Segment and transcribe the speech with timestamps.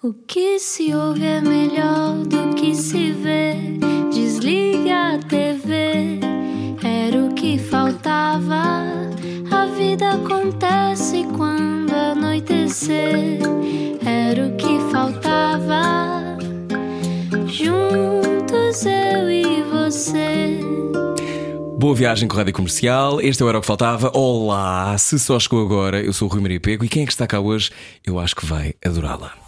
[0.00, 3.54] O que se ouve é melhor do que se vê.
[4.12, 6.20] Desliga a TV,
[6.84, 8.84] era o que faltava.
[9.50, 13.40] A vida acontece quando anoitecer,
[14.06, 16.38] era o que faltava.
[17.48, 20.60] Juntos eu e você.
[21.76, 23.20] Boa viagem com a Rádio Comercial.
[23.20, 24.12] Este é o Era o que Faltava.
[24.14, 24.96] Olá!
[24.96, 27.26] Se só chegou agora, eu sou o Rui Maria Pego e quem é que está
[27.26, 27.72] cá hoje?
[28.06, 29.47] Eu acho que vai adorá-la.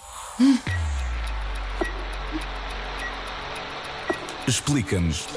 [4.50, 5.28] Explica-nos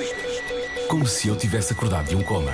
[0.89, 2.51] como se eu tivesse acordado de um coma.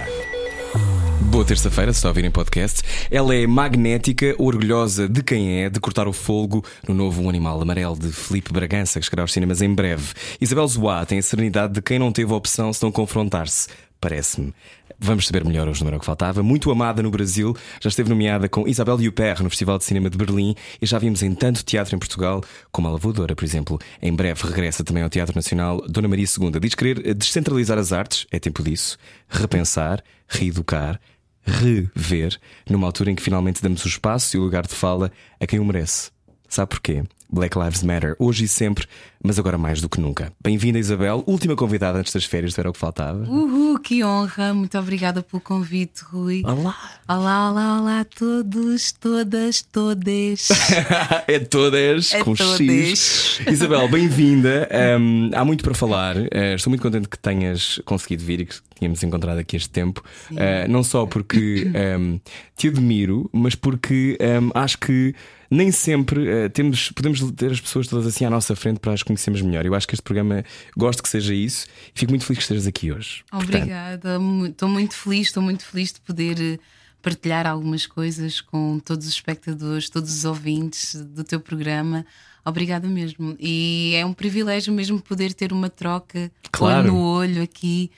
[1.22, 2.82] Boa terça-feira, se está a ouvir em podcast.
[3.10, 7.62] Ela é magnética, orgulhosa de quem é, de cortar o fogo no novo Um Animal
[7.62, 10.12] Amarelo de Felipe Bragança, que estará aos cinemas em breve.
[10.42, 13.70] Isabel Zoá tem a serenidade de quem não teve opção se não confrontar-se.
[14.02, 14.54] Parece-me.
[15.02, 16.44] Vamos saber melhor hoje no número que faltava.
[16.44, 20.18] Muito amada no Brasil, já esteve nomeada com Isabel Huppert no Festival de Cinema de
[20.18, 23.80] Berlim e já vimos em tanto teatro em Portugal como a Lavadora, por exemplo.
[24.02, 26.60] Em breve regressa também ao Teatro Nacional Dona Maria II.
[26.60, 28.98] Diz querer descentralizar as artes, é tempo disso,
[29.30, 31.00] repensar, reeducar,
[31.46, 32.38] rever,
[32.70, 35.60] numa altura em que finalmente damos o espaço e o lugar de fala a quem
[35.60, 36.12] o merece.
[36.50, 37.04] Sabe porquê?
[37.32, 38.86] Black Lives Matter, hoje e sempre,
[39.24, 40.32] mas agora mais do que nunca.
[40.42, 43.20] Bem-vinda, Isabel, última convidada antes das férias, era o que faltava.
[43.30, 44.54] Uhul, que honra!
[44.54, 46.42] Muito obrigada pelo convite, Rui.
[46.46, 46.76] Olá!
[47.08, 50.48] Olá, olá, olá a todos, todas, todes.
[51.28, 52.60] é todas, É com todas.
[52.60, 53.42] X.
[53.52, 54.70] Isabel, bem-vinda.
[55.00, 56.16] Um, há muito para falar.
[56.16, 60.02] Uh, estou muito contente que tenhas conseguido vir e que tínhamos encontrado aqui este tempo.
[60.32, 62.20] Uh, não só porque um,
[62.56, 65.14] te admiro, mas porque um, acho que
[65.52, 69.02] nem sempre uh, temos, podemos ter as pessoas todas assim à nossa frente para as
[69.10, 69.66] conhecermos melhor.
[69.66, 70.44] Eu acho que este programa
[70.78, 73.24] gosto que seja isso e fico muito feliz que estejas aqui hoje.
[73.30, 76.60] Portanto, Obrigada, mu- estou muito feliz, estou muito feliz de poder eh,
[77.02, 82.06] partilhar algumas coisas com todos os espectadores, todos os ouvintes do teu programa.
[82.46, 83.36] Obrigada mesmo.
[83.40, 86.80] E é um privilégio mesmo poder ter uma troca Claro.
[86.80, 87.92] olho no olho aqui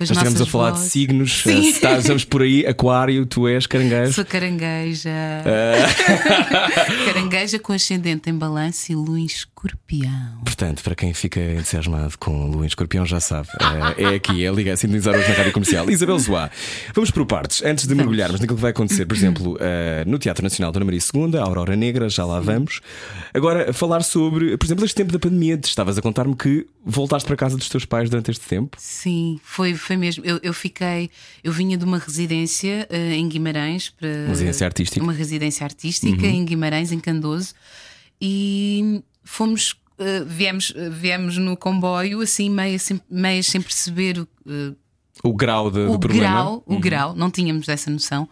[0.00, 0.92] já estivemos a falar de vozes.
[0.92, 1.54] signos, Sim.
[1.54, 4.12] uh, está- estamos por aí, Aquário, tu és caranguejo.
[4.12, 5.10] Sou carangueja.
[7.06, 10.40] carangueja com ascendente em balanço e lua em escorpião.
[10.44, 13.48] Portanto, para quem fica entusiasmado com Lua em Escorpião, já sabe,
[13.98, 15.88] eh, é aqui, é ligar, sintonizar hoje na rádio comercial.
[15.90, 16.50] Isabel Zoá,
[16.94, 17.62] vamos por partes.
[17.64, 21.00] Antes de mergulharmos naquilo que vai acontecer, por exemplo, eh, no Teatro Nacional Dona Maria
[21.14, 22.80] II, a Aurora Negra, já lá vamos.
[23.32, 25.58] Agora, falar sobre, por exemplo, este tempo da pandemia.
[25.62, 28.76] Estavas a contar-me que voltaste para casa dos teus pais durante este tempo.
[28.78, 30.24] Sim, foi, foi mesmo.
[30.24, 31.10] Eu, eu fiquei,
[31.42, 35.00] eu vinha de uma residência eh, em Guimarães para Uma residência artística.
[35.00, 35.06] Uhum.
[35.06, 37.54] uma residência artística em Guimarães, em Candoso,
[38.20, 39.76] e fomos.
[39.98, 44.72] eh, viemos, eh, viemos no comboio assim, meio sem, meio sem perceber o, eh,
[45.22, 46.24] O grau de- do o problema.
[46.34, 48.28] grau, o grau, não tínhamos essa noção.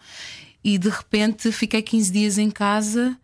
[0.63, 3.17] E de repente fiquei 15 dias em casa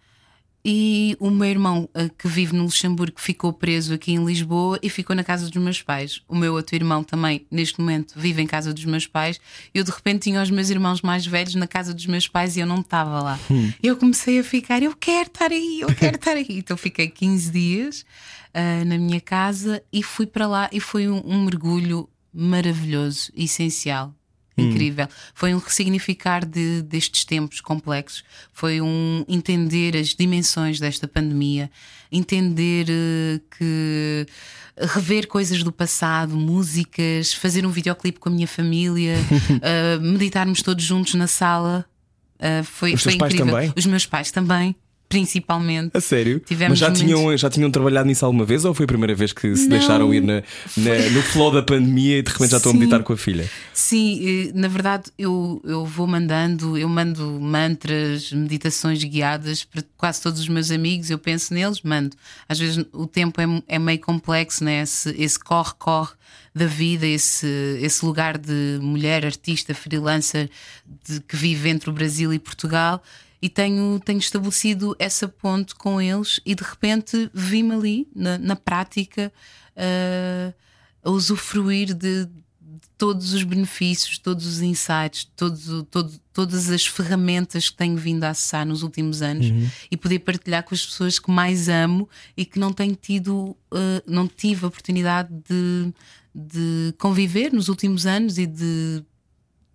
[0.69, 4.89] e o meu irmão, eh, que vive no Luxemburgo, ficou preso aqui em Lisboa e
[4.89, 6.21] ficou na casa dos meus pais.
[6.27, 9.39] O meu outro irmão também, neste momento, vive em casa dos meus pais.
[9.73, 12.59] Eu de repente tinha os meus irmãos mais velhos na casa dos meus pais e
[12.59, 13.39] eu não estava lá.
[13.81, 16.45] Eu comecei a ficar, eu quero estar aí, eu quero estar aí.
[16.59, 18.05] Então fiquei 15 dias
[18.53, 24.13] ah, na minha casa e fui para lá e foi um- um mergulho maravilhoso, essencial.
[24.57, 25.07] Incrível.
[25.33, 28.23] Foi um ressignificar de, destes tempos complexos.
[28.51, 31.69] Foi um entender as dimensões desta pandemia,
[32.11, 34.25] entender eh, que
[34.79, 39.15] rever coisas do passado, músicas, fazer um videoclipe com a minha família,
[39.61, 41.85] eh, meditarmos todos juntos na sala.
[42.39, 43.73] Eh, foi, Os foi incrível.
[43.75, 44.75] Os meus pais também,
[45.09, 45.91] principalmente.
[45.95, 46.39] A sério?
[46.39, 49.15] Tivemos Mas já momentos- tinham, já tinham trabalhado nisso alguma vez ou foi a primeira
[49.15, 49.69] vez que se Não.
[49.69, 50.43] deixaram ir na,
[50.75, 53.49] na- no flow da pandemia e de repente já estão a meditar com a filha?
[53.73, 54.19] Sim,
[54.49, 60.39] eh, na verdade eu, eu vou mandando, eu mando mantras, meditações guiadas para quase todos
[60.39, 62.15] os meus amigos, eu penso neles, mando.
[62.47, 64.81] Às vezes o tempo é, é meio complexo, né?
[64.81, 66.11] esse esse corre-corre
[66.53, 67.47] da vida, esse,
[67.81, 70.49] esse lugar de mulher, artista, freelancer
[71.07, 73.01] de, que vive entre o Brasil e Portugal.
[73.41, 78.55] E tenho, tenho estabelecido essa ponte com eles, e de repente vi-me ali, na, na
[78.55, 79.31] prática,
[79.75, 80.53] eh,
[81.03, 87.69] a usufruir de, de todos os benefícios, todos os insights, todo, todo, todas as ferramentas
[87.69, 89.45] que tenho vindo a acessar nos últimos anos
[89.89, 94.03] e poder partilhar com as pessoas que mais amo e que não tenho tido, eh,
[94.07, 95.93] não tive a oportunidade de,
[96.33, 99.03] de conviver nos últimos anos e de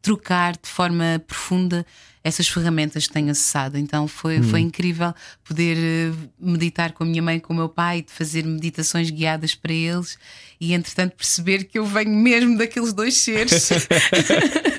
[0.03, 1.87] trocar de forma profunda
[2.25, 3.77] essas ferramentas que tenho acessado.
[3.79, 5.15] Então foi, foi incrível
[5.45, 9.73] poder eh, meditar com a minha mãe, com o meu pai, fazer meditações guiadas para
[9.73, 10.19] eles
[10.61, 13.71] e, entretanto, perceber que eu venho mesmo daqueles dois seres.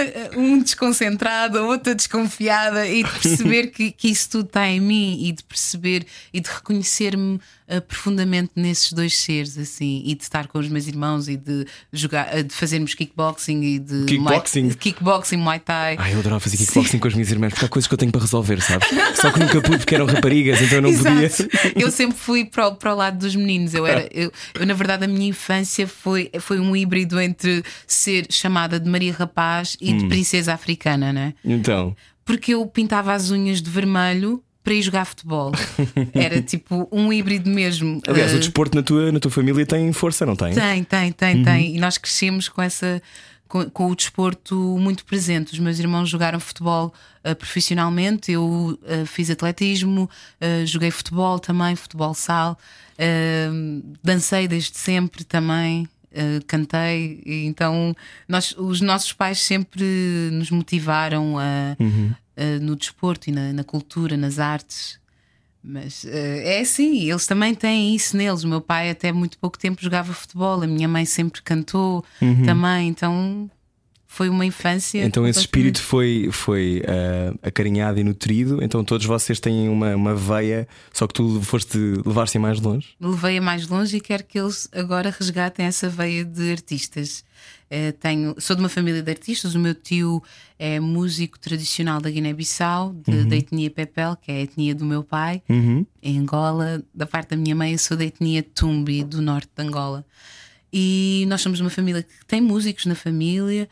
[0.36, 5.26] um desconcentrado, a outra desconfiada, e de perceber que, que isso tudo está em mim
[5.26, 10.46] e de perceber e de reconhecer-me uh, profundamente nesses dois seres, assim, e de estar
[10.46, 14.62] com os meus irmãos e de jogar, uh, de fazermos kickboxing e de Kickboxing?
[14.62, 15.96] Muay, kickboxing, Muay Thai.
[15.98, 18.12] Ai, eu adorava fazer kickboxing com as minhas irmãs, porque há coisas que eu tenho
[18.12, 18.88] para resolver, sabes?
[19.14, 21.48] Só que nunca pude porque eram raparigas, então eu não Exato.
[21.48, 21.72] podia.
[21.76, 23.74] Eu sempre fui para o, para o lado dos meninos.
[23.74, 28.26] Eu era, eu, eu, na verdade, a minha infância foi, foi um híbrido entre ser
[28.30, 29.98] chamada de Maria Rapaz e Hum.
[29.98, 31.32] de princesa africana, né?
[31.44, 35.52] Então, Porque eu pintava as unhas de vermelho para ir jogar futebol.
[36.12, 38.02] Era tipo um híbrido mesmo.
[38.04, 40.52] aliás, Eh, o desporto na tua, na tua família tem força, não tem?
[40.54, 41.76] tem, tem, tem, tem.
[41.76, 43.00] E nós crescemos com essa.
[43.46, 45.52] Com, com o desporto muito presente.
[45.52, 46.92] Os meus irmãos jogaram futebol
[47.22, 50.10] ah, profissionalmente, eu ah, fiz atletismo,
[50.40, 52.58] ah, joguei futebol também, futebol sal,
[54.02, 55.88] dancei desde sempre também,
[56.48, 57.22] cantei.
[57.24, 57.94] Então
[58.28, 59.84] nós, os nossos pais sempre
[60.32, 61.76] nos motivaram a,
[62.36, 64.98] a- no desporto e na, na cultura, nas artes.
[65.62, 68.44] Mas eh, é assim, eles também têm isso neles.
[68.44, 72.04] O meu pai, até muito pouco tempo, jogava futebol, a minha mãe sempre cantou
[72.44, 73.50] também, então
[74.16, 75.04] foi uma infância.
[75.04, 80.14] Então esse espírito foi, foi ah, acarinhado e nutrido, então todos vocês têm uma, uma
[80.14, 82.88] veia, só que tu foste levar-se mais longe.
[82.98, 87.24] levei-a mais longe e quero que eles agora resgatem essa veia de artistas.
[87.68, 90.22] Eh, tenho, sou de uma família de artistas, o meu tio
[90.58, 95.02] é músico tradicional da Guiné-Bissau, de- da etnia Pepel, que é a etnia do meu
[95.02, 95.42] pai,
[96.02, 96.80] em Angola.
[96.94, 100.06] Da parte da minha mãe, eu sou da etnia Tumbi, do norte de Angola.
[100.72, 103.68] E nós somos uma família que tem músicos na família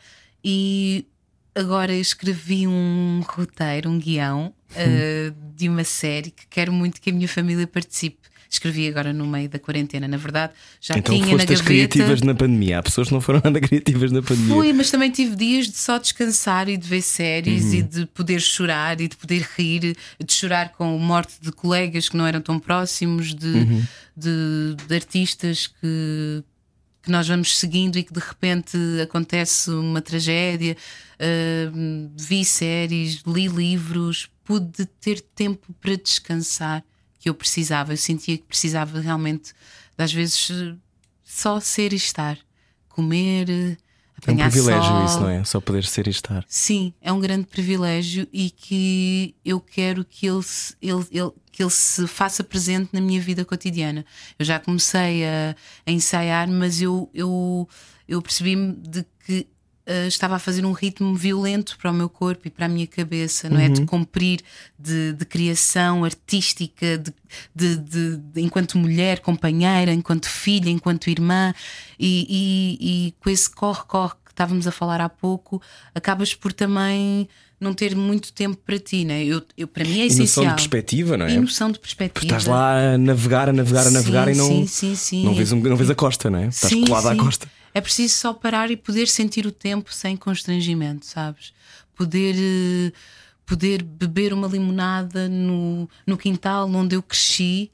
[0.47, 1.07] e
[1.55, 7.13] agora escrevi um roteiro, um guião eh, de uma série que quero muito que a
[7.13, 8.19] minha família participe.
[8.47, 11.65] Escrevi agora no meio da quarentena, na verdade, já então tinha na foste as gaveta.
[11.65, 12.77] criativas na pandemia.
[12.77, 14.53] Há pessoas que não foram nada criativas na pandemia.
[14.53, 18.39] Fui, mas também tive dias de só descansar e de ver séries e de poder
[18.39, 22.39] chorar e de poder rir, de chorar com a morte de colegas que não eram
[22.39, 23.65] tão próximos, de,
[24.15, 26.43] de, de artistas que,
[27.05, 30.75] que nós vamos seguindo e que de repente acontece uma tragédia.
[31.15, 36.83] Uh, vi séries, li livros, pude ter tempo para descansar
[37.19, 37.93] que eu precisava.
[37.93, 39.53] Eu sentia que precisava realmente,
[39.97, 40.49] às vezes,
[41.23, 42.37] só ser e estar,
[42.89, 43.77] comer.
[44.27, 45.05] É um privilégio sol.
[45.05, 45.43] isso, não é?
[45.43, 46.43] Só poder ser e estar.
[46.47, 50.39] Sim, é um grande privilégio e que eu quero que ele,
[50.81, 54.05] ele, ele- que ele se faça presente na minha vida cotidiana.
[54.37, 55.55] Eu já comecei a,
[55.87, 57.65] a ensaiar, mas eu, eu,
[58.09, 59.47] eu percebi-me de que
[59.87, 62.85] ah, estava a fazer um ritmo violento para o meu corpo e para a minha
[62.87, 63.69] cabeça, não é?
[63.69, 64.41] De cumprir,
[64.77, 67.13] de, de criação artística, de,
[67.55, 71.53] de, de- de- enquanto mulher, companheira, enquanto filha, enquanto irmã,
[71.97, 72.27] e,
[72.81, 75.61] e- e com esse corre-corre que estávamos a falar há pouco,
[75.93, 77.29] acabas por também
[77.59, 79.23] não ter muito tempo para ti, né?
[79.23, 80.45] Eu, eu, para mim é E noção essencial.
[80.47, 81.33] de perspectiva, não é?
[81.33, 82.25] E noção de perspectiva.
[82.25, 85.23] Estás lá a navegar, a navegar, a navegar Sim, e não, sim, sim, sim.
[85.25, 86.47] não, vês, não vês a costa, não é?
[86.47, 87.17] Estás Sim, colado à sim.
[87.17, 87.49] costa.
[87.73, 91.53] É preciso só parar e poder sentir o tempo sem constrangimento, sabes?
[91.95, 92.91] Poder, eh,
[93.45, 97.69] poder beber uma limonada no, no quintal onde eu cresci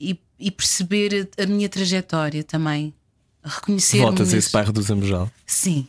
[0.00, 2.92] e, e perceber a, a minha trajetória também.
[3.44, 5.30] Reconhecer Voltas a esse bairro do Zambojal.
[5.46, 5.86] Sim.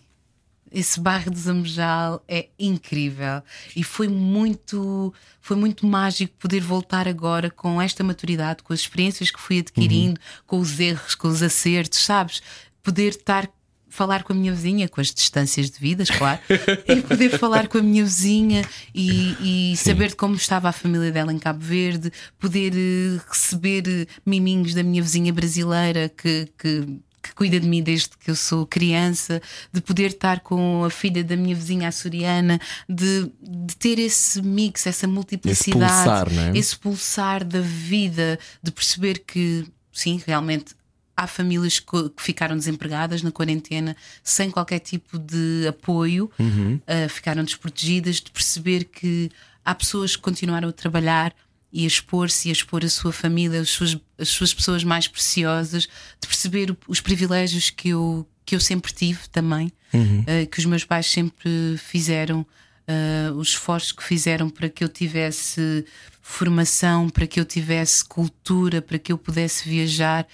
[0.71, 3.41] Esse bairro de Zambojal é incrível.
[3.75, 9.31] E foi muito, foi muito mágico poder voltar agora com esta maturidade, com as experiências
[9.31, 12.41] que fui adquirindo, com os erros, com os acertos, sabes?
[12.83, 13.49] Poder estar
[13.89, 16.39] falar com a minha vizinha, com as distâncias devidas, claro,
[16.87, 21.11] e poder falar com a minha vizinha e, e saber de como estava a família
[21.11, 26.99] dela em Cabo Verde, poder eh, receber eh, miminhos da minha vizinha brasileira que que
[27.37, 29.39] cuida de mim desde que eu sou criança,
[29.71, 34.87] de poder estar com a filha da minha vizinha açoriana, de, de ter esse mix,
[34.87, 36.57] essa multiplicidade, pulsar, não é?
[36.57, 40.75] esse pulsar da vida, de perceber que, sim, realmente.
[41.19, 46.75] Há famílias que que ficaram desempregadas na quarentena sem qualquer tipo de apoio, Uhum.
[46.75, 49.31] uh, ficaram desprotegidas, de perceber que
[49.65, 51.33] há pessoas que continuaram a trabalhar
[51.77, 55.07] e a expor-se e a expor a sua família, as suas, as suas pessoas mais
[55.07, 55.83] preciosas,
[56.19, 60.83] de perceber os privilégios que eu, que eu sempre tive também, uh, que os meus
[60.83, 65.85] pais sempre fizeram, uh, os esforços que fizeram para que eu tivesse
[66.19, 70.27] formação, para que eu tivesse cultura, para que eu pudesse viajar.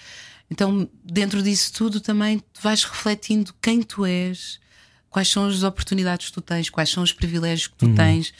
[0.50, 4.62] Então, dentro disso tudo, também tu vais refletindo quem tu és,
[5.09, 8.33] quais são as oportunidades que tu tens, quais são os privilégios que tu tens,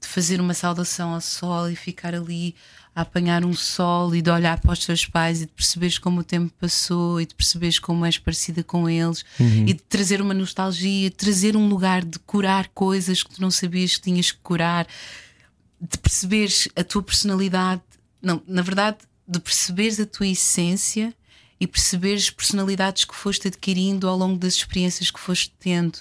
[0.00, 2.54] de fazer uma saudação ao sol e ficar ali
[2.94, 6.20] a apanhar um sol e de olhar para os teus pais e de perceberes como
[6.20, 9.66] o tempo passou e de perceberes como és parecida com eles Uhum.
[9.68, 13.50] e de trazer uma nostalgia, de trazer um lugar de curar coisas que tu não
[13.50, 14.86] sabias que tinhas que curar,
[15.80, 17.82] de perceberes a tua personalidade,
[18.20, 21.14] não, na verdade, de perceberes a tua essência
[21.60, 25.98] e perceberes personalidades que foste adquirindo ao longo das experiências que foste tendo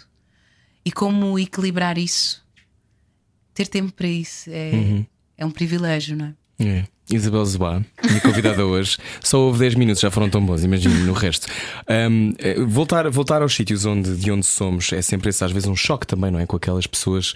[0.84, 2.44] e como equilibrar isso.
[3.60, 5.04] Ter tempo para isso é,
[5.38, 6.66] é um privilégio, não é?
[6.66, 6.86] É.
[7.12, 11.12] Isabel Zoá, minha convidada hoje, só houve 10 minutos, já foram tão bons, imagino no
[11.12, 11.46] resto.
[12.10, 15.68] Um, eh, voltar, voltar aos sítios onde, de onde somos é sempre esse, às vezes,
[15.68, 16.46] um choque também, não é?
[16.46, 17.34] Com aquelas pessoas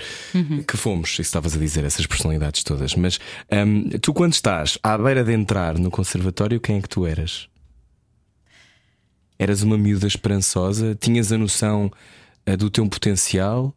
[0.65, 2.95] que fomos, isso estavas a dizer, essas personalidades todas.
[2.95, 3.19] Mas
[3.51, 7.49] um, tu, quando estás à beira de entrar no conservatório, quem é que tu eras?
[9.37, 10.95] Eras uma miúda esperançosa?
[10.95, 11.91] Tinhas a noção
[12.45, 13.75] eh, do teu potencial?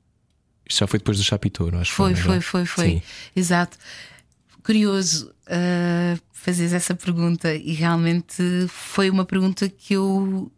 [0.68, 2.88] Isto já foi depois do Chapitou, não acho que Foi, é foi, foi, foi.
[2.90, 3.02] Sim.
[3.34, 3.78] Exato.
[4.62, 10.50] Curioso uh, fazeres essa pergunta e realmente foi uma pergunta que eu,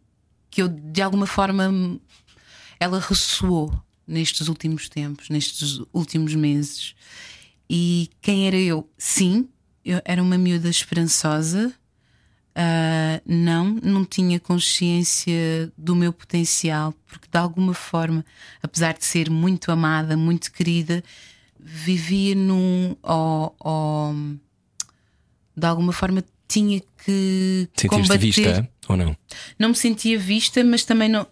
[0.49, 1.99] que eu de alguma forma
[2.79, 3.73] ela ressoou
[4.07, 6.95] nestes últimos tempos, nestes últimos meses.
[7.69, 8.89] E quem era eu?
[8.97, 9.47] Sim,
[9.85, 11.71] eu era uma miúda esperançosa.
[12.59, 18.25] Uh, não, não tinha consciência do meu potencial, porque de alguma forma,
[18.61, 21.01] apesar de ser muito amada, muito querida,
[21.57, 22.97] vivia num.
[23.01, 24.13] Ou, ou,
[25.55, 28.17] de alguma forma tinha que Sentiste combater.
[28.17, 29.15] vista ou não?
[29.57, 31.25] Não me sentia vista, mas também não.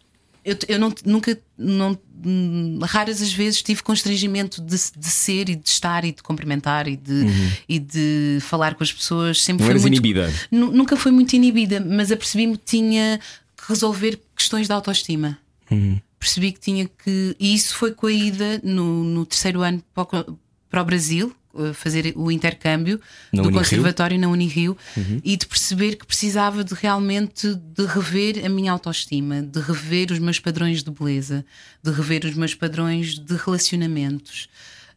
[0.50, 5.56] Eu, eu não, nunca, não, hum, raras as vezes tive constrangimento de, de ser e
[5.56, 7.26] de estar e de cumprimentar e de,
[7.68, 9.42] e de falar com as pessoas.
[9.42, 9.68] Sempre Uhum.
[9.68, 10.34] Não eras muito, inibida?
[10.50, 13.20] Nu- Nunca fui muito inibida, mas apercebi-me que tinha
[13.58, 15.38] que resolver questões de autoestima.
[15.70, 16.00] Uhum.
[16.18, 17.36] Percebi que tinha que.
[17.38, 20.40] E isso foi com a ida no, no terceiro ano para o,
[20.70, 21.36] para o Brasil,
[21.74, 23.00] fazer o intercâmbio
[23.32, 23.64] Na do Unirio?
[23.64, 25.20] conservatório na Unirio Uhum.
[25.24, 30.20] e de perceber que precisava de realmente de rever a minha autoestima, de rever os
[30.20, 31.46] meus padrões de beleza,
[31.84, 34.50] de rever os meus padrões de relacionamentos.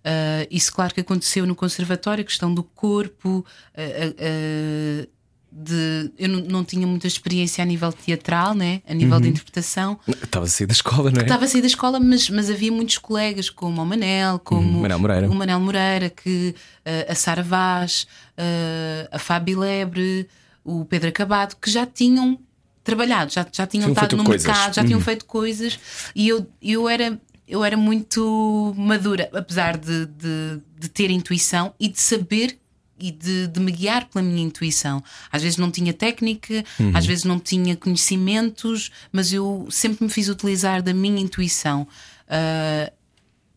[0.04, 3.44] Ah, isso, claro, que aconteceu no conservatório, a questão do corpo.
[3.76, 3.80] ah,
[4.18, 5.08] ah,
[5.52, 8.82] de, eu não, não tinha muita experiência a nível teatral, né?
[8.88, 9.30] a nível de Uhum.
[9.32, 9.98] interpretação.
[10.06, 11.22] Estava a sair da escola, não é?
[11.24, 14.80] Estava a sair da escola, mas, mas havia muitos colegas, como o Manel, como Uhum,
[14.82, 15.28] Manel Moreira.
[15.30, 16.54] o Manel Moreira, que,
[16.84, 20.28] eh, a Sara Vaz, eh, a Fábio Lebre,
[20.64, 22.38] o Pedro Acabado, que já tinham
[22.84, 24.46] trabalhado, já, já tinham Tinham estado no coisas.
[24.46, 24.86] mercado, já Uhum.
[24.86, 25.78] tinham feito coisas
[26.14, 27.20] e eu, eu era.
[27.48, 32.56] Eu era muito madura, apesar de, de, de ter intuição e de saber
[33.00, 35.02] e de, de me guiar pela minha intuição.
[35.32, 36.92] Às vezes não tinha técnica, Uhum.
[36.94, 41.86] às vezes não tinha conhecimentos, mas eu sempre me fiz utilizar da minha intuição.
[42.28, 42.92] Ah,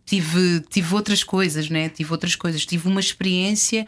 [0.05, 1.89] tive, tive outras coisas, né?
[1.89, 3.87] Tive outras coisas, tive uma experiência,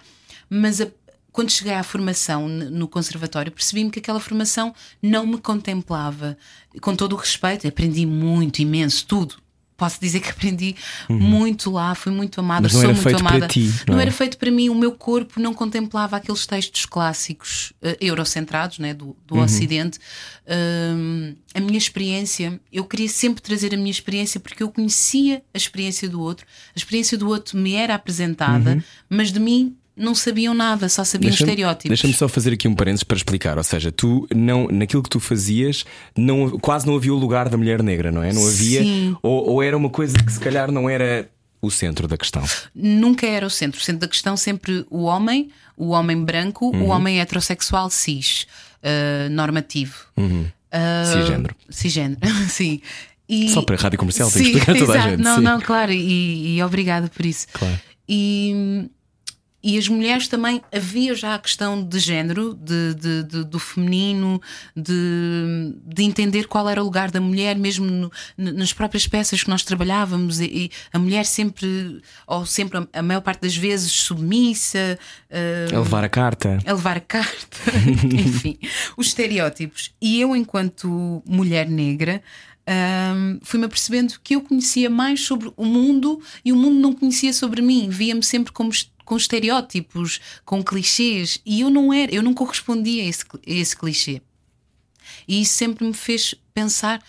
[0.50, 0.88] mas a-
[1.32, 6.38] quando cheguei à formação no conservatório, percebi-me que aquela formação não me contemplava.
[6.82, 9.36] Com todo o respeito, aprendi muito, imenso, tudo.
[9.78, 10.74] Posso dizer que aprendi
[11.10, 12.74] muito lá, fui muito amada, Uhum.
[12.74, 13.48] Mas não sou era muito feito para amada.
[13.48, 14.02] ti, não é?
[14.04, 18.94] era feito para mim, o meu corpo não contemplava aqueles textos clássicos eh, eurocentrados né,
[18.94, 19.16] do, Uhum.
[19.28, 20.00] do Ocidente.
[20.48, 25.58] Hum, a minha experiência, eu queria sempre trazer a minha experiência porque eu conhecia a
[25.58, 30.54] experiência do outro, a experiência do outro me era apresentada, mas de mim não sabiam
[30.54, 31.32] nada, só sabiam Uhum.
[31.32, 31.90] Deixa-me- estereótipos.
[31.90, 33.58] Deixa-me só fazer aqui um parênteses para explicar.
[33.58, 35.86] Ou seja, tu não, naquilo que tu fazias,
[36.18, 38.34] não, quase não havia o lugar da mulher negra, não é?
[38.34, 38.82] Não havia.
[38.84, 39.16] Sim.
[39.24, 41.30] Ou, ou era uma coisa que se calhar não era
[41.62, 42.44] o centro da questão.
[42.76, 43.80] Nunca era o centro.
[43.80, 46.84] O centro da questão sempre o homem, o homem branco, Uhum.
[46.84, 48.46] o homem heterossexual cis,
[48.84, 49.96] eh, normativo.
[50.72, 51.56] Ah, Cisgênero.
[51.70, 52.82] Cisgênero, sim.
[53.28, 55.42] E- Só para a rádio comercial, tem que Sim, explicar toda a gente, Não, sim.
[55.42, 57.48] não, claro, e, e obrigada por isso.
[57.54, 57.80] Claro.
[58.08, 58.86] E,
[59.68, 64.40] e as mulheres também havia já a questão de género, de, de- de- do feminino,
[64.76, 69.50] de, de entender qual era o lugar da mulher, mesmo no- nas próprias peças que
[69.50, 73.92] nós trabalhávamos, e, e a mulher sempre, ou sempre a, a maior parte das vezes,
[73.92, 75.00] submissa.
[75.32, 76.60] ah, A levar a carta.
[76.66, 77.58] a levar a carta,
[78.14, 78.58] enfim,
[78.96, 79.92] os estereótipos.
[80.02, 82.22] E eu, enquanto mulher negra,
[83.16, 87.34] hum, fui-me apercebendo que eu conhecia mais sobre o mundo e o mundo não conhecia
[87.34, 87.90] sobre mim.
[87.90, 88.70] Via-me sempre como
[89.06, 93.78] com estereótipos, com clichês, e eu não era, eu não correspondia a esse, a esse
[93.78, 94.22] clichê.
[95.28, 97.02] E isso sempre me fez pensar.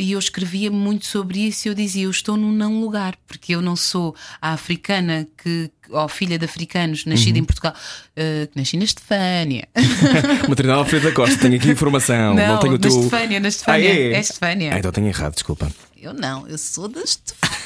[0.00, 3.52] E eu escrevia muito sobre isso e eu dizia: Eu estou num não lugar, porque
[3.52, 7.74] eu não sou a africana que, ou filha de africanos, nascida em Portugal,
[8.14, 9.66] eh, que nasci na Estefânia.
[10.48, 12.32] Maternal Alfredo da Costa, tenho aqui informação.
[12.32, 12.90] Não, tenho o na teu.
[12.90, 13.90] Estefânia, na Estefânia.
[13.90, 14.12] Ah, é?
[14.12, 14.74] é Estefânia.
[14.74, 15.68] Ah, então tenho errado, desculpa.
[15.96, 17.58] Eu não, eu sou da Estefânia.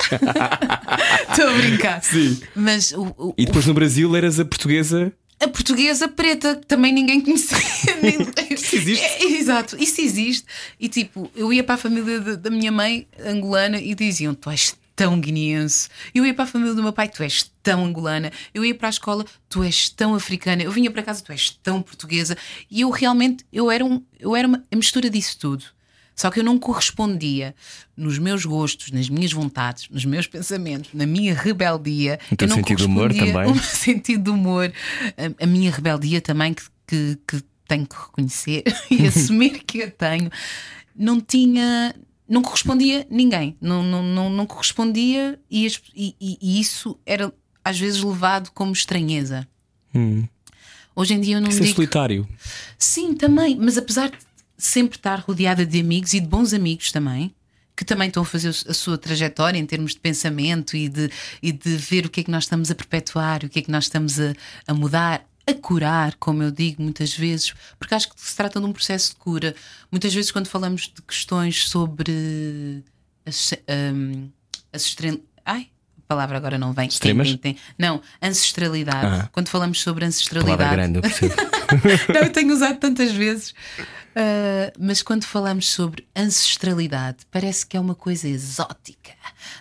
[1.30, 2.02] Estou a brincar.
[2.02, 2.40] Sim.
[2.54, 5.12] Mas o- o- E depois no Brasil eras a portuguesa.
[5.40, 7.56] a portuguesa preta, que também ninguém conhecia.
[8.50, 9.04] Isso existe?
[9.04, 10.44] É, exato, isso existe.
[10.78, 14.50] E tipo, eu ia para a família de- da minha mãe angolana e diziam: Tu
[14.50, 15.88] és tão guineense.
[16.14, 18.30] Eu ia para a família do meu pai: Tu és tão angolana.
[18.52, 20.62] Eu ia para a escola: Tu és tão africana.
[20.62, 22.36] Eu vinha para casa: Tu és tão portuguesa.
[22.70, 25.64] E eu realmente, eu era, um, eu era uma mistura disso tudo.
[26.14, 27.54] Só que eu não correspondia
[27.96, 32.18] nos meus gostos, nas minhas vontades, nos meus pensamentos, na minha rebeldia.
[32.30, 33.32] No teu eu não sentido de humor também.
[33.50, 34.72] O meu sentido de humor,
[35.40, 39.90] a, a minha rebeldia também, que, que, que tenho que reconhecer e assumir que eu
[39.90, 40.30] tenho,
[40.94, 41.94] não tinha.
[42.28, 47.32] Não correspondia ninguém, não, não, não, não correspondia e, e- e- isso era
[47.64, 49.48] às vezes levado como estranheza.
[50.94, 51.74] Hoje em dia eu não Isso é digo.
[51.74, 52.28] solitário.
[52.78, 54.18] Sim, também, mas apesar de
[54.64, 57.34] sempre estar rodeada de amigos e de bons amigos também,
[57.76, 61.10] que também estão a fazer a sua trajetória em termos de pensamento e de,
[61.42, 63.70] e de ver o que é que nós estamos a perpetuar, o que é que
[63.70, 64.34] nós estamos a,
[64.66, 68.66] a mudar, a curar, como eu digo muitas vezes, porque acho que se trata de
[68.66, 69.54] um processo de cura.
[69.90, 72.84] Muitas vezes, quando falamos de questões sobre
[73.24, 73.52] as,
[73.94, 74.28] hum,
[74.72, 76.86] as estre- Ai, a palavra agora não vem.
[76.88, 77.28] Extremas?
[77.28, 77.62] Tem- tem- tem.
[77.78, 79.22] Não, ancestralidade.
[79.22, 79.28] Ah.
[79.32, 80.70] Quando falamos sobre Palavra ancestralidade.
[80.76, 81.34] grande, eu percebo.
[82.12, 83.50] Não, eu tenho usado tantas vezes.
[83.50, 89.12] Uh, mas quando falamos sobre ancestralidade, parece que é uma coisa exótica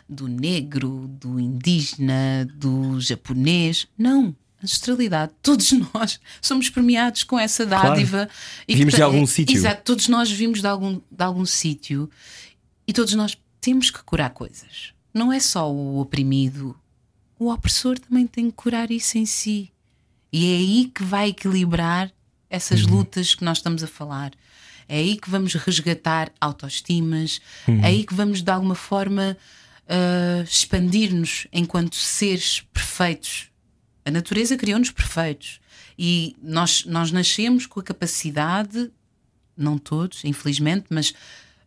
[0.08, 3.88] do negro, do indígena, do japonês.
[3.98, 4.36] Não.
[4.62, 8.28] Ancestralidade, todos nós somos premiados com essa dádiva.
[8.68, 9.56] E que Vimos de tem- algum sítio.
[9.56, 12.10] Exato, todos nós vimos de algum, de algum sítio
[12.88, 14.94] e todos nós temos que curar coisas.
[15.13, 16.78] Não é só o oprimido,
[17.38, 19.72] o opressor também tem que curar isso em si.
[20.31, 22.12] E é aí que vai equilibrar
[22.50, 24.31] essas lutas que nós estamos a falar.
[24.88, 29.38] É aí que vamos resgatar autoestimas, é aí que vamos de alguma forma
[29.89, 33.50] ah, expandir-nos enquanto seres perfeitos.
[34.05, 35.59] A natureza criou-nos perfeitos
[35.98, 38.91] e nós, nós nascemos com a capacidade,
[39.57, 41.13] não todos, infelizmente, mas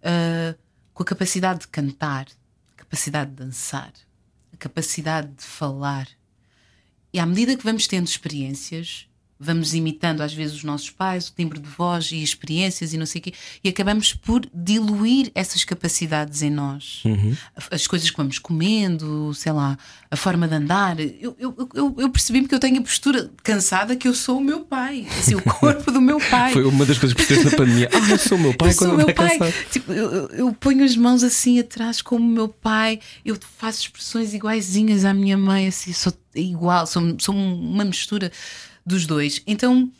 [0.02, 0.56] ah,
[0.94, 2.26] com a capacidade de cantar,
[2.74, 3.92] a capacidade de dançar,
[4.52, 6.06] a capacidade de falar.
[7.14, 9.06] E à medida que vamos tendo experiências,
[9.44, 13.06] vamos imitando às vezes os nossos pais, o timbre de voz e experiências e não
[13.06, 13.34] sei o quê,
[13.64, 17.02] e acabamos por diluir essas capacidades em nós.
[17.70, 19.76] As coisas que vamos comendo, sei lá,
[20.10, 20.98] a forma de andar.
[21.00, 24.40] Eu, eu, eu, eu percebi-me que eu tenho a postura cansada que eu sou o
[24.40, 26.52] meu pai, assim, o corpo do meu pai.
[26.52, 27.88] Foi uma das coisas que percebeste na pandemia.
[27.92, 29.38] Ah, eu sou o meu pai Eu quando meu vai pai.
[29.38, 29.54] cansado.
[29.70, 33.80] Tipo, eu, eu- eu ponho as mãos assim atrás como o meu pai, eu faço
[33.82, 38.30] expressões iguaizinhas à minha mãe, assim, sou igual, sou, sou uma mistura
[38.84, 39.42] dos dois.
[39.46, 39.90] Então,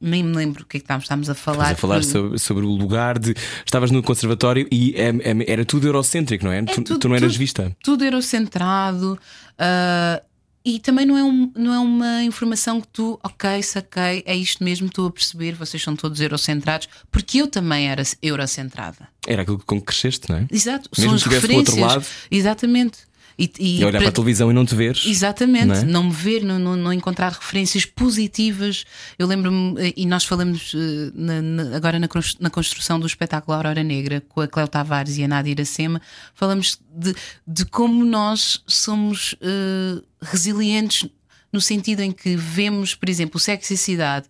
[0.00, 1.72] nem me lembro o que é que estávamos, estávamos a falar.
[1.72, 3.34] Estás a falar sobre, sobre o lugar de.
[3.64, 6.62] Estavas no conservatório e é- é- era tudo eurocêntrico, não é?
[6.64, 7.76] tu, tudo- tu não eras tudo- vista.
[7.82, 9.18] tudo eurocentrado
[9.58, 10.22] ah,
[10.64, 14.62] e também não é, um- não é uma informação que tu, ok, saquei, é isto
[14.62, 19.08] mesmo, estou a perceber, vocês são todos eurocentrados, porque eu também era eurocentrada.
[19.26, 20.46] Era aquilo com que cresceste, não é?
[20.50, 21.76] Exato, Mesmo são as referências.
[21.78, 22.04] lado.
[22.30, 23.07] Exatamente.
[23.38, 25.06] E, e E olhar para a televisão e não te veres.
[25.06, 26.04] Exatamente, Não não, é?
[26.06, 28.84] me ver, não, não, não encontrar referências positivas.
[29.16, 33.06] Eu lembro-me, eh, e nós falamos eh, na- na- agora na, cons- na construção do
[33.06, 36.02] espetáculo Aurora Negra com a Cléo Tavares e a Nádia Iracema,
[36.34, 37.14] falamos de,
[37.46, 41.08] de como nós somos eh, resilientes
[41.52, 44.26] no sentido em que vemos, por exemplo, o sexo e a cidade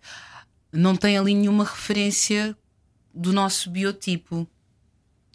[0.71, 2.55] não tem ali nenhuma referência
[3.11, 4.47] do nosso biotipo.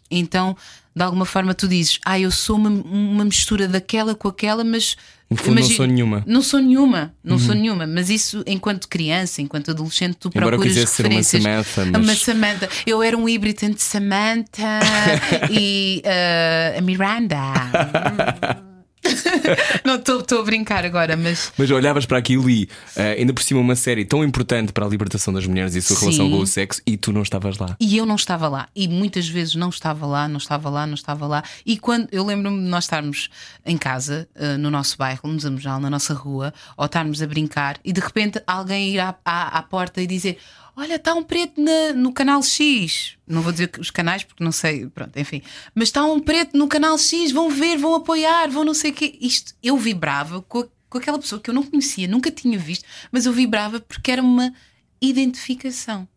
[0.09, 0.55] Então,
[0.95, 4.95] de alguma forma, tu dizes, ah, eu sou uma, uma mistura daquela com aquela, mas.
[5.29, 6.23] No fundo, não imagi- sou nenhuma.
[6.27, 10.49] Não sou nenhuma, não sou nenhuma, mas isso, enquanto criança, enquanto adolescente, tu Embora eu
[10.51, 11.43] procuras quisesse ser uma referências.
[11.43, 12.69] Samantha, mas- Uma Samantha.
[12.85, 14.79] Eu era um híbrido entre Samantha
[15.51, 17.35] e uh, a Miranda.
[19.83, 21.51] não, estou a brincar agora, mas.
[21.57, 24.89] Mas olhavas para aquilo e eh, ainda por cima uma série tão importante para a
[24.89, 26.05] libertação das mulheres e a sua Sim.
[26.05, 27.75] relação com o sexo e tu não estavas lá.
[27.79, 28.67] E eu não estava lá.
[28.75, 31.43] E muitas vezes não estava lá, não estava lá, não estava lá.
[31.65, 33.29] E quando eu lembro-me de nós estarmos
[33.65, 37.77] em casa, eh, no nosso bairro, no Zamujal, na nossa rua, ou estarmos a brincar
[37.83, 40.37] e de repente alguém ir à, à, à porta e dizer:
[40.75, 43.13] Olha, está um preto na- no canal X.
[43.25, 45.41] Não vou dizer os canais porque não sei, pronto, enfim.
[45.73, 48.93] Mas está um preto no canal X, vão ver, vão apoiar, vão não sei o
[48.93, 49.17] quê.
[49.21, 52.85] Isto, eu vibrava com, a- com aquela pessoa que eu não conhecia, nunca tinha visto,
[53.11, 54.53] mas eu vibrava porque era uma
[55.01, 56.07] identificação.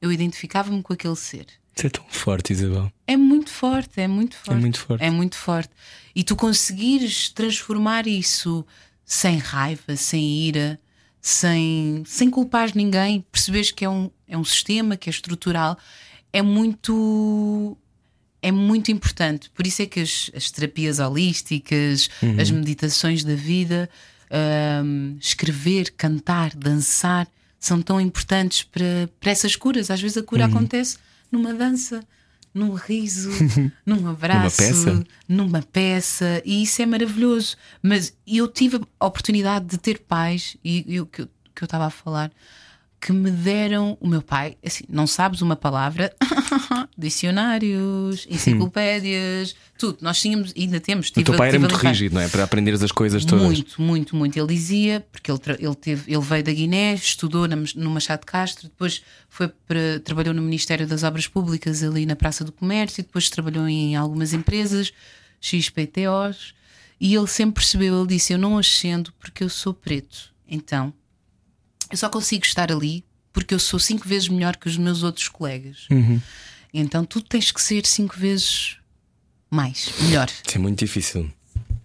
[0.00, 1.46] Eu identificava-me com aquele ser.
[1.76, 2.92] Isso é tão forte, Isabel.
[3.06, 4.60] É muito forte, é muito forte.
[4.60, 5.04] muito forte.
[5.04, 5.70] É muito forte.
[6.14, 8.66] E tu conseguires transformar isso
[9.04, 10.80] sem raiva, sem ira,
[11.20, 15.76] sem, sem culpar ninguém, perceberes que é um, é um sistema, que é estrutural,
[16.32, 17.76] é muito.
[18.42, 19.50] é muito importante.
[19.50, 22.40] Por isso é que as, as terapias holísticas, Uhum.
[22.40, 23.88] as meditações da vida,
[24.84, 27.28] hum, escrever, cantar, dançar,
[27.58, 29.90] são tão importantes para, para essas curas.
[29.90, 30.26] Às vezes a Uhum.
[30.26, 30.96] cura acontece
[31.30, 32.02] numa dança,
[32.52, 33.30] num riso,
[33.86, 35.04] num abraço, peça.
[35.28, 37.56] numa peça, e isso é maravilhoso.
[37.82, 41.28] Mas eu tive a oportunidade de ter pais, e, o que eu
[41.62, 42.30] estava a falar,
[43.00, 46.12] que me deram o meu pai, assim, não sabes uma palavra,
[46.98, 49.98] dicionários, enciclopédias, tudo.
[50.02, 51.08] Nós tínhamos, ainda temos.
[51.08, 52.28] O tive- teu pai era muito rígido, não é?
[52.28, 53.42] Para aprenderes as coisas todas.
[53.44, 54.38] muito, muito, muito.
[54.38, 58.26] Ele dizia, porque ele, ele, teve, ele veio da Guiné, estudou na- no Machado de
[58.26, 63.02] Castro, depois foi para, trabalhou no Ministério das Obras Públicas, ali na Praça do Comércio,
[63.02, 64.92] depois trabalhou em algumas empresas,
[65.40, 66.54] XPTOs,
[67.00, 70.30] e ele sempre percebeu, ele disse: Eu não ascendo porque eu sou preto.
[70.46, 70.92] Então,
[71.90, 75.28] eu só consigo estar ali porque eu sou cinco vezes melhor que os meus outros
[75.28, 75.86] colegas.
[76.72, 78.76] Então tu tens que ser cinco vezes
[79.50, 80.28] mais, melhor.
[80.46, 81.30] Isso é muito difícil.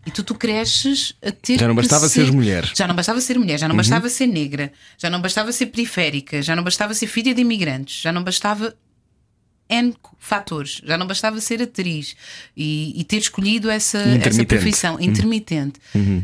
[0.05, 1.59] E tu, tu cresces a ter.
[1.59, 2.71] Já não bastava ser seres mulher.
[2.75, 3.69] Já não bastava ser mulher, já Uhum.
[3.69, 7.41] não bastava ser negra, já não bastava ser periférica, já não bastava ser filha de
[7.41, 8.75] imigrantes, já não bastava.
[9.67, 12.15] N fatores, já não bastava ser atriz
[12.55, 15.79] e, e ter escolhido essa, essa Intermitente.
[15.95, 16.23] Uhum.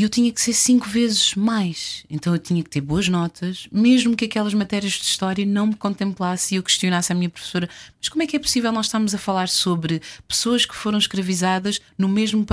[0.00, 2.04] E eu tinha que ser cinco vezes mais.
[2.08, 5.74] Então eu tinha que ter boas notas, mesmo que aquelas matérias de história não me
[5.74, 7.68] contemplasse e eu questionasse a minha professora:
[8.00, 11.82] mas como é que é possível nós estarmos a falar sobre pessoas que foram escravizadas
[11.98, 12.46] no mesmo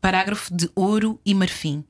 [0.00, 1.82] parágrafo, de ouro e marfim?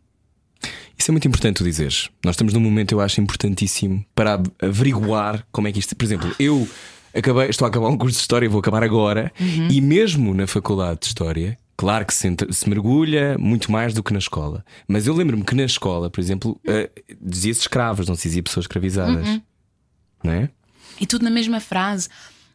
[0.98, 2.08] Isso é muito importante tu dizeres.
[2.24, 5.94] Nós estamos num momento, eu acho, importantíssimo para averiguar como é que isto.
[5.94, 6.66] Por exemplo, eu
[7.14, 9.30] acabei, estou a acabar um curso de História, vou acabar agora,
[9.70, 14.12] e mesmo na faculdade de História, claro que se, se mergulha muito mais do que
[14.12, 14.64] na escola.
[14.88, 18.64] Mas eu lembro-me que na escola, por exemplo, eh, dizia-se escravos, não se dizia pessoas
[18.64, 19.40] escravizadas.
[20.22, 20.50] Não é?
[21.00, 22.08] E tudo na mesma frase.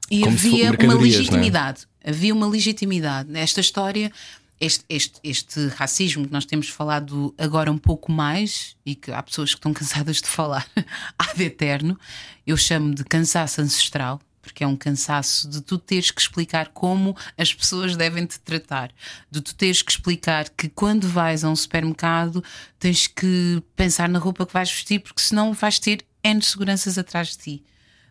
[0.10, 1.04] E Como se havia uma não é?
[1.04, 1.88] legitimidade.
[2.04, 3.30] Havia uma legitimidade.
[3.38, 4.12] Esta história,
[4.60, 9.22] este, este, este racismo que nós temos falado agora um pouco mais, e que há
[9.22, 10.68] pessoas que estão cansadas de falar
[11.18, 11.98] ad eterno,
[12.46, 14.20] eu chamo de cansaço ancestral.
[14.42, 18.92] Porque é um cansaço de tu teres que explicar como as pessoas devem te tratar,
[19.30, 22.44] de tu teres que explicar que quando vais a um supermercado
[22.80, 27.30] tens que pensar na roupa que vais vestir, porque senão vais ter N seguranças atrás
[27.30, 27.64] de ti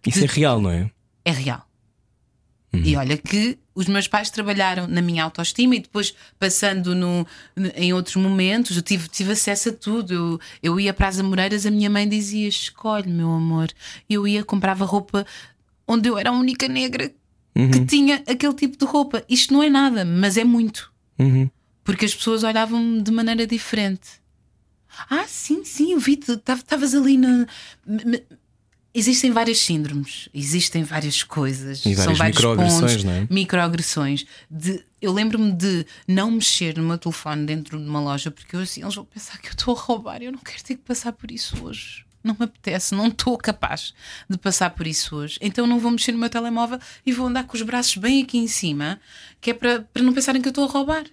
[0.06, 0.90] Isso é real, não é?
[1.24, 1.66] é real.
[2.72, 7.26] E olha que os meus pais trabalharam na minha autoestima e depois passando no,
[7.74, 10.14] em outros momentos eu tive, tive acesso a tudo.
[10.14, 13.70] Eu, eu ia para as Amoreiras, a minha mãe dizia: Escolhe, meu amor.
[14.08, 15.26] Eu ia, comprava roupa
[15.90, 17.12] onde eu era a única negra
[17.72, 19.24] que tinha aquele tipo de roupa.
[19.28, 20.92] Isto não é nada, mas é muito.
[21.18, 21.50] Uhum.
[21.82, 24.08] Porque as pessoas olhavam-me de maneira diferente.
[25.08, 27.46] Ah, sim, sim, eu vi-te, estavas ali na.
[28.92, 33.26] Existem várias síndromes, existem várias coisas, E são vários microagressões, pontos, não é?
[33.30, 34.26] microagressões.
[34.50, 38.60] De, eu lembro-me de não mexer no meu telefone dentro de uma loja porque eu
[38.60, 40.22] assim, eles vão pensar que eu estou a roubar.
[40.22, 42.04] Eu não quero ter que passar por isso hoje.
[42.22, 43.94] Não me apetece, não estou capaz
[44.28, 45.38] de passar por isso hoje.
[45.40, 48.38] Então não vou mexer no meu telemóvel e vou andar com os braços bem aqui
[48.38, 49.00] em cima,
[49.40, 51.04] que é para, para não pensarem que eu estou a roubar.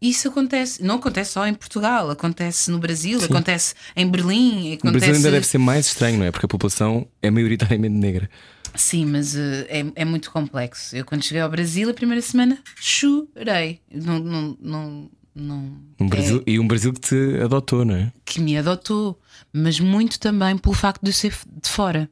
[0.00, 5.06] Isso acontece, não acontece só em Portugal, acontece no Brasil, acontece em Berlim, acontece.
[5.06, 6.30] Brasil ainda deve ser mais estranho, não é?
[6.30, 8.30] Porque a população é maioritariamente negra.
[8.74, 10.94] Sim, mas eh, é, é muito complexo.
[10.94, 13.80] Eu, quando cheguei ao Brasil, a primeira semana, chorei.
[13.90, 18.12] Não, não, não, não, Um Brasil, E um Brasil que te adotou, não é?
[18.24, 19.20] que me adotou,
[19.52, 22.10] mas muito também pelo facto de eu ser de fora.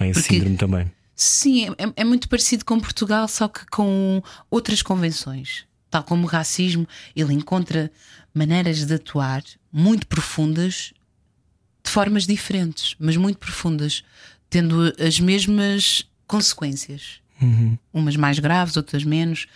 [0.00, 0.90] Esse Porque- síndrome também.
[1.14, 5.64] Sim, é, é muito parecido com Portugal, só que com outras convenções.
[5.90, 7.90] Tal como o racismo, ele encontra
[8.32, 9.42] maneiras de atuar
[9.72, 10.94] muito profundas,
[11.84, 14.02] de formas diferentes, mas muito profundas,
[14.48, 17.20] tendo as mesmas consequências.
[17.92, 19.46] Umas mais graves, outras menos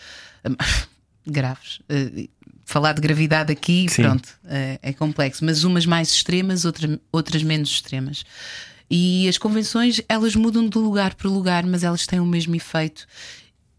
[1.27, 1.81] graves.
[1.89, 2.29] Eh,
[2.65, 4.03] Falar de gravidade aqui, Sim.
[4.03, 8.25] pronto, é, é complexo, mas umas mais extremas, outra- outras menos extremas.
[8.91, 13.07] E as convenções, elas mudam de lugar para lugar, mas elas têm o mesmo efeito.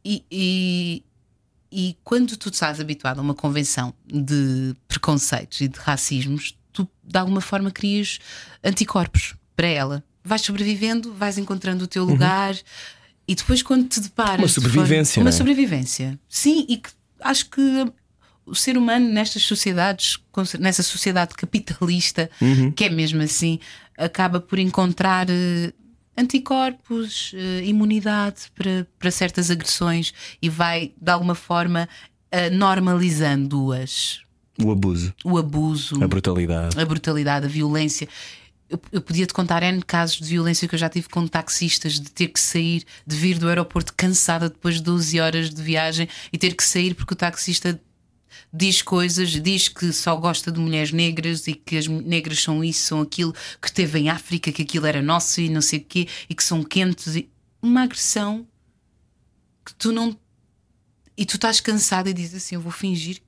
[0.04, 1.04] E, e,
[1.72, 7.18] e quando tu estás habituado a uma convenção de preconceitos e de racismos, tu de
[7.18, 8.20] alguma forma crias
[8.64, 10.04] anticorpos para ela.
[10.24, 12.56] Vais sobrevivendo, vais encontrando o teu lugar
[13.28, 14.40] e depois quando te deparas.
[14.42, 15.38] Uma forma- sobrevivência, Uma não é?
[15.38, 16.20] sobrevivência.
[16.30, 16.90] Sim, e que
[17.22, 17.62] acho que
[18.46, 20.20] o ser humano nestas sociedades,
[20.60, 22.72] nessa sociedade capitalista, Uhum.
[22.72, 23.60] que é mesmo assim,
[23.98, 25.74] acaba por encontrar eh,
[26.18, 31.88] anticorpos, eh, imunidade para, para certas agressões e vai, de alguma forma,
[32.32, 34.20] eh, normalizando-as.
[34.64, 36.80] O abuso, O abuso, a brutalidade.
[36.80, 38.08] a brutalidade, a violência.
[38.70, 42.00] eu, eu podia te contar N casos de violência que eu já tive com taxistas,
[42.00, 46.08] de ter que sair, de vir do aeroporto cansada depois de 12 horas de viagem
[46.32, 47.80] e ter que sair porque o taxista
[48.54, 52.88] diz coisas, diz que só gosta de mulheres negras e que as negras são isso,
[52.88, 56.08] são aquilo, que teve em África, que aquilo era nosso e não sei o quê,
[56.30, 57.16] e que são quentes.
[57.16, 57.30] E...
[57.62, 58.48] Uma agressão
[59.66, 60.18] que tu não.
[61.18, 63.22] E tu estás cansado e dizes assim: Eu vou fingir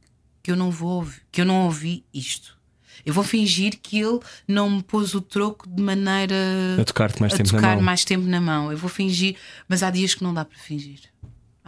[0.43, 2.57] que eu não vou ouvir, que eu não ouvi isto.
[3.05, 6.35] Eu vou fingir que ele não me pôs o troco de maneira
[6.79, 7.81] a tocar-te mais, a tempo, tocar na mão.
[7.83, 8.71] mais tempo na mão.
[8.71, 9.35] Eu vou fingir,
[9.67, 10.99] mas há dias que não dá para fingir.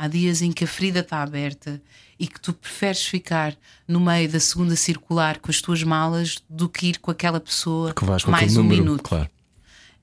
[0.02, 1.82] Há dias em que a ferida está aberta
[2.18, 3.54] e que tu preferes ficar
[3.86, 7.94] no meio da segunda circular com as tuas malas do que ir com aquela pessoa
[7.94, 9.04] que vais com mais um número, minuto.
[9.04, 9.30] Claro.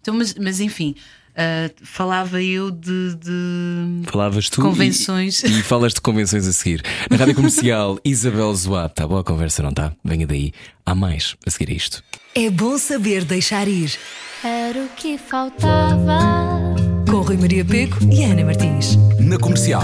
[0.02, 0.94] Então, mas, mas enfim,
[1.30, 5.42] uh, falava eu de, de Falavas tu convenções.
[5.42, 6.82] E, e falas de convenções a seguir.
[7.11, 8.90] Na rádio comercial, Isabel Zoat.
[8.90, 9.94] Está boa a conversa, não está?
[10.04, 10.52] Venha daí.
[10.85, 12.04] Há mais a seguir a isto.
[12.35, 13.98] É bom saber deixar ir.
[14.44, 16.95] Era o que faltava.
[17.16, 18.96] Com Rui Maria Peco e Ana Martins.
[19.18, 19.81] Na comercial.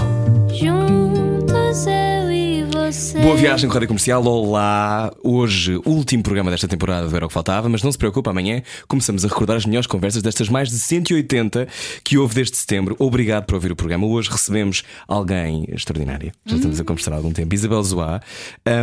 [0.53, 3.19] Juntos eu e você.
[3.21, 4.23] Boa viagem com a Rádio Comercial.
[4.23, 5.11] Olá.
[5.23, 8.61] Hoje, último programa desta temporada do Era o que Faltava, mas não se preocupe, amanhã
[8.87, 11.67] começamos a recordar as melhores conversas destas mais de 180
[12.03, 12.95] que houve desde setembro.
[12.99, 14.05] Obrigado por ouvir o programa.
[14.05, 16.31] Hoje recebemos alguém extraordinário.
[16.45, 17.55] Já estamos a conversar há algum tempo.
[17.55, 18.21] Isabel Zoá.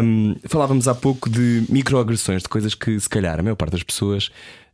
[0.03, 3.85] Um, falávamos há pouco de microagressões, de coisas que se calhar a maior parte das
[3.85, 4.29] pessoas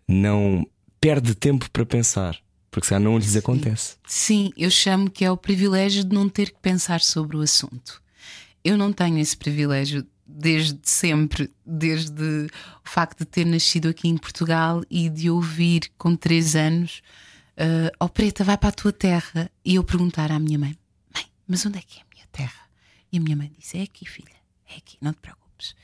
[0.09, 0.67] não
[0.99, 2.39] perde tempo para pensar.
[2.71, 3.97] Porque se calhar não lhes acontece.
[4.07, 8.03] Sim, eu chamo que é o privilégio de não ter que pensar sobre o assunto.
[8.65, 12.47] Eu não tenho esse privilégio desde sempre, desde
[12.85, 17.01] o facto de ter nascido aqui em Portugal e de ouvir com três anos:
[17.57, 19.51] uh, Oh Preta, vai para a tua terra.
[19.65, 20.77] E eu perguntar à minha mãe:
[21.15, 22.69] Mãe, mas onde é que é a minha terra?
[23.13, 24.37] E a minha mãe disse: É aqui, filha,
[24.69, 25.75] é aqui, não te preocupes.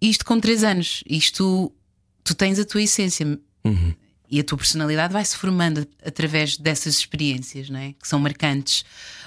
[0.00, 1.72] Isto com três anos, isto
[2.24, 3.38] tu tens a tua essência.
[3.64, 3.94] Uhum.
[4.30, 7.92] E a tua personalidade vai-se formando através dessas experiências, não é?
[7.92, 8.84] que são marcantes,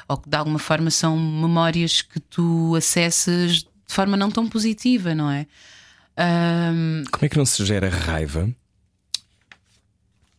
[0.07, 5.15] ou que de alguma forma são memórias que tu acessas de forma não tão positiva,
[5.15, 5.47] não é?
[6.17, 8.49] Um, Como é que não se gera raiva?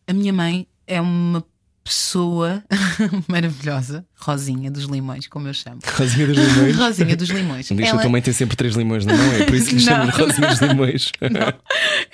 [0.07, 1.43] a minha mãe é uma
[1.91, 2.63] pessoa
[3.27, 5.79] maravilhosa, Rosinha dos Limões, como eu chamo.
[5.97, 6.75] Rosinha dos Limões.
[6.79, 7.69] Rosinha dos Limões.
[7.71, 9.67] Um dia Ela- a tua mãe tem sempre três limões na mão, é por isso
[9.67, 10.13] que lhe chamam Não.
[10.13, 11.11] Rosinha dos Limões.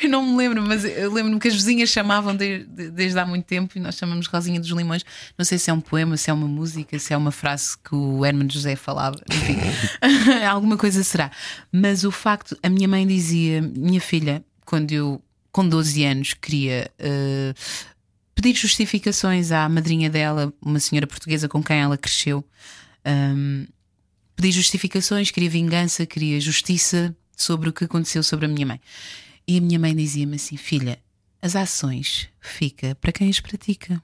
[0.02, 3.26] Eu não me lembro, mas eu lembro-me que as vizinhas chamavam de- de- desde há
[3.26, 5.04] muito tempo e nós chamamos Rosinha dos Limões.
[5.38, 7.94] Não sei se é um poema, se é uma música, se é uma frase que
[7.94, 9.18] o Herman José falava.
[9.32, 9.58] Enfim,
[10.50, 11.30] alguma coisa será.
[11.72, 16.90] Mas o facto, a minha mãe dizia, minha filha, quando eu com 12 anos queria
[17.00, 17.54] eh,
[18.38, 22.46] pedir justificações à madrinha dela, uma senhora portuguesa com quem ela cresceu.
[23.04, 23.66] Ahm,
[24.36, 28.80] pedi justificações, queria vingança, queria justiça sobre o que aconteceu sobre a minha mãe.
[29.48, 31.00] E a minha mãe dizia-me assim: Filha,
[31.42, 34.02] as ações fica para quem as pratica.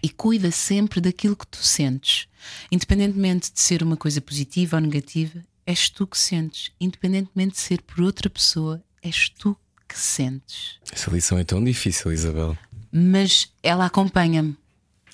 [0.00, 2.28] E cuida sempre daquilo que tu sentes.
[2.70, 6.70] Independentemente de ser uma coisa positiva ou negativa, és tu que sentes.
[6.80, 9.56] Independentemente de ser por outra pessoa, és tu
[9.88, 12.56] que sentes Essa lição é tão difícil, Isabel.
[12.96, 14.56] Mas ela acompanha-me.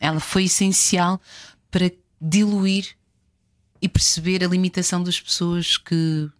[0.00, 1.20] Ela foi essencial
[1.68, 1.90] para
[2.20, 2.96] diluir
[3.80, 6.30] e perceber a limitação das pessoas que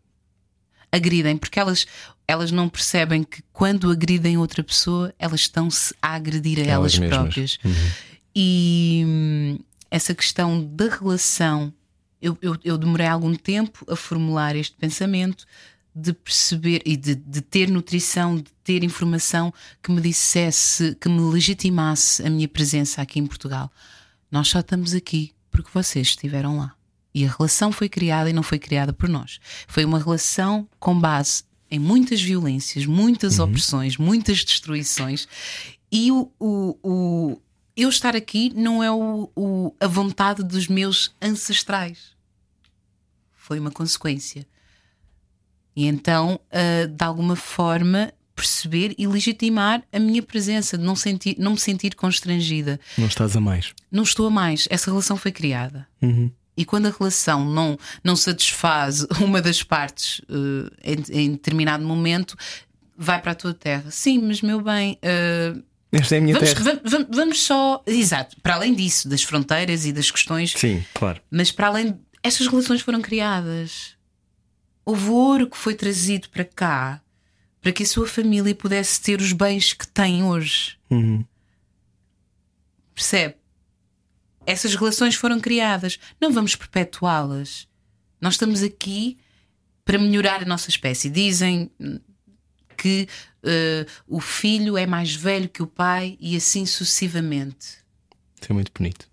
[0.92, 1.84] agridem, porque elas,
[2.28, 7.08] elas não percebem que quando agridem outra pessoa, elas estão-se a agredir a Elas elas,
[7.08, 7.58] próprias.
[8.34, 9.58] E hum,
[9.90, 11.72] essa questão da relação,
[12.20, 15.44] eu, eu, eu demorei algum tempo a formular este pensamento
[15.94, 19.52] de perceber e de, de ter nutrição, de ter informação
[19.82, 23.70] que me dissesse, que me legitimasse a minha presença aqui em Portugal.
[24.30, 26.74] Nós só estamos aqui porque vocês estiveram lá.
[27.14, 29.38] E a relação foi criada e não foi criada por nós.
[29.68, 35.28] Foi uma relação com base em muitas violências, muitas opressões, muitas destruições.
[35.90, 37.42] E o, o, o-
[37.76, 42.12] eu estar aqui não é o, o- a vontade dos meus ancestrais.
[43.36, 44.46] Foi uma consequência.
[45.74, 51.36] E então, ah, de alguma forma, perceber e legitimar a minha presença, de não, sentir,
[51.38, 52.78] não me sentir constrangida.
[52.98, 53.72] Não estás a mais.
[53.90, 54.66] Não estou a mais.
[54.70, 55.86] Essa relação foi criada.
[56.56, 62.36] E quando a relação não, não satisfaz uma das partes eh, em, em determinado momento,
[62.96, 63.90] vai para a tua terra.
[63.90, 64.98] Sim, mas meu bem.
[65.00, 65.54] eh,
[65.90, 66.80] Esta é a minha vamos, terra.
[66.84, 67.82] va- va- vamos só.
[67.86, 71.20] Exato, para além disso, das fronteiras e das questões Sim, claro.
[71.30, 73.96] mas para além, estas relações foram criadas.
[74.84, 77.02] Houve ouro que foi trazido para cá
[77.60, 80.76] para que a sua família pudesse ter os bens que tem hoje.
[82.92, 83.36] Percebe?
[84.44, 85.98] Essas relações foram criadas.
[86.20, 87.68] Não vamos perpetuá-las.
[88.20, 89.18] Nós estamos aqui
[89.84, 91.08] para melhorar a nossa espécie.
[91.08, 92.00] Dizem hum,
[92.76, 93.08] que
[93.44, 97.78] eh, o filho é mais velho que o pai e assim sucessivamente.
[98.40, 99.08] Isso é muito bonito.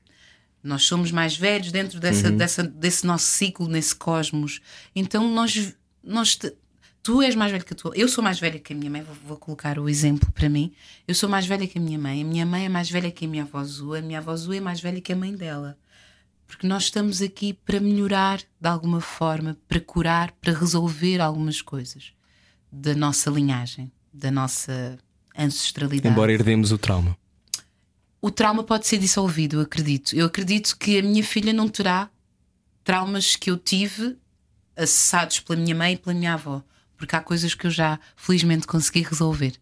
[0.64, 4.60] Nós somos mais velhos dentro dessa, dessa, desse nosso ciclo, nesse cosmos.
[4.96, 6.54] Então nós, nós te-
[7.02, 7.94] tu és mais velho que a tua.
[7.96, 10.74] Eu sou mais velha que a minha mãe, vou, vou colocar o exemplo para mim.
[11.08, 12.22] Eu sou mais velha que a minha mãe.
[12.22, 13.94] A minha mãe é mais velha que a minha avó Zu.
[13.94, 15.78] A minha avó Zu é mais velha que a mãe dela.
[16.46, 22.12] Porque nós estamos aqui para melhorar de alguma forma, para curar, para resolver algumas coisas
[22.72, 24.98] da nossa linhagem, da nossa
[25.38, 26.12] ancestralidade.
[26.12, 27.16] Embora herdemos o trauma.
[28.22, 30.16] O trauma pode ser dissolvido, eu acredito.
[30.16, 32.10] Eu acredito que a minha filha não terá
[32.84, 34.18] traumas que eu tive
[34.76, 36.64] acessados pela minha mãe e pela minha avó.
[36.98, 39.54] Porque há coisas que eu já felizmente consegui resolver.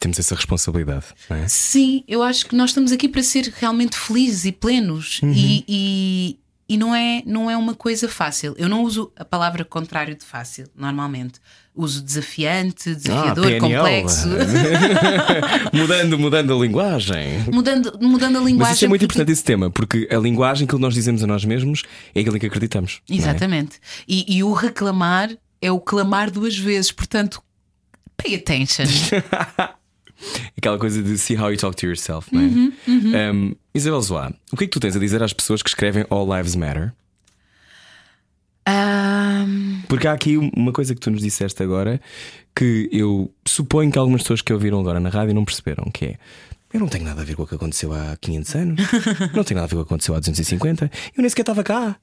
[0.00, 1.46] Temos essa responsabilidade, não é?
[1.46, 6.40] Sim, eu acho que nós estamos aqui para ser realmente felizes e plenos e, e,
[6.68, 8.52] e não, é, não é uma coisa fácil.
[8.58, 11.38] Eu não uso a palavra contrário de fácil, normalmente.
[11.74, 13.60] Uso desafiante, desafiador, PNL.
[13.60, 14.28] complexo.
[15.72, 17.44] mudando, mudando a linguagem.
[17.50, 18.56] mudando, mudando a linguagem.
[18.58, 21.26] Mas isso é muito porque- importante esse tema, porque a linguagem que nós dizemos a
[21.26, 21.82] nós mesmos
[22.14, 23.00] é aquilo em que acreditamos.
[23.08, 23.14] é?
[23.14, 23.78] Exatamente.
[24.06, 25.30] E, e o reclamar
[25.62, 27.42] é o clamar duas vezes, portanto,
[28.16, 28.84] pay attention.
[30.56, 32.44] Aquela coisa de see how you talk to yourself, não é?
[32.44, 35.68] Uhum, Um, Isabel Zoá, o que é que tu tens a dizer às pessoas que
[35.68, 36.92] escrevem All Lives Matter?
[38.66, 42.00] Ahm, Porque há aqui uma coisa que tu nos disseste agora
[42.54, 46.16] que eu suponho que algumas pessoas que ouviram agora na rádio não perceberam, que é
[46.72, 48.80] eu não tenho nada a ver com o que aconteceu há 500 anos,
[49.34, 51.62] não tenho nada a ver com o que aconteceu há 250, eu nem sequer estava
[51.62, 51.96] cá.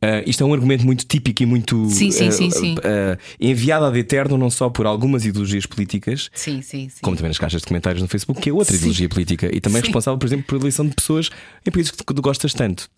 [0.00, 1.90] Ah, isto é um argumento muito típico e muito Uhum.
[1.90, 2.74] Sim, sim, ah, sim, sim.
[2.82, 7.00] ah, enviado ad eterno não só por algumas ideologias políticas, sim, sim, sim.
[7.02, 9.80] como também nas caixas de comentários no Facebook, que é outra ideologia política e também
[9.82, 11.30] responsável, por exemplo, por eleição de pessoas
[11.66, 12.88] em países que tu gostas tanto.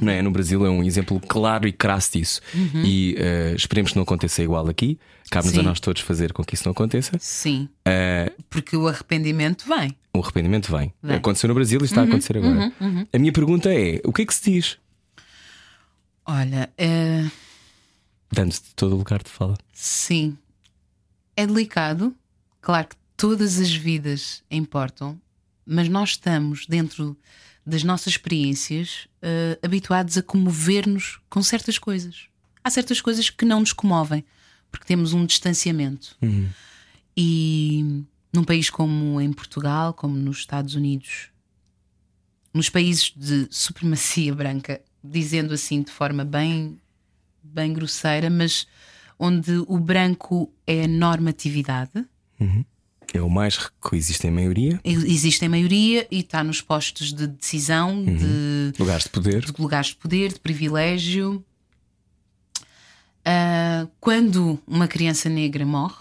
[0.00, 0.22] Não é?
[0.22, 2.40] No Brasil é um exemplo claro e crasso disso.
[2.84, 4.98] E eh, esperemos que não aconteça igual aqui.
[5.30, 7.12] Cabe-nos a nós todos fazer com que isso não aconteça.
[7.18, 7.68] Sim.
[7.84, 9.94] Eh, Porque o arrependimento vem.
[10.14, 10.92] o arrependimento vem.
[11.02, 11.16] Vem.
[11.16, 12.72] Aconteceu no Brasil e está a acontecer agora.
[13.12, 14.78] A minha pergunta é: o que é que se diz?
[16.26, 17.24] Olha, é,
[18.32, 19.56] Dando-te todo o lugar de fala.
[19.72, 20.36] sim.
[21.36, 22.14] É delicado.
[22.60, 25.20] Claro que todas as vidas importam,
[25.66, 27.16] mas nós estamos dentro
[27.66, 32.28] das nossas experiências eh, habituados a comover-nos com certas coisas.
[32.62, 34.24] Há certas coisas que não nos comovem,
[34.70, 36.16] porque temos um distanciamento.
[37.16, 41.30] E num país como em Portugal, como nos Estados Unidos,
[42.52, 46.78] nos países de supremacia branca, dizendo assim de forma bem,
[47.42, 48.66] bem grosseira, mas
[49.18, 52.04] onde o branco é a normatividade,
[53.14, 54.80] É o mais que existe em maioria.
[54.84, 59.44] existe em maioria e está nos postos de decisão, de, Lugares de poder.
[59.44, 61.44] de lugares de poder, de privilégio.
[63.24, 65.94] Ah, quando uma criança negra morre,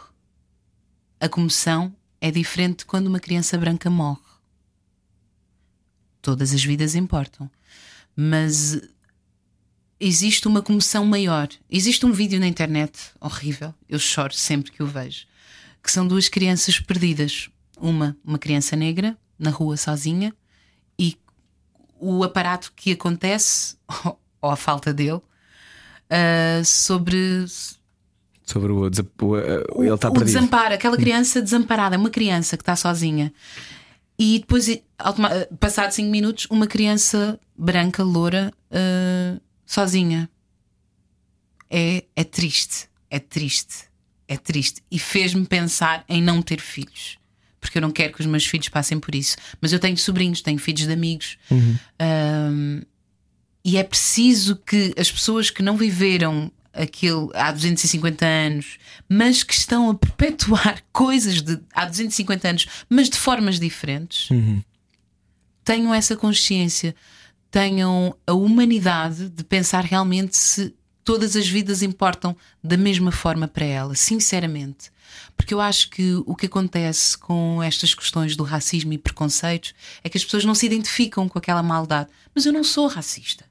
[1.19, 4.19] a comoção é diferente de quando uma criança branca morre.
[6.19, 7.47] Todas as vidas importam,
[8.15, 8.81] mas
[9.99, 11.47] existe uma comoção maior.
[11.69, 15.27] Existe um vídeo na internet horrível, eu choro sempre que o vejo,
[15.83, 17.49] que são duas crianças perdidas.
[17.77, 20.33] Uma, uma criança negra, na rua sozinha,
[20.97, 21.17] e
[21.99, 23.75] o aparato que acontece,
[24.41, 25.19] ou a falta dele,
[26.09, 27.45] ah, sobre
[28.45, 29.25] Sobre o, desa- o-
[29.79, 30.33] o- ele está o perdido.
[30.33, 33.33] desamparo, aquela criança desamparada, é uma criança que está sozinha.
[34.19, 40.29] E depois, automa- passado 5 minutos, uma criança branca, loura, ah, sozinha.
[41.69, 43.85] É, é triste, é triste,
[44.33, 44.81] é triste.
[44.91, 47.17] E fez-me pensar em não ter filhos.
[47.59, 49.37] Porque eu não quero que os meus filhos passem por isso.
[49.61, 51.37] Mas eu tenho sobrinhos, tenho filhos de amigos.
[51.99, 52.81] Ahm,
[53.63, 59.53] e é preciso que as pessoas que não viveram aquilo há 250 anos, mas que
[59.53, 64.29] estão a perpetuar coisas de há 250 anos, mas de formas diferentes,
[65.63, 66.95] tenham essa consciência,
[67.49, 73.65] tenham a humanidade de pensar realmente se todas as vidas importam da mesma forma para
[73.65, 74.91] ela, sinceramente.
[75.37, 80.09] Porque eu acho que o que acontece com estas questões do racismo e preconceitos é
[80.09, 82.09] que as pessoas não se identificam com aquela maldade.
[82.33, 83.45] Mas eu não sou racista.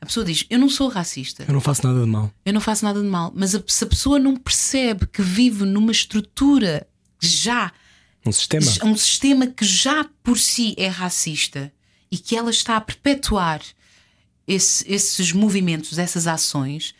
[0.00, 1.44] A pessoa diz: Eu não sou racista.
[1.48, 2.32] Eu não faço nada de mal.
[2.44, 3.32] Eu não faço nada de mal.
[3.34, 6.86] Mas a- se a pessoa não percebe que vive numa estrutura
[7.18, 7.72] que já
[8.24, 8.66] Um sistema.
[8.84, 11.72] um sistema que já por si é racista
[12.12, 13.60] e que ela está a perpetuar
[14.48, 16.94] esse- esses movimentos, essas ações,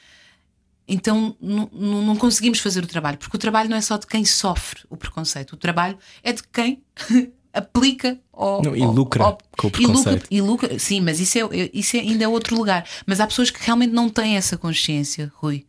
[0.87, 4.81] então não- conseguimos fazer o trabalho, porque o trabalho não é só de quem sofre
[4.89, 6.83] o preconceito, o trabalho é de quem
[7.53, 9.25] aplica ou, Não, e lucra
[9.57, 10.27] com o e lucra- preconceito.
[10.31, 12.87] e lucra- sim, mas isso, é, isso é- ainda é outro lugar.
[13.07, 15.67] Mas há pessoas que realmente não têm essa consciência, Rui.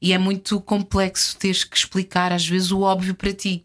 [0.00, 3.64] E é muito complexo teres que explicar às vezes o óbvio para ti.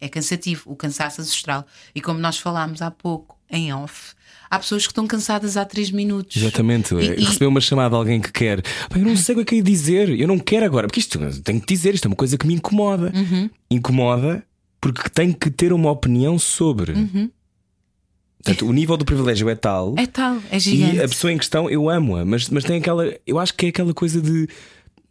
[0.00, 1.66] É cansativo, o cansaço ancestral.
[1.94, 4.12] E como nós falámos há pouco em off,
[4.50, 6.36] há pessoas que estão cansadas há 3 minutos.
[6.36, 6.94] Exatamente.
[6.94, 8.60] E- e- Receber uma chamada de alguém que quer.
[8.62, 10.08] "Pá, eu não sei o que é que é dizer.
[10.20, 10.86] Eu não quero agora.
[10.86, 11.94] Porque isto eu tenho que dizer.
[11.94, 13.12] Isto é uma coisa que me incomoda.
[13.14, 13.48] Uhum.
[13.70, 14.44] Incomoda
[14.80, 16.92] porque tenho que ter uma opinião sobre.
[18.42, 19.90] Portanto, o nível do privilégio é tal.
[19.90, 19.94] Uhum.
[19.98, 20.96] É tal, é gigante.
[20.96, 23.10] E a pessoa em questão, eu amo-a, mas, mas tem aquela.
[23.26, 24.46] Eu acho que é aquela coisa de.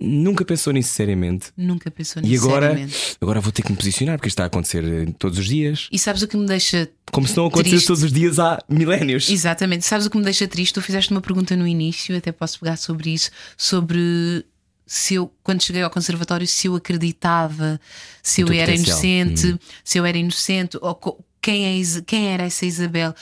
[0.05, 1.47] Nunca pensou nisso seriamente.
[1.55, 3.17] Nunca pensou E nisso agora, seriamente.
[3.21, 5.87] agora vou ter que me posicionar, porque isto está a acontecer eh, todos os dias.
[5.91, 9.29] E sabes o que me deixa Como se não acontecesse todos os dias há milénios.
[9.29, 9.85] Exatamente.
[9.85, 10.73] Sabes o que me deixa triste?
[10.73, 14.45] Tu fizeste uma pergunta no início, até posso pegar sobre isso, sobre
[14.85, 17.79] se eu, quando cheguei ao conservatório, se eu acreditava,
[18.21, 18.97] se eu era potencial.
[18.97, 23.13] inocente, se eu era inocente, ou quem, é, quem era essa Isabel.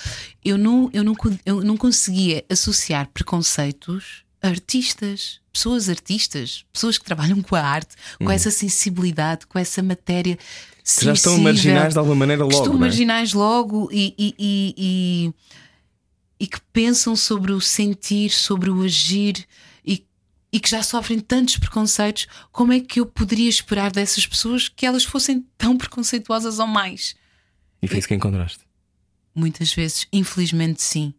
[0.43, 1.15] Eu não, eu, não,
[1.45, 7.95] eu não conseguia associar preconceitos a artistas, pessoas artistas, pessoas que trabalham com a arte,
[8.17, 10.37] com essa sensibilidade, com essa matéria.
[10.37, 12.55] Que já estão marginais de alguma maneira logo.
[12.57, 12.77] estão é?
[12.77, 15.33] marginais logo e, e, e,
[16.39, 19.45] e- que pensam sobre o sentir, sobre o agir
[19.85, 20.05] e,
[20.51, 24.85] e que já sofrem tantos preconceitos, como é que eu poderia esperar dessas pessoas que
[24.85, 27.15] elas fossem tão preconceituosas ou mais?
[27.81, 28.59] E foi isso que encontraste.
[29.33, 31.13] Muitas vezes, infelizmente, sim.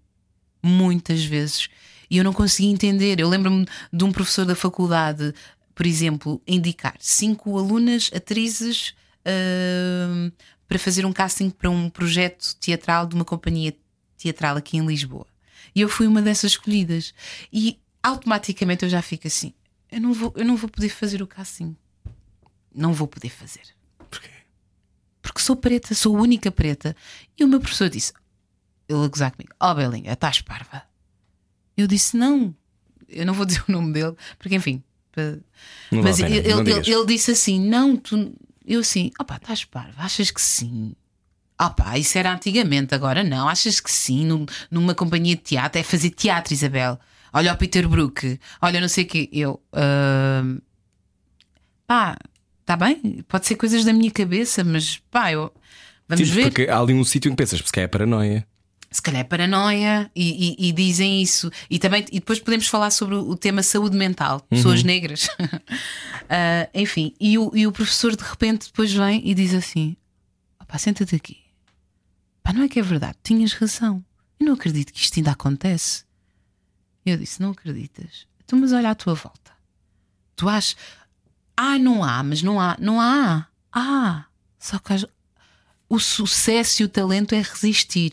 [0.62, 1.68] Muitas vezes.
[2.13, 3.19] E eu não conseguia entender.
[3.19, 5.33] Eu lembro-me de um professor da faculdade,
[5.75, 8.95] por exemplo, indicar cinco alunas atrizes
[9.25, 10.31] ahm,
[10.69, 13.75] para fazer um casting para um projeto teatral de uma companhia
[14.19, 15.27] teatral aqui em Lisboa.
[15.75, 17.15] E eu fui uma dessas escolhidas.
[17.51, 19.55] E automaticamente eu já fico assim:
[19.91, 21.75] eu não vou, eu não vou poder fazer o casting.
[22.75, 23.63] Não vou poder fazer
[24.11, 24.29] Porquê?
[25.23, 26.95] porque sou preta, sou a única preta.
[27.39, 28.13] E o meu professor disse:
[28.87, 30.91] ele a gozar comigo, ó oh, Belinha, estás parva.
[31.77, 32.55] Eu disse: não,
[33.09, 34.83] eu não vou dizer o nome dele, porque enfim.
[35.91, 38.35] Não Mas ele, pena, ele- ele disse assim: não, tu.
[38.64, 40.95] Eu assim, opá, estás parva, achas que sim?
[41.61, 43.49] Opá, isso era antigamente, agora não.
[43.49, 44.25] Achas que sim?
[44.25, 46.99] num- numa companhia de teatro é fazer teatro, Isabel.
[47.33, 49.29] Olha o Peter Brook, olha não sei o quê.
[49.33, 50.45] Eu, "Ah,
[51.87, 52.16] pá,
[52.61, 55.53] está bem, pode ser coisas da minha cabeça, mas pá, eu.
[56.09, 56.43] Vamos Sim, ver.
[56.45, 58.47] Porque há ali um sítio em que pensas, calhar é paranoia.
[58.93, 61.51] Se calhar é paranoia e, e- e dizem isso.
[61.70, 65.28] E, também, e depois podemos falar sobre o, tema saúde mental, pessoas negras.
[66.34, 69.95] Ah, enfim, e o, e o professor de repente depois vem e diz assim:
[70.61, 71.38] opá, senta-te aqui.
[72.43, 74.03] Pá, não é que é verdade, tinhas razão.
[74.40, 76.05] Eu não acredito que isto ainda acontece.
[77.05, 78.26] Eu disse: não acreditas?
[78.45, 79.53] Então, mas olha à tua volta.
[80.34, 80.76] Tu achas.
[81.57, 82.76] Ah, não há, mas não há.
[82.80, 83.47] Não há.
[83.70, 84.24] Há.
[84.59, 84.93] Só que
[85.88, 88.12] o sucesso e o talento é resistir.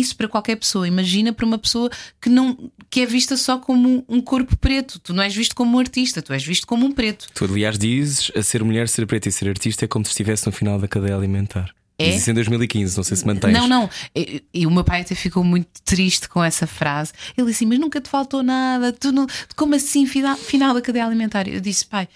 [0.00, 0.86] Isso para qualquer pessoa.
[0.86, 1.90] Imagina para uma pessoa
[2.20, 4.98] que não que é vista só como um corpo preto.
[4.98, 7.28] Tu não és visto como um artista, tu és visto como um preto.
[7.34, 10.46] Tu, aliás, dizes a ser mulher, ser preta e ser artista é como se estivesse
[10.46, 11.74] no final da cadeia alimentar.
[11.98, 12.10] É?
[12.10, 13.52] Diz isso em 2015, não sei se mantens.
[13.52, 13.88] Não, não.
[14.14, 17.12] E, e o meu pai até ficou muito triste com essa frase.
[17.36, 18.92] Ele disse: Mas nunca te faltou nada.
[18.92, 19.26] Tu não,
[19.56, 21.46] como assim, final, final da cadeia alimentar?
[21.48, 22.08] Eu disse: Pai,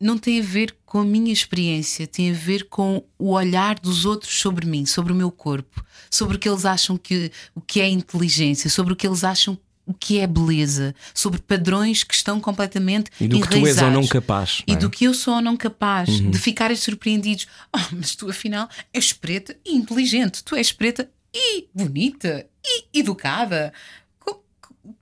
[0.00, 4.04] não tem a ver com a minha experiência, tem a ver com o olhar dos
[4.04, 7.80] outros sobre mim, sobre o meu corpo, sobre o que eles acham que o que
[7.80, 12.38] é inteligência, sobre o que eles acham o que é beleza, sobre padrões que estão
[12.40, 13.94] completamente E do que tu és ou enraizados.
[13.94, 14.62] não capaz.
[14.66, 14.80] E não é?
[14.80, 16.30] do que eu sou ou não capaz Uhum.
[16.30, 17.46] de ficarem surpreendidos.
[17.74, 20.44] Oh, mas tu afinal és preta e inteligente.
[20.44, 23.72] Tu és preta e bonita e educada.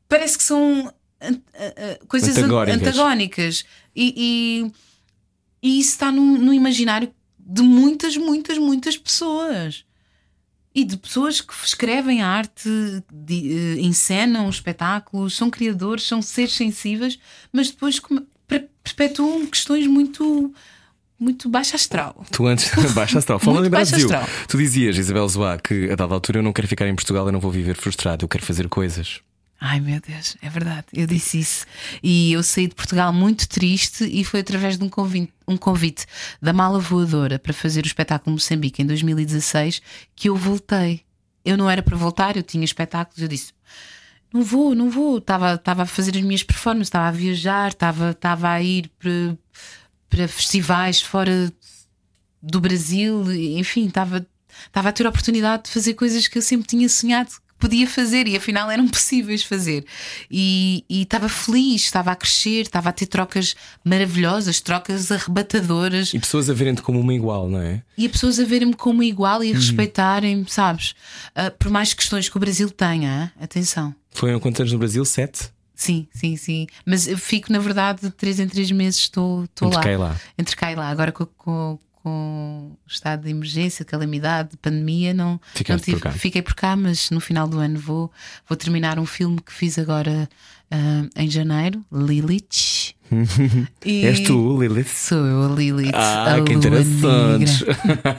[0.08, 0.92] Parece que são
[2.08, 2.76] coisas an- Antagónicas.
[2.88, 3.64] antagónicas.
[3.94, 4.14] E,
[5.62, 9.84] e, e isso está no, no imaginário de muitas, muitas, muitas pessoas.
[10.74, 12.68] E de pessoas que escrevem arte,
[13.10, 17.18] de- eh, encenam espetáculos, são criadores, são seres sensíveis,
[17.50, 17.98] mas depois
[18.84, 20.52] perpetuam questões muito,
[21.18, 22.24] muito baixa astral.
[22.30, 24.28] Tu antes, baixa astral, falando em Brasil, astral.
[24.48, 27.32] tu dizias, Isabel Zoá, que a dada altura eu não quero ficar em Portugal, eu
[27.32, 29.20] não vou viver frustrado, eu quero fazer coisas.
[29.58, 31.66] Ai meu Deus, é verdade, eu disse isso.
[32.02, 36.04] E eu saí de Portugal muito triste e foi através de um convite, um convite
[36.42, 39.80] da Mala Voadora para fazer o espetáculo Moçambique em 2016
[40.14, 41.02] que eu voltei.
[41.44, 43.52] Eu não era para voltar, eu tinha espetáculos, eu disse.
[44.32, 45.18] Não vou, não vou.
[45.18, 49.38] Estava, estava a fazer as minhas performances, estava a viajar, estava, estava a ir para,
[50.10, 51.50] para festivais fora
[52.42, 54.26] do Brasil, enfim, estava,
[54.66, 58.26] estava a ter a oportunidade de fazer coisas que eu sempre tinha sonhado podia fazer
[58.28, 59.84] e afinal eram possíveis fazer.
[60.30, 63.54] E, e estava feliz, estava a crescer, estava a ter trocas
[63.84, 67.82] maravilhosas, trocas arrebatadoras E pessoas a verem-te como uma igual, não é?
[67.96, 69.44] e a pessoas a verem-me como igual Uhum.
[69.44, 70.94] e a respeitarem-me, sabes?
[71.34, 73.94] Ah, por mais questões que o Brasil tenha, ah, atenção.
[74.12, 75.04] Foram quantos anos no Brasil?
[75.04, 75.50] Sete?
[75.74, 76.66] Sim, sim, sim.
[76.86, 80.08] Mas eu fico, na verdade, de três em três meses estou estou Entre lá.
[80.08, 80.20] lá.
[80.38, 80.88] Entre cá e lá.
[80.88, 86.12] Agora com, com, com estado de emergência, de calamidade, de pandemia, não, não por cá.
[86.12, 88.12] fiquei por cá, mas no final do ano vou,
[88.48, 90.28] vou terminar um filme que fiz agora
[90.70, 92.94] ah, em janeiro, Lilith.
[93.84, 94.88] E És tu, Lilith?
[94.88, 95.92] Sou eu, a Lilith.
[95.94, 97.64] Ah, a que interessante.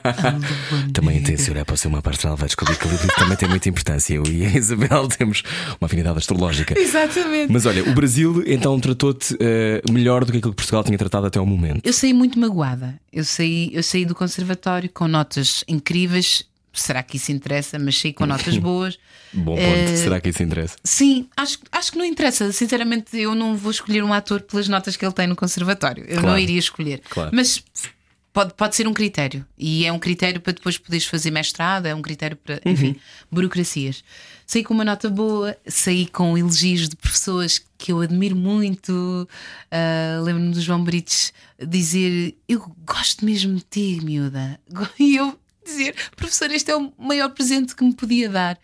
[0.94, 1.32] Também negra.
[1.32, 4.14] intencionei para ser uma parte vai descobrir que a Lilith também tem muita importância.
[4.16, 5.44] Eu e a Isabel temos
[5.80, 6.78] uma afinidade astrológica.
[6.78, 7.52] Exatamente.
[7.52, 11.28] Mas olha, o Brasil então tratou-te eh, melhor do que aquilo que Portugal tinha tratado
[11.28, 11.82] até ao momento.
[11.84, 12.96] Eu saí muito magoada.
[13.12, 16.44] Eu saí, eu saí do conservatório com notas incríveis.
[16.80, 17.78] Será que isso interessa?
[17.80, 18.97] Mas saí com notas boas.
[19.34, 19.61] Bom ponto.
[19.67, 20.75] Eh, Será que isso interessa?
[20.84, 22.51] Sim, acho, acho que não interessa.
[22.51, 26.03] Sinceramente, eu não vou escolher um ator pelas notas que ele tem no conservatório.
[26.05, 26.28] Eu Claro.
[26.28, 27.01] não iria escolher.
[27.09, 27.32] Claro.
[27.34, 27.63] Mas
[28.32, 29.45] pode, pode ser um critério.
[29.57, 32.95] E é um critério para depois poderes fazer mestrado, é um critério para, enfim,
[33.32, 34.03] burocracias.
[34.45, 39.28] Saí com uma nota boa, saí com elogios de pessoas que eu admiro muito.
[39.69, 41.34] Ah, Lembro-me do João Brites
[41.67, 44.57] dizer: Eu gosto mesmo de ti, miúda.
[44.97, 45.38] E eu
[45.68, 48.57] dizer, professor, este é o maior presente que me podia dar.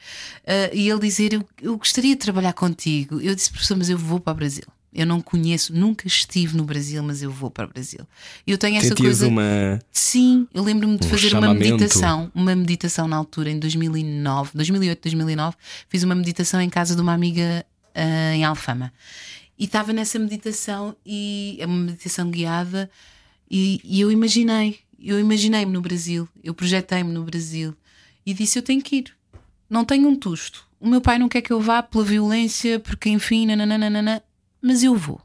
[0.48, 3.20] Ah, e ele dizer, eu, eu gostaria de trabalhar contigo.
[3.22, 4.66] Eu disse, professor, mas eu vou para o Brasil.
[4.96, 8.02] Eu não conheço, nunca estive no Brasil, mas eu vou para o Brasil.
[8.46, 9.28] Eu tenho essa Sentias coisa.
[9.28, 9.80] uma.
[9.92, 11.72] Sim, eu lembro-me de Um fazer uma chamamento.
[11.78, 15.58] meditação, uma meditação na altura, em 2009, 2008, 2009,
[15.90, 18.94] fiz uma meditação em casa de uma amiga ah, em Alfama.
[19.58, 22.88] E estava nessa meditação, e é uma meditação guiada,
[23.50, 24.80] e, e eu imaginei,
[25.10, 27.76] eu imaginei-me no Brasil, eu projetei-me no Brasil,
[28.26, 29.14] e disse: Eu tenho que ir,
[29.70, 30.66] não tenho um tusto.
[30.80, 34.22] O meu pai não quer que eu vá pela violência, porque enfim, nananana,
[34.62, 35.22] mas eu vou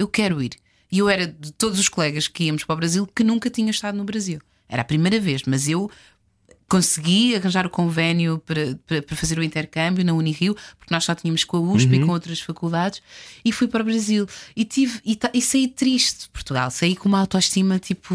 [0.00, 0.52] eu quero ir.
[0.90, 3.70] E eu era de todos os colegas que íamos para o Brasil que nunca tinha
[3.70, 4.40] estado no Brasil.
[4.66, 5.90] Era a primeira vez, mas eu
[6.66, 11.14] consegui arranjar o convênio para, para, para fazer o intercâmbio na Unirio, porque nós só
[11.14, 13.02] tínhamos com a USP e com outras faculdades,
[13.44, 14.26] e fui para o Brasil.
[14.56, 18.14] E, tive, e, e saí triste de Portugal, saí com uma autoestima tipo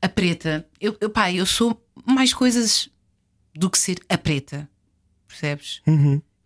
[0.00, 0.66] a preta.
[0.80, 2.88] Eu, eu, pá, eu sou mais coisas
[3.54, 4.68] do que ser a preta,
[5.26, 5.80] percebes?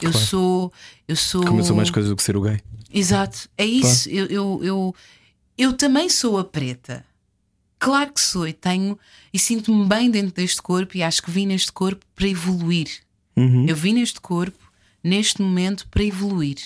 [0.00, 0.72] Eu sou.
[1.07, 1.44] Eu sou.
[1.44, 2.61] Começou mais coisas do que ser o gay.
[2.92, 4.09] Exato, é isso.
[4.11, 4.94] Eu, eu, eu,
[5.57, 7.05] eu também sou a preta.
[7.78, 8.98] Claro que sou e tenho
[9.32, 12.88] e sinto-me bem dentro deste corpo e acho que vim neste corpo para evoluir.
[13.68, 14.59] Eu vim neste corpo,
[15.03, 16.59] neste momento, para evoluir.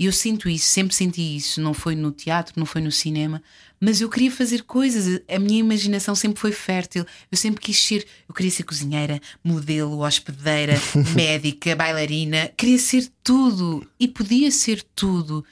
[0.00, 1.60] E eu sinto isso, sempre senti isso.
[1.60, 3.42] Não foi no teatro, não foi no cinema,
[3.78, 5.20] mas eu queria fazer coisas.
[5.28, 7.04] A minha imaginação sempre foi fértil.
[7.30, 8.06] Eu sempre quis ser.
[8.26, 10.72] Eu queria ser cozinheira, modelo, hospedeira,
[11.14, 12.50] médica, bailarina.
[12.56, 13.86] Queria ser tudo.
[14.00, 15.44] E podia ser tudo.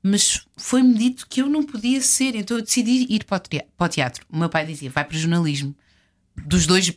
[0.00, 2.36] Mas foi-me dito que eu não podia ser.
[2.36, 4.24] Então eu decidi ir para o o teatro.
[4.30, 5.74] O meu pai dizia: vai para o jornalismo.
[6.46, 6.96] Dos dois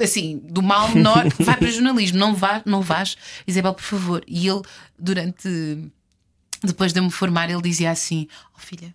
[0.00, 4.24] assim, do mal menor, vai para jornalismo, não vá, não vás, Isabel, por favor.
[4.26, 4.62] E ele,
[4.98, 5.90] durante
[6.62, 8.94] depois de eu me formar, ele dizia assim: Oh filha,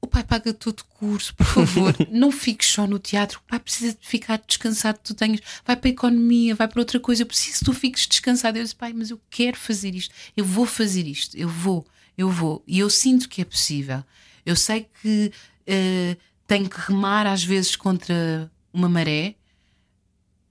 [0.00, 3.40] o pai paga todo o curso, por favor, não fiques só no teatro.
[3.40, 5.00] O pai precisa de ficar descansado.
[5.02, 7.22] Tu tens, vai para a economia, vai para outra coisa.
[7.22, 8.56] Eu preciso que tu fiques descansado.
[8.58, 11.86] Eu disse: Pai, mas eu quero fazer isto, eu vou fazer isto, eu vou,
[12.16, 12.62] eu vou.
[12.66, 14.02] E eu sinto que é possível.
[14.44, 15.32] Eu sei que
[15.66, 19.34] eh, tenho que remar às vezes contra uma maré,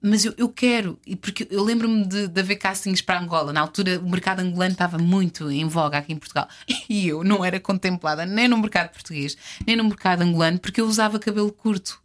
[0.06, 3.52] mas eu, eu quero, e porque eu lembro-me de, de haver castings para Angola.
[3.52, 6.48] Na altura, o mercado angolano estava muito em voga aqui em Portugal.
[6.88, 9.36] E eu não era contemplada nem no mercado português,
[9.66, 12.00] nem no mercado angolano, porque eu usava cabelo curto.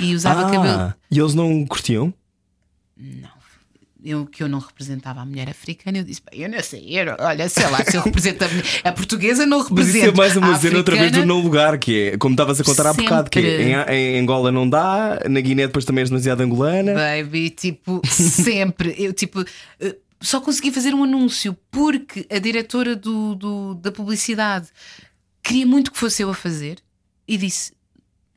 [0.00, 0.78] E usava cabelo.
[0.78, 2.12] Ah, e eles não curtiam?
[4.08, 7.16] Eu, que eu não representava a mulher africana, eu disse: "Bem, Eu não sei, eu,
[7.18, 10.36] olha, sei lá, se eu represento a, mulher- a portuguesa, não Mas isso é mais
[10.36, 13.30] uma dizer outra vez do não lugar, que é como estavas a contar há bocado,
[13.30, 13.62] que é,
[13.94, 16.94] em, em Angola não dá, na Guiné depois também és demasiado angolana.
[16.94, 18.94] Baby, tipo, sempre.
[18.96, 19.44] Eu, tipo,
[19.80, 24.68] eh, só consegui fazer um anúncio porque a diretora do, do- da publicidade
[25.42, 26.78] queria muito que fosse eu a fazer
[27.26, 27.72] e disse: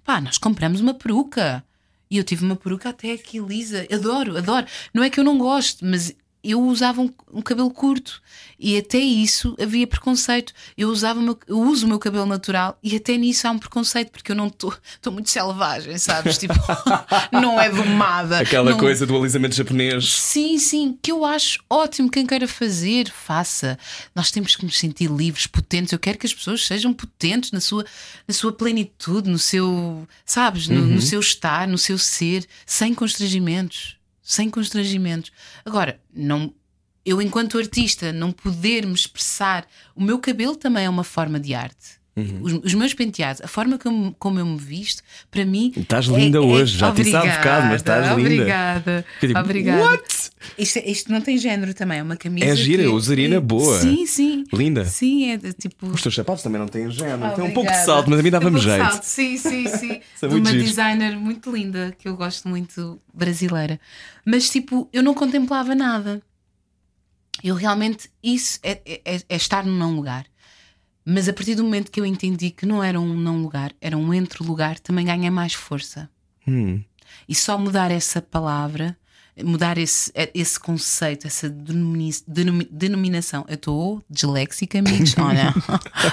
[0.03, 1.63] pá, nós compramos uma peruca.
[2.11, 3.87] E eu tive uma peruca até aqui lisa.
[3.91, 4.65] Adoro, adoro.
[4.93, 8.21] Não é que eu não gosto, mas eu usava um, um cabelo curto
[8.57, 10.53] e até isso havia preconceito.
[10.77, 14.11] Eu usava meu- eu uso o meu cabelo natural e até nisso há um preconceito
[14.11, 14.73] porque eu não estou
[15.11, 16.37] muito selvagem, sabes?
[16.37, 16.53] Tipo,
[17.31, 18.39] não é domada.
[18.39, 20.09] Aquela não- coisa do alisamento japonês.
[20.13, 22.09] Sim, sim, que eu acho ótimo.
[22.09, 23.77] Quem queira fazer, faça.
[24.15, 25.91] Nós temos que nos sentir livres, potentes.
[25.91, 27.85] Eu quero que as pessoas sejam potentes na sua,
[28.27, 33.98] na sua plenitude, no seu, sabes, no, no seu estar, no seu ser, sem constrangimentos.
[34.29, 35.31] Sem constrangimentos.
[35.65, 36.53] Agora, não.
[37.03, 41.55] Eu, enquanto artista, não poder me expressar, o meu cabelo também é uma forma de
[41.55, 41.98] arte.
[42.41, 45.01] Os, os meus penteados, a forma como, como eu me visto,
[45.31, 45.71] para mim.
[45.75, 48.29] Estás linda hoje, já te disse há Obrigada, bocado, mas estás linda.
[48.29, 49.05] Obrigada.
[49.21, 49.83] Eu digo, Obrigada.
[49.83, 50.29] What?
[50.57, 52.45] Isto, isto não tem género também, é uma camisa.
[52.47, 53.79] É gira, que- usaria na boa.
[53.79, 54.43] Sim, sim.
[54.53, 54.85] Linda.
[54.85, 55.87] Sim, é de, tipo.
[55.87, 57.17] Os teus sapatos também não têm género.
[57.19, 57.53] Tem um Obrigada.
[57.53, 58.91] pouco de salto, mas a mim Tem um dava-me pouco de jeito.
[58.91, 60.01] salto, Sim, sim, sim.
[60.21, 60.63] É De uma giro.
[60.63, 63.79] designer muito linda que eu gosto muito, brasileira.
[64.25, 66.21] Mas tipo, eu não contemplava nada.
[67.43, 70.25] Eu realmente, isso é, é- é estar num não lugar.
[71.11, 73.97] Mas a partir do momento que eu entendi que não era um não lugar, era
[73.97, 76.09] um entre lugar, também ganha mais força.
[76.47, 76.81] Hum.
[77.27, 78.95] E só mudar essa palavra,
[79.43, 82.13] mudar esse, esse conceito, essa denomi-
[82.69, 83.43] denominação.
[83.47, 85.15] Eu estou disléxica, amigos.
[85.17, 85.53] Olha,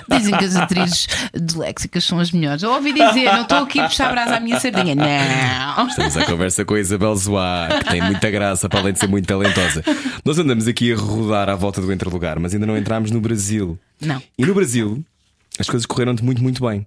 [0.09, 2.63] dizem que as atrizes disléxicas são as melhores.
[2.63, 4.95] Eu ouvi dizer, não estou aqui a puxar brasa à minha sardinha.
[4.95, 5.89] Não.
[5.89, 9.09] Estamos à conversa com a Isabel Zoá, que tem muita graça, para além de ser
[9.09, 9.83] muito talentosa.
[10.25, 13.79] Nós andamos aqui a rodar à volta do Entre-Lugar, mas ainda não entramos no Brasil.
[14.01, 14.23] Não.
[14.37, 15.05] E no Brasil,
[15.59, 16.87] as coisas correram-te muito, muito bem.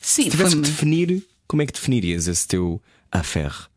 [0.00, 2.80] Sim, Se tivesse foi que definir, como é que definirias esse teu
[3.10, 3.67] affaire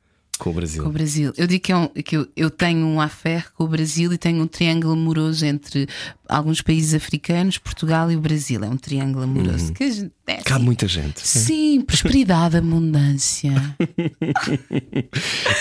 [0.44, 0.84] com o Brasil?
[0.84, 1.32] com o Brasil.
[1.38, 4.18] Eu digo que, é um- que eu, eu tenho um affaire com o Brasil e
[4.18, 5.88] tenho um triângulo amoroso entre
[6.28, 8.64] alguns países africanos, Portugal e o Brasil.
[8.64, 9.72] É um triângulo amoroso.
[9.74, 10.66] Que a gente- é Cabe assim.
[10.66, 11.28] muita gente.
[11.28, 13.52] Sim, prosperidade, abundância.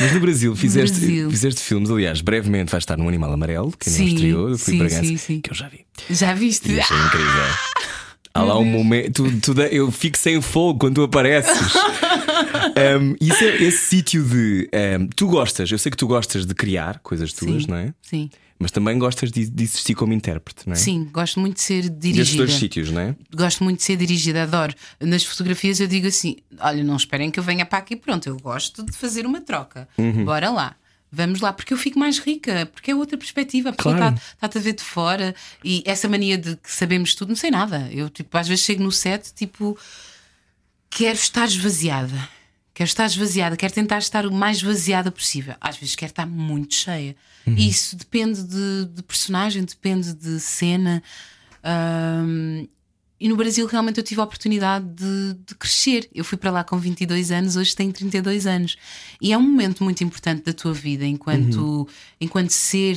[0.00, 1.30] Mas no Brasil fizeste, Brasil.
[1.30, 5.04] fizeste filmes, aliás, brevemente vai estar no Animal Amarelo, que Sim, estreou, eu fui sim,
[5.04, 5.40] sim, sim.
[5.40, 5.84] que eu já vi.
[6.08, 6.72] Já viste?
[6.72, 7.42] E achei incrível.
[8.32, 9.24] Há lá um momento.
[9.40, 11.52] Tu, tu eu fico sem fogo quando tu apareces.
[13.00, 14.68] Um, isso é esse sítio de.
[14.98, 17.94] um, tu gostas, eu sei que tu gostas de criar coisas tuas, Sim, não é?
[18.02, 18.30] Sim.
[18.58, 20.76] Mas também gostas de, de existir como intérprete, não é?
[20.76, 22.44] Sim, gosto muito de ser dirigida.
[22.44, 23.16] dois sítios, não é?
[23.34, 24.74] Gosto muito de ser dirigida, adoro.
[25.00, 28.36] Nas fotografias eu digo assim: olha, não esperem que eu venha para aqui, pronto, eu
[28.38, 29.88] gosto de fazer uma troca.
[29.98, 30.24] Uhum.
[30.24, 30.76] Bora lá.
[31.12, 33.70] Vamos lá, porque eu fico mais rica, porque é outra perspectiva.
[33.70, 35.34] Está- está-te a ver de fora
[35.64, 37.88] e essa mania de que sabemos tudo, não sei nada.
[37.90, 39.76] Eu, tipo, às vezes chego no set, tipo,
[40.90, 42.28] quero estar esvaziada.
[42.74, 45.54] Quero estar esvaziada, quero tentar estar o mais esvaziada possível.
[45.60, 47.14] Às vezes quero estar muito cheia.
[47.46, 51.02] E Isso depende de, de personagem, depende de cena.
[51.62, 52.66] Ahm,
[53.18, 56.08] e no Brasil realmente eu tive a oportunidade de, de crescer.
[56.14, 58.76] Eu fui para lá com 22 anos, hoje tenho 32 anos.
[59.20, 61.86] E é um momento muito importante da tua vida enquanto,
[62.20, 62.94] enquanto ser.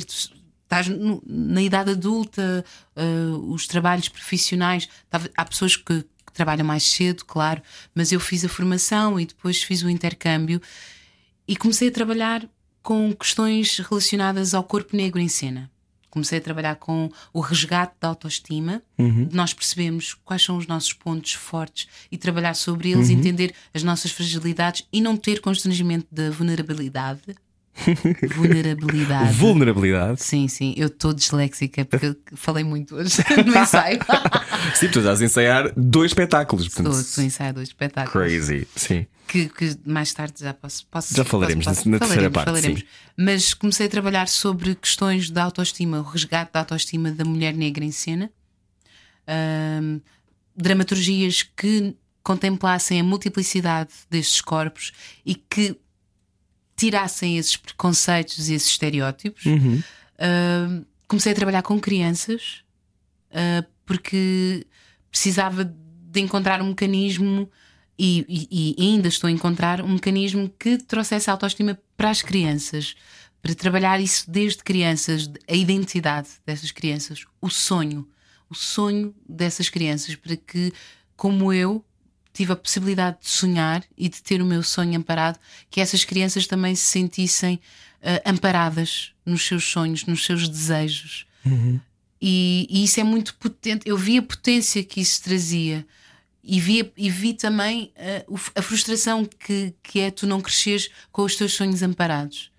[0.64, 2.64] Estás no- na idade adulta,
[2.96, 4.88] ah, os trabalhos profissionais.
[5.36, 6.02] Há pessoas que
[6.34, 7.62] trabalham mais cedo, claro,
[7.94, 10.60] mas eu fiz a formação e depois fiz o intercâmbio
[11.48, 12.46] e comecei a trabalhar
[12.82, 15.70] com questões relacionadas ao corpo negro em cena.
[16.10, 18.80] Comecei a trabalhar com o resgate da autoestima,
[19.26, 23.82] de nós percebemos quais são os nossos pontos fortes e trabalhar sobre eles, entender as
[23.82, 27.34] nossas fragilidades e não ter constrangimento da vulnerabilidade.
[28.36, 29.32] Vulnerabilidade.
[29.34, 30.22] Vulnerabilidade.
[30.22, 33.98] Sim, sim, eu estou disléxica porque falei muito hoje no ensaio.
[34.74, 36.66] Sim, tu estás a ensaiar dois espetáculos.
[36.66, 38.12] Estou portanto, estou a ensaio do espetáculo.
[38.24, 39.06] Crazy, sim.
[39.26, 40.86] que, que mais tarde já posso.
[40.86, 42.80] posso Já falaremos posso- na- na terceira falaremos, parte, falaremos.
[42.80, 42.86] sim.
[43.16, 47.84] Mas comecei a trabalhar sobre questões da autoestima, o resgate da autoestima da mulher negra
[47.84, 48.30] em cena,
[50.56, 54.92] dramaturgias que contemplassem a multiplicidade destes corpos
[55.26, 55.76] e que
[56.76, 59.44] tirassem esses preconceitos e esses estereótipos.
[59.46, 59.82] Uhum.
[60.18, 62.62] Ahm, comecei a trabalhar com crianças
[63.32, 64.66] ah, porque
[65.10, 67.50] precisava de encontrar um mecanismo
[67.98, 72.22] e, e- e ainda estou a encontrar um mecanismo que trouxesse a autoestima para as
[72.22, 72.94] crianças,
[73.42, 78.08] para trabalhar isso desde crianças, a identidade dessas crianças, o sonho,
[78.48, 80.72] o sonho dessas crianças, para que,
[81.16, 81.84] como eu,
[82.34, 85.38] tive a possibilidade de sonhar e de ter o meu sonho amparado,
[85.70, 87.58] que essas crianças também se sentissem
[88.02, 91.24] ah, amparadas nos seus sonhos, nos seus desejos.
[92.20, 93.88] E, e isso é muito potente.
[93.88, 95.86] Eu vi a potência que isso trazia
[96.42, 97.92] e vi, e vi também
[98.28, 102.50] o- a frustração que, que é tu não cresceres com os teus sonhos amparados.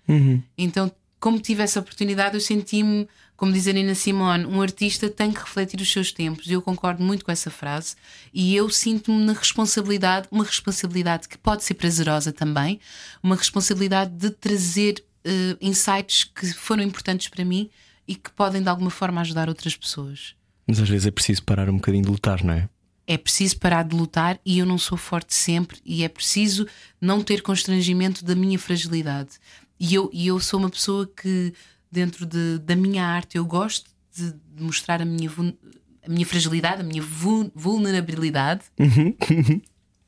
[0.56, 5.30] Então, como tive essa oportunidade, eu senti-me, como diz a Nina Simone, um artista tem
[5.30, 6.46] que refletir os seus tempos.
[6.46, 7.94] E eu concordo muito com essa frase.
[8.32, 12.80] E eu sinto-me na responsabilidade, uma responsabilidade que pode ser prazerosa também,
[13.22, 17.68] uma responsabilidade de trazer eh, insights que foram importantes para mim
[18.08, 20.34] e que podem de alguma forma ajudar outras pessoas.
[20.66, 22.68] Mas às vezes é preciso parar um bocadinho de lutar, não é?
[23.06, 26.66] É preciso parar de lutar e eu não sou forte sempre, e é preciso
[27.00, 29.30] não ter constrangimento da minha fragilidade.
[29.78, 31.52] E eu, e eu sou uma pessoa que,
[31.90, 35.30] dentro de- da minha arte, eu gosto de, de mostrar a minha,
[36.04, 38.62] a minha fragilidade, a minha vul- vulnerabilidade.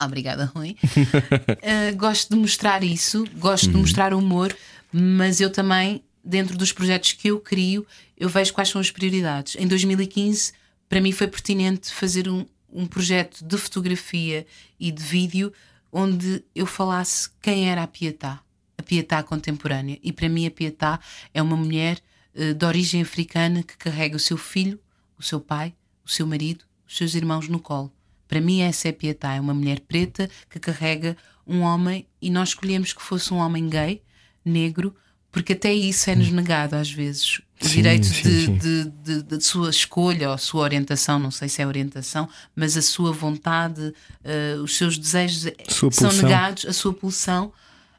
[0.03, 0.77] Obrigada, Rui.
[0.85, 4.57] Uh, gosto de mostrar isso, gosto de mostrar humor,
[4.93, 7.85] mas eu também, dentro dos projetos que eu crio,
[8.17, 9.57] eu vejo quais são as prioridades.
[9.57, 10.53] Em 2015,
[10.89, 14.47] para mim foi pertinente fazer um, um projeto de fotografia
[14.79, 15.53] e de vídeo
[15.91, 18.41] onde eu falasse quem era a Pietá.
[18.89, 19.99] Pietá contemporânea.
[20.03, 20.99] E para mim, a Pietá
[21.35, 21.99] é uma mulher
[22.35, 24.81] uh, de origem africana que carrega o seu filho,
[25.19, 25.75] o seu pai,
[26.05, 27.93] o seu marido, os seus irmãos no colo.
[28.27, 31.17] Para mim, essa é Pietá, é uma mulher preta que carrega
[31.47, 34.03] um homem e nós escolhemos que fosse um homem gay,
[34.45, 34.95] negro,
[35.31, 37.39] porque até isso é-nos negado às vezes.
[37.61, 38.57] O Sim, direito sim, de, sim.
[38.57, 42.83] de, de, de sua escolha ou sua orientação, não sei se é orientação, mas a
[42.83, 43.93] sua vontade,
[44.25, 45.53] eh, os seus desejos
[45.91, 47.53] são negados, a sua pulsão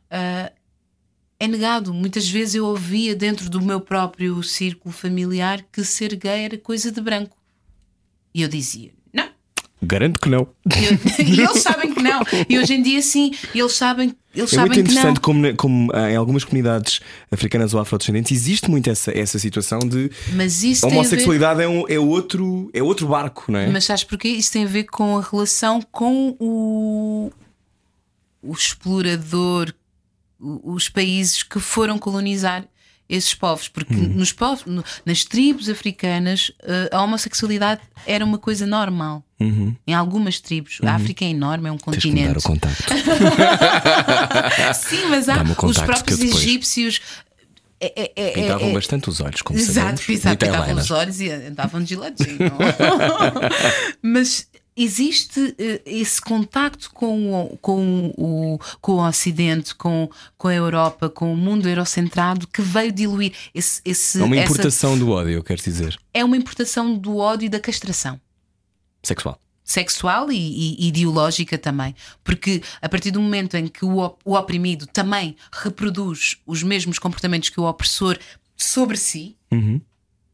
[0.09, 0.51] eh,
[1.39, 1.93] é negado.
[1.93, 6.91] Muitas vezes eu ouvia dentro do meu próprio círculo familiar que ser gay era coisa
[6.91, 7.35] de branco.
[8.33, 9.29] E eu dizia, não.
[9.81, 10.47] Garanto que não.
[10.67, 12.21] E eles sabem que não.
[12.49, 16.11] E hoje em dia sim, eles sabem, eles É sabem muito interessante como, como, ah,
[16.11, 16.99] em algumas comunidades
[17.31, 21.97] africanas ou afrodescendentes existe muito essa, essa situação de Mas isso homossexualidade é, um- é,
[21.97, 23.67] outro, é outro barco, não é?
[23.67, 24.27] Mas sabes porquê?
[24.27, 27.31] Isso tem a ver com a relação com o,
[28.43, 29.73] o explorador,
[30.39, 32.63] os países que foram colonizar
[33.09, 34.13] esses povos, porque Hum.
[34.15, 39.23] nos povos, no- nas tribos africanas eh, a homossexualidade era uma coisa normal.
[39.87, 41.79] Em algumas tribos, a África é enorme, é um Uhum.
[41.91, 42.45] Tens que me dar continente.
[42.45, 42.93] o contacto.
[44.75, 47.01] Sim, mas há os próprios egípcios.
[47.81, 50.09] é- é- é- Pintavam é- bastante os olhos, como Exato, sabemos.
[50.09, 52.37] exato, pintavam os olhos e andavam de geladinho.
[54.03, 54.47] Mas
[54.83, 61.09] existe eh, esse contacto com o, com o, com o Ocidente, com, com a Europa,
[61.09, 65.31] com o mundo eurocentrado que veio diluir esse, esse, É uma essa- importação do ódio,
[65.33, 65.97] eu quero dizer.
[66.13, 68.19] é uma importação do ódio e da castração
[69.03, 69.39] Sexual.
[69.63, 71.95] sexual e, e ideológica também.
[72.23, 77.49] Porque a partir do momento em que o, o oprimido também reproduz os mesmos comportamentos
[77.49, 78.17] que o opressor
[78.57, 79.79] sobre si, Uhum.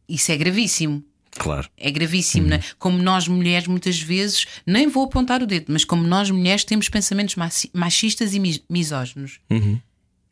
[0.10, 1.04] isso é gravíssimo.
[1.38, 1.70] Claro.
[1.78, 2.62] É gravíssimo, né?
[2.80, 6.88] como nós mulheres muitas vezes, nem vou apontar o dedo, mas como nós mulheres temos
[6.90, 7.36] pensamentos
[7.74, 9.40] machistas e mis- misóginos.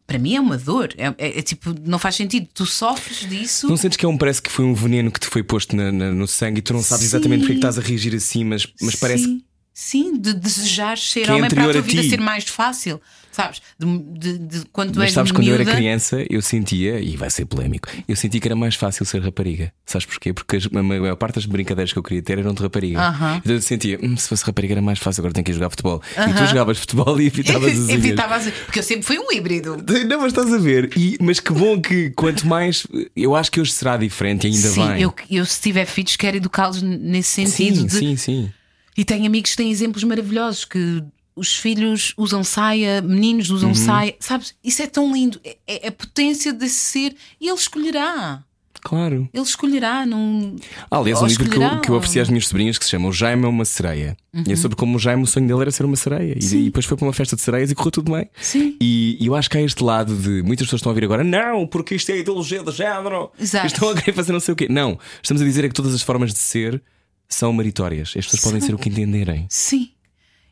[0.06, 2.48] Para mim é uma dor, é, é- é tipo, não faz sentido.
[2.54, 3.68] Tu sofres disso.
[3.70, 5.92] Não sentes que é um, parece que foi um veneno que te foi posto na-
[5.92, 8.44] na- no sangue e tu não sabes exatamente porque é que estás a reagir assim,
[8.44, 9.44] mas, mas parece sim,
[9.74, 13.02] sim, de desejar ser é homem para a tua a vida ser mais fácil,
[13.34, 13.62] sabes?
[13.78, 17.30] De, de- de- quando Mas sabes, quando eu era miúda, criança, eu sentia, e vai
[17.30, 19.74] ser polémico, eu sentia que era mais fácil ser rapariga.
[19.86, 20.32] Sabes porquê?
[20.32, 23.00] Porque as- a maior parte das brincadeiras que eu queria ter eram de rapariga.
[23.02, 23.38] Aham.
[23.44, 25.70] Então eu sentia, "Hum, se fosse rapariga era mais fácil, agora tenho que ir jogar
[25.70, 26.02] futebol.
[26.16, 27.90] E tu jogavas futebol e evitavas as unhas.
[27.90, 29.78] evitava as- porque eu sempre fui um híbrido.
[30.08, 30.90] Não, mas estás a ver.
[30.96, 32.86] E- mas que bom que quanto mais.
[33.16, 35.02] Eu acho que hoje será diferente, ainda Sim, bem.
[35.02, 38.52] eu, eu se tiver filhos quero educá-los nesse sentido sim, de sim, sim.
[38.96, 41.04] E tenho amigos que têm exemplos maravilhosos que
[41.36, 43.76] os filhos usam saia, meninos usam Uhum.
[43.76, 44.56] saia, sabes?
[44.64, 45.40] Isso é tão lindo.
[45.44, 48.44] É, é a potência desse ser e ele escolherá.
[48.86, 49.30] Claro.
[49.34, 50.06] Ele escolherá.
[50.06, 50.58] Não...
[50.92, 53.08] Ah, aliás, um livro que eu, que eu ofereci às minhas sobrinhas que se chama
[53.08, 54.18] O Jaime é uma sereia.
[54.46, 56.38] E é sobre como o Jaime, o sonho dele era ser uma sereia.
[56.38, 58.30] E, e depois foi para uma festa de sereias e correu tudo bem.
[58.42, 58.76] Sim.
[58.82, 61.24] E, e eu acho que há este lado de muitas pessoas estão a ouvir agora,
[61.24, 63.32] não, porque isto é ideologia de género.
[63.40, 63.68] Exato.
[63.68, 64.68] Estão a querer fazer não sei o quê.
[64.70, 66.82] Não, estamos a dizer é que todas as formas de ser
[67.30, 68.10] são meritórias.
[68.18, 69.46] As pessoas podem ser o que entenderem.
[69.50, 69.92] Sim.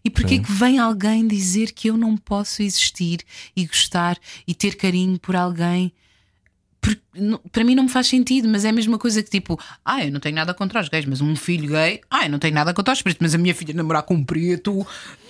[0.04, 3.20] E porquê que vem alguém dizer que eu não posso existir
[3.56, 5.92] e gostar e ter carinho por alguém?
[6.80, 9.60] Porque, não- para mim não me faz sentido, mas é a mesma coisa que tipo,
[9.86, 12.40] ah, eu não tenho nada contra os gays, mas um filho gay, ah, eu não
[12.40, 14.86] tenho nada contra os pretos, mas a minha filha namorar com um preto.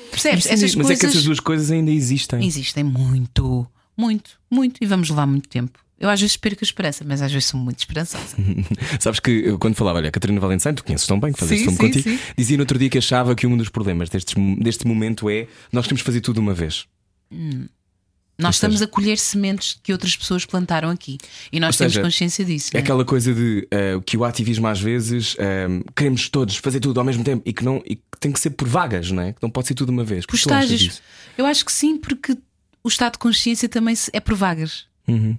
[0.10, 0.46] Percebes?
[0.46, 2.46] Sim, Essas mas coisas é que essas duas coisas ainda existem.
[2.46, 3.68] existem muito,
[3.98, 5.78] muito, muito, e vamos levar muito tempo.
[6.02, 8.36] Eu às vezes perco a esperança, mas às vezes sou muito esperançosa.
[9.00, 11.78] Sabes que eu, quando falava, olha, Catarina Valençain, tu conheces tão bem, fazes filme sim,
[11.78, 12.20] contigo, sim.
[12.36, 15.88] dizia no outro dia que achava que um dos problemas destes, deste momento é nós
[15.88, 16.88] temos que fazer tudo uma vez.
[17.30, 21.20] Nós seja- estamos a colher sementes que outras pessoas plantaram aqui
[21.52, 22.72] e nós temos seja, consciência disso.
[22.74, 22.82] É é?
[22.82, 27.06] aquela coisa de eh, que o ativismo às vezes eh, queremos todos fazer tudo ao
[27.06, 29.34] mesmo tempo e que, não, e que tem que ser por vagas, não é?
[29.34, 30.26] Que não pode ser tudo uma vez.
[30.26, 31.00] Por estágios.
[31.38, 32.36] Eu acho que sim, porque
[32.84, 34.88] o estado de consciência também é por vagas.
[35.08, 35.38] Uhum.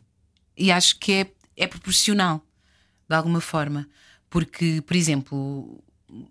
[0.56, 2.44] E acho que é, é proporcional,
[3.08, 3.88] de alguma forma.
[4.28, 5.82] Porque, por exemplo,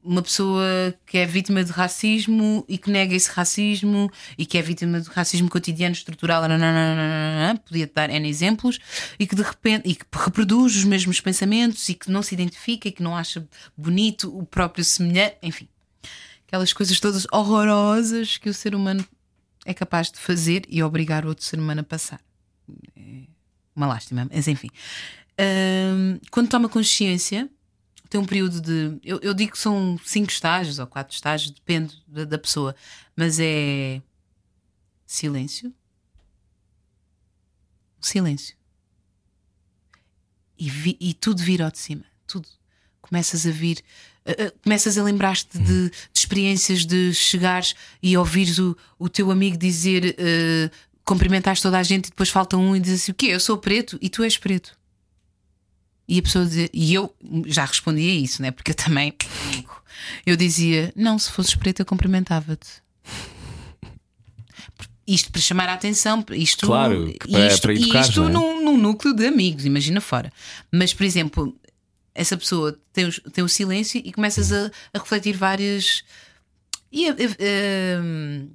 [0.04, 4.62] uma pessoa que é vítima de racismo e que nega esse racismo e que é
[4.62, 8.80] vítima de racismo cotidiano, estrutural, nananana, podia dar N exemplos,
[9.20, 12.88] e que de repente e que reproduz os mesmos pensamentos e que não se identifica
[12.88, 15.68] e que não acha bonito o próprio semelhante, enfim,
[16.48, 19.06] aquelas coisas todas horrorosas que o ser humano
[19.66, 22.20] é capaz de fazer e obrigar o outro ser humano a passar.
[22.96, 23.41] É
[23.76, 24.70] uma lástima, mas enfim.
[25.40, 27.50] Hum, quando toma consciência,
[28.10, 29.00] tem um período de.
[29.04, 32.76] Eu, eu digo que são cinco estágios ou quatro estágios, depende da, da pessoa,
[33.16, 34.02] mas é
[35.06, 35.74] silêncio,
[38.00, 38.56] silêncio
[40.58, 42.48] e, vi- e tudo vir ao de cima, tudo.
[43.02, 43.84] Começas a vir,
[44.26, 49.32] uh, uh, começas a lembrar-te de, de experiências de chegares e ouvires o, o teu
[49.32, 50.72] amigo dizer uh,
[51.06, 53.28] cumprimentares toda a gente e depois falta um e diz assim: o quê?
[53.28, 54.78] Eu sou preto e tu és preto.
[56.08, 58.52] E a pessoa dizia, e eu já respondia isso, né?
[58.52, 59.14] Porque eu também
[60.26, 62.82] eu dizia: não, se fosses preto, eu cumprimentava-te.
[65.08, 68.30] Isto para chamar a atenção, isto, Claro, para- isto, para educar, isto é?
[68.30, 70.32] num, num núcleo de amigos, imagina fora.
[70.72, 71.56] Mas, por exemplo,
[72.14, 76.04] essa pessoa tem, os- tem o silêncio e começas a, a refletir várias.
[76.92, 78.46] E a- a- a-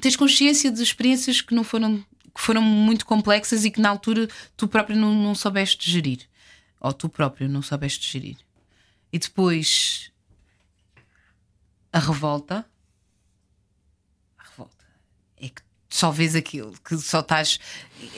[0.00, 4.28] tens consciência de experiências que não foram que foram muito complexas e que na altura
[4.56, 6.28] tu próprio não, não soubeste gerir.
[6.78, 8.36] Ou tu próprio não soubeste gerir.
[9.10, 10.12] E depois
[11.90, 12.66] a revolta.
[14.38, 14.84] A revolta.
[15.38, 17.58] É que só vês aquilo que só estás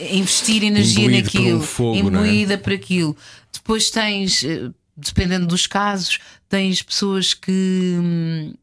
[0.00, 1.98] a investir energia Imbuído um naquilo fogo, é?
[2.00, 3.16] imbuída por aquilo.
[3.52, 6.18] Depois tens eh, dependendo dos casos
[6.48, 8.54] tens pessoas que hum,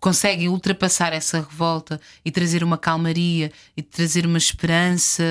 [0.00, 5.22] conseguem ultrapassar essa revolta e trazer uma calmaria e trazer uma esperança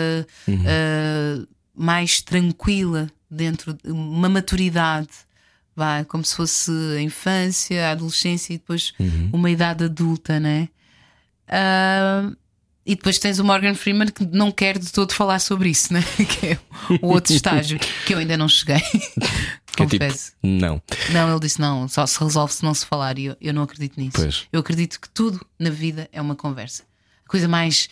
[0.48, 0.56] Uhum.
[0.64, 5.10] uh, mais tranquila dentro de uma maturidade
[5.76, 9.30] vai como se fosse a infância a adolescência e depois Uhum.
[9.34, 10.70] uma idade adulta né
[11.50, 12.36] Uh,
[12.86, 16.02] e depois tens o Morgan Freeman que não quer de todo falar sobre isso, né?
[16.40, 16.60] que é
[17.02, 18.82] o outro estágio que eu ainda não cheguei.
[19.78, 20.82] Que é tipo, não.
[21.12, 23.18] Não, ele disse não, só se resolve se não se falar.
[23.20, 24.14] E eu, eu não acredito nisso.
[24.18, 24.48] Pois.
[24.52, 26.84] Eu acredito que tudo na vida é uma conversa.
[27.26, 27.88] A coisa mais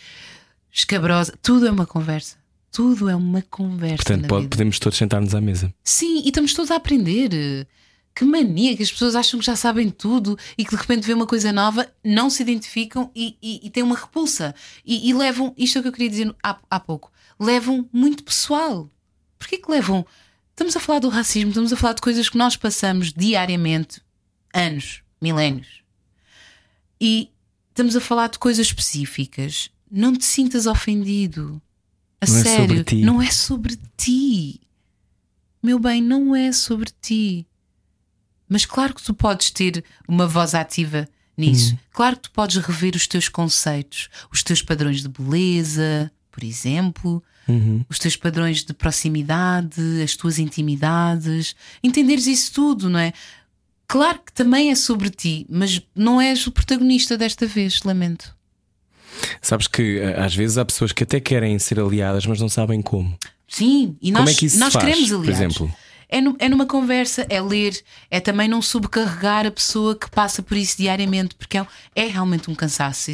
[0.72, 2.36] escabrosa, tudo é uma conversa.
[2.72, 3.96] Tudo é uma conversa.
[3.96, 4.50] Portanto, na pode- vida.
[4.56, 5.72] podemos todos sentar-nos à mesa.
[5.82, 7.66] Sim, e estamos todos a aprender.
[8.14, 11.12] Que mania que as pessoas acham que já sabem tudo e que de repente vê
[11.12, 14.54] uma coisa nova, não se identificam e, e, e têm uma repulsa.
[14.84, 18.24] E, e levam, isto é o que eu queria dizer há, há pouco, levam muito
[18.24, 18.90] pessoal.
[19.38, 20.06] Porquê que levam?
[20.56, 24.00] Estamos a falar do racismo, estamos a falar de coisas que nós passamos diariamente,
[24.54, 25.82] anos, milénios.
[26.98, 27.30] E
[27.68, 29.70] estamos a falar de coisas específicas.
[29.90, 31.60] Não te sintas ofendido.
[32.22, 32.96] A Não é sério, ti.
[33.02, 34.62] não é sobre ti.
[35.62, 37.46] Meu bem, não é sobre ti.
[38.48, 41.74] Mas claro que tu podes ter uma voz ativa nisso.
[41.74, 41.78] Hum.
[41.92, 47.22] Claro que tu podes rever os teus conceitos, os teus padrões de beleza, por exemplo,
[47.48, 47.84] Uhum.
[47.88, 53.12] os teus padrões de proximidade, as tuas intimidades, entenderes isso tudo, não é?
[53.88, 58.34] Claro que também é sobre ti, mas não és o protagonista desta vez, lamento.
[59.40, 62.82] Sabes que eh, às vezes há pessoas que até querem ser aliadas, mas não sabem
[62.82, 63.16] como.
[63.48, 65.38] Sim, e Como nós, é que isso nós faz, queremos por aliados.
[65.40, 65.74] exemplo?
[66.08, 67.80] É, nu- é numa conversa, é ler,
[68.10, 72.50] é também não subcarregar a pessoa que passa por isso diariamente, porque é, é realmente
[72.50, 73.10] um cansaço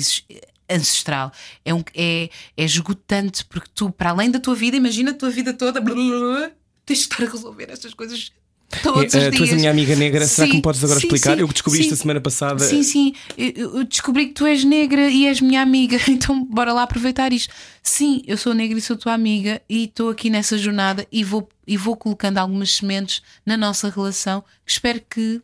[0.74, 1.32] ancestral.
[1.64, 5.30] É, um, é, é esgotante, porque tu, para além da tua vida, imagina a tua
[5.30, 6.50] vida toda, blá, blá, blá,
[6.84, 8.32] tens de estar a resolver estas coisas
[8.80, 10.98] todos os eh, tu és a minha amiga negra, será que Sim, me podes agora
[10.98, 11.34] sim, explicar?
[11.34, 11.94] sim, eu descobri isto sim.
[11.94, 12.64] a semana passada.
[12.64, 16.72] Sim, sim, eu, eu descobri que tu és negra e és minha amiga, então bora
[16.72, 17.52] lá aproveitar isto.
[17.82, 21.48] Sim, eu sou negra e sou tua amiga e estou aqui nessa jornada e vou,
[21.66, 25.42] e vou colocando algumas sementes na nossa relação que espero que,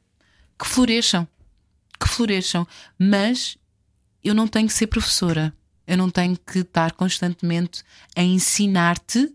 [0.58, 1.26] que floresçam.
[2.00, 2.66] Que floresçam.
[2.98, 3.58] Mas
[4.22, 5.52] eu não tenho que ser professora.
[5.86, 7.82] Eu não tenho que estar constantemente
[8.14, 9.34] a ensinar-te.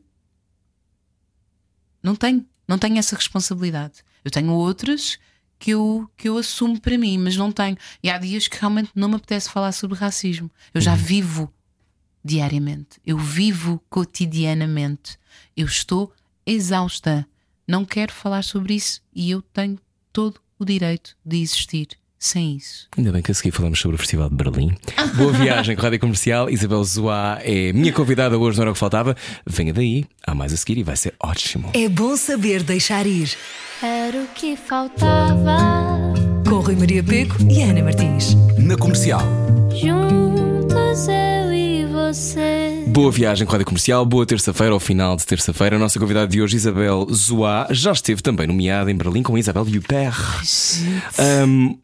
[2.02, 2.46] Não tenho.
[2.68, 4.04] Não tenho essa responsabilidade.
[4.24, 5.18] Eu tenho outras
[5.58, 7.78] que eu, que eu assumo para mim, mas não tenho.
[8.04, 10.52] E há dias que realmente não me apetece falar sobre racismo.
[10.74, 11.52] Eu já vivo
[12.24, 13.00] diariamente.
[13.06, 15.18] Eu vivo cotidianamente.
[15.58, 16.14] Eu estou
[16.46, 17.28] exausta.
[17.68, 19.80] Não quero falar sobre isso e eu tenho
[20.12, 22.88] todo o direito de existir sem isso.
[22.98, 24.76] Ainda bem que a seguir falamos sobre o Festival de Berlim.
[25.16, 26.50] Boa viagem com a Rádio Comercial.
[26.50, 29.16] Isabel Zoá é minha convidada hoje, não era o que faltava.
[29.46, 31.70] Venha daí, há mais a seguir e vai ser ótimo.
[31.74, 33.36] É bom saber deixar ir.
[33.82, 35.58] Era o que faltava.
[36.48, 38.36] Com Rui Maria Peco e Ana Martins.
[38.58, 39.22] Na comercial.
[39.76, 42.86] Juntos eu e você.
[42.88, 45.76] Boa viagem com a Rádio Comercial, boa terça-feira, ao final de terça-feira.
[45.76, 49.64] A nossa convidada de hoje, Isabel Zoá, já esteve também nomeada em Berlim com Isabel
[49.64, 50.16] Huppert.
[51.18, 51.76] Ahm,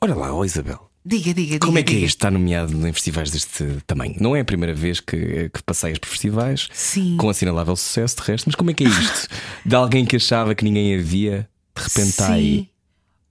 [0.00, 0.90] olha lá, ó Isabel.
[1.04, 1.58] Diga, diga, diga.
[1.66, 2.06] Como é que é diga.
[2.06, 4.16] isto estar nomeado em festivais deste tamanho?
[4.20, 7.16] Não é a primeira vez que, que passeias por festivais Sim.
[7.16, 9.28] com assinalável sucesso de resto, mas como é que é isto?
[9.64, 12.68] de alguém que achava que ninguém havia, de repente está aí.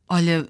[0.07, 0.47] Olha,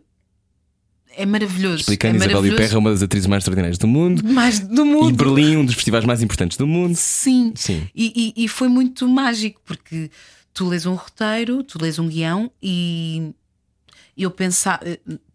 [1.18, 1.78] é maravilhoso.
[1.80, 2.54] Explicando, é Isabel.
[2.54, 4.24] Huppert é uma das atrizes mais extraordinárias do mundo.
[4.32, 5.16] Mais do E mundo.
[5.18, 6.94] Berlim, um dos festivais mais importantes do mundo.
[6.96, 7.54] Sim.
[7.56, 7.88] Sim.
[7.96, 10.12] E, e- e foi muito mágico porque
[10.54, 13.34] tu lês um roteiro, tu lês um guião e
[14.18, 14.80] eu pensar,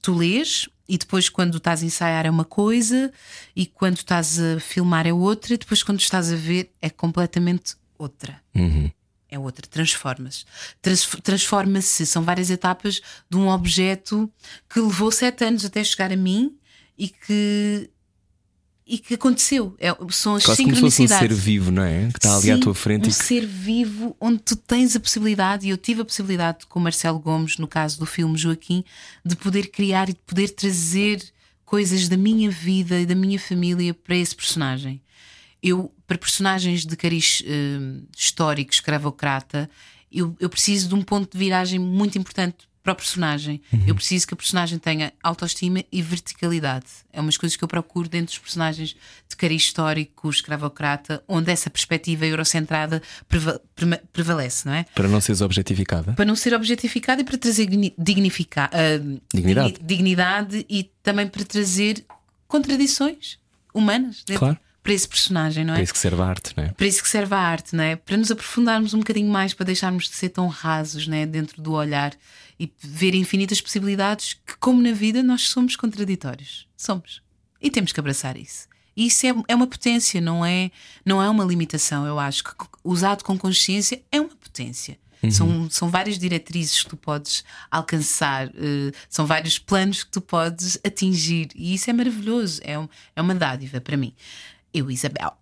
[0.02, 3.12] tu lês e depois quando estás a ensaiar é uma coisa
[3.54, 7.76] e quando estás a filmar é outra, e depois quando estás a ver é completamente
[7.98, 8.40] outra.
[8.54, 8.90] Uhum.
[9.28, 10.44] É outra, transforma-se.
[10.82, 14.28] Trans- Transforma-se, são várias etapas de um objeto
[14.68, 16.56] que levou sete anos até chegar a mim
[16.98, 17.88] e que
[18.90, 19.76] e que aconteceu.
[19.78, 21.18] É, são as Quase como se um sincronicidades.
[21.18, 22.08] ser vivo, não é?
[22.08, 25.00] Que está ali à Sim, tua frente um que ser vivo onde tu tens a
[25.00, 28.84] possibilidade, e eu tive a possibilidade com o Marcelo Gomes, no caso do filme Joaquim,
[29.24, 31.22] de poder criar e de poder trazer
[31.64, 35.00] coisas da minha vida e da minha família para esse personagem.
[35.62, 39.70] Eu, para personagens de cariz eh, histórico, escravocrata,
[40.10, 43.60] eu, eu preciso de um ponto de viragem muito importante para o personagem.
[43.86, 46.86] Eu preciso que a personagem tenha autoestima e verticalidade.
[47.12, 48.96] É umas coisas que eu procuro dentro dos personagens
[49.28, 53.02] de cariz histórico, escravocrata, onde essa perspectiva eurocentrada
[54.12, 54.84] prevalece, não é?
[54.94, 56.12] para não seres objetificada.
[56.14, 57.68] Para não ser objetificada e para trazer
[57.98, 59.72] dignifica- ah, Dignidade.
[59.72, 62.04] digni- dignidade e também para trazer
[62.46, 63.38] contradições
[63.74, 64.58] humanas Claro.
[64.90, 65.76] Para esse personagem, não é?
[65.76, 66.68] Para isso que serve a arte, não é?
[66.72, 67.94] Para isso que serve a arte, não é?
[67.96, 71.24] Para nos aprofundarmos um bocadinho mais, para deixarmos de ser tão rasos, não é?
[71.26, 72.12] Dentro do olhar
[72.58, 76.66] e ver infinitas possibilidades que, como na vida, nós somos contraditórios.
[76.76, 77.22] Somos.
[77.62, 78.66] E temos que abraçar isso.
[78.96, 80.72] E isso é, é uma potência, não é,
[81.06, 82.04] não é uma limitação.
[82.04, 82.50] Eu acho que
[82.82, 84.98] usado com consciência é uma potência.
[85.30, 90.78] São, são várias diretrizes que tu podes alcançar, eh, são vários planos que tu podes
[90.84, 94.14] atingir, e isso é maravilhoso, é, um- é uma dádiva para mim.
[94.72, 95.32] Eu, Isabel.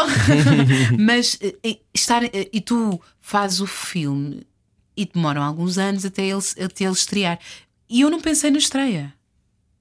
[0.98, 2.24] Mas eh, eh, estar.
[2.24, 4.42] eh, E tu fazes o filme
[4.96, 7.38] e demoram alguns anos até ele, até ele estrear.
[7.88, 9.14] E eu não pensei na estreia.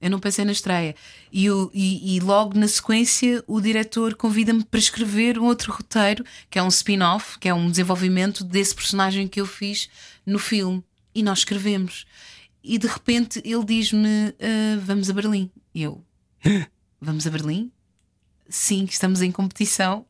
[0.00, 0.94] Eu não pensei na estreia.
[1.32, 6.24] E, eu- e- e logo na sequência o diretor convida-me para escrever um outro roteiro,
[6.48, 9.88] que é um spin-off, que é um desenvolvimento desse personagem que eu fiz
[10.24, 10.84] no filme.
[11.14, 12.06] E nós escrevemos.
[12.62, 15.50] E de repente ele diz-me: "Ah, Vamos a Berlim.
[15.74, 16.04] E eu:
[17.00, 17.72] Vamos a Berlim?
[18.48, 20.04] Sim, estamos em competição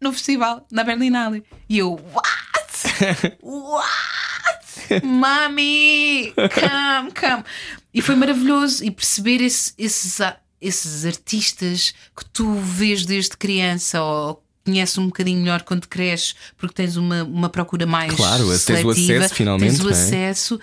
[0.00, 1.42] no festival, na Berlinale.
[1.68, 3.36] E eu: What?
[3.42, 5.04] What?
[5.04, 7.44] Mami, come, come.
[7.92, 10.18] E foi maravilhoso e perceber esse- esses,
[10.60, 16.74] esses artistas que tu vês desde criança ou conheces um bocadinho melhor quando cresces, porque
[16.74, 19.92] tens uma, uma procura mais Claro, tens o seletiva, acesso, finalmente, tens o é?
[19.92, 20.60] acesso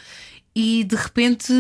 [0.56, 1.54] e de repente.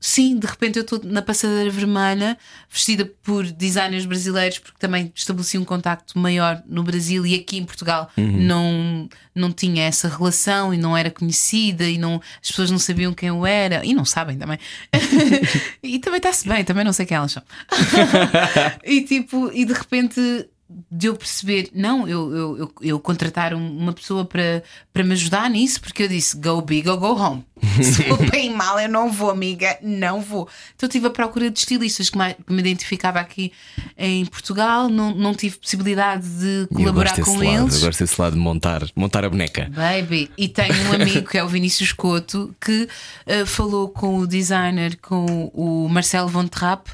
[0.00, 2.38] Sim, de repente eu estou na passadeira vermelha,
[2.70, 7.64] vestida por designers brasileiros, porque também estabeleci um contacto maior no Brasil e aqui em
[7.64, 8.36] Portugal Uhum.
[8.42, 13.12] não, não tinha essa relação e não era conhecida e não, as pessoas não sabiam
[13.12, 14.58] quem eu era e não sabem também.
[15.82, 17.42] e também está-se bem, também não sei quem elas são.
[18.84, 20.48] e tipo, e de repente
[20.90, 25.12] de eu perceber, não, eu, eu, eu, eu contratar um- uma pessoa para, para me
[25.14, 27.42] ajudar nisso, porque eu disse go big or go home.
[27.82, 30.48] Se for bem mal, eu não vou, amiga, não vou.
[30.74, 33.52] Então eu tive a procura de estilistas que, me identificava aqui
[33.96, 37.74] em Portugal, não, não tive possibilidade de colaborar com lado, eles.
[37.74, 39.70] eu gosto desse lado de montar, montar a boneca.
[39.70, 42.88] Baby, e tenho um amigo que é o Vinícius Couto que
[43.26, 46.90] eh, falou com o designer, com o Marcelo Von Trapp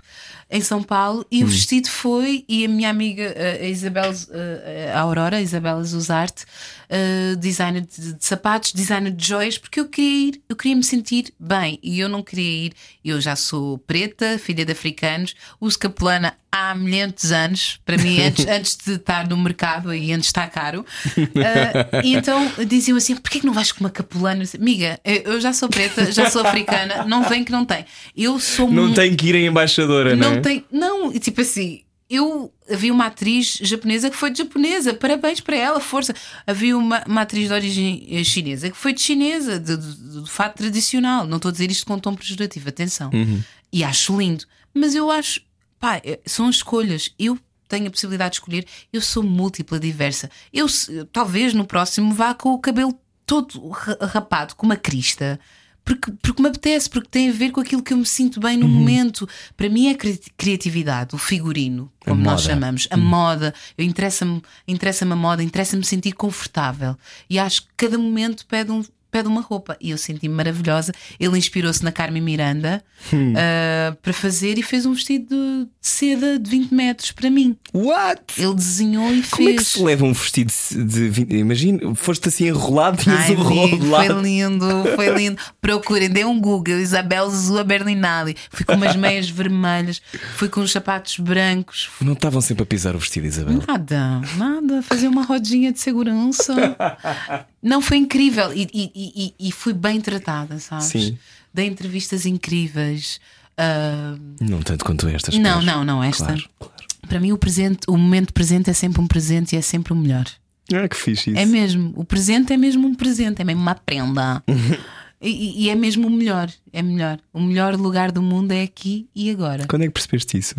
[0.50, 4.92] em São Paulo e o vestido foi e a minha amiga eh, a Isabel eh,
[4.94, 6.44] a Aurora, a Isabela Zuzarte,
[6.88, 10.84] eh, designer de, de sapatos, designer de joias, porque eu queria ir, eu queria me
[10.84, 12.72] sentir bem e eu não queria ir.
[13.04, 18.20] Eu já sou preta, filha de africanos, uso capulana há milhares de anos, para mim,
[18.20, 20.86] antes, antes de estar no mercado e antes de estar caro.
[21.18, 24.38] Ah, e então diziam assim: porquê que não vais com uma capulana?
[24.38, 27.84] Eu disse, Amiga, eu já sou preta, já sou africana, não vem que não tem.
[28.16, 30.40] Eu sou Não tem que ir em embaixadora, não, não é?
[30.40, 30.64] tem.
[30.70, 31.80] Não, tipo assim.
[32.08, 36.14] Eu havia uma atriz japonesa que foi de japonesa, parabéns para ela, força.
[36.46, 40.30] Havia uma, uma atriz de origem eh, chinesa que foi de chinesa, de, de, de
[40.30, 41.26] fato tradicional.
[41.26, 43.10] Não estou a dizer isto com tom pejorativo, atenção.
[43.12, 43.42] Uhum.
[43.72, 44.44] E acho lindo,
[44.74, 45.40] mas eu acho,
[45.80, 47.10] pá, eh, são escolhas.
[47.18, 47.38] Eu
[47.68, 50.30] tenho a possibilidade de escolher, eu sou múltipla, diversa.
[50.52, 50.66] Eu
[51.10, 52.94] talvez no próximo vá com o cabelo
[53.24, 55.40] todo ra- rapado, com uma crista.
[55.84, 58.56] Porque, porque me apetece, porque tem a ver com aquilo que eu me sinto bem
[58.56, 58.62] Uhum.
[58.62, 59.28] no momento.
[59.56, 62.54] Para mim é cri- criatividade, o figurino, como nós moda.
[62.54, 62.88] chamamos, Uhum.
[62.92, 63.54] a moda.
[63.76, 66.96] Eu Interessa-me interessa a moda, interessa-me sentir confortável.
[67.28, 68.82] E acho que cada momento pede, um,
[69.14, 69.76] pede uma roupa.
[69.80, 70.92] E eu senti-me maravilhosa.
[71.20, 73.34] Ele inspirou-se na Carmen Miranda Hum.
[73.36, 77.54] ah, para fazer e fez um vestido de, seda de 20 metros para mim.
[77.72, 78.22] What?
[78.38, 79.68] Ele desenhou e Como é que fez.
[79.68, 81.32] se leva um vestido de 20?
[81.36, 84.20] Imagina, foste assim enrolado e o rolo de foi lado.
[84.22, 85.40] lindo, foi lindo.
[85.60, 88.36] Procurem, dê um Google, Isabel Zua Berlinali.
[88.50, 90.00] Fui com umas meias vermelhas,
[90.36, 91.90] fui com os sapatos brancos.
[92.00, 93.60] Não estavam sempre a pisar o vestido, Isabel.
[93.68, 96.54] Nada, nada, fazer uma rodinha de segurança.
[97.64, 100.86] Não, foi incrível e, e, e, e fui bem tratada, sabes?
[100.86, 101.18] Sim.
[101.52, 103.20] Dei entrevistas incríveis.
[103.56, 105.36] ah, Não tanto quanto estas.
[105.38, 105.64] não, pois.
[105.64, 106.26] não, não, esta.
[106.26, 106.74] Claro, claro.
[107.08, 109.96] Para mim, o presente, o momento presente é sempre um presente e é sempre o
[109.96, 110.26] melhor.
[110.72, 111.38] Ah, que fixe isso.
[111.38, 114.42] É mesmo, o presente é mesmo um presente, é mesmo uma prenda.
[115.20, 117.18] e, e é mesmo o melhor, é melhor.
[117.32, 119.66] O melhor lugar do mundo é aqui e agora.
[119.66, 120.56] Quando é que percebeste isso?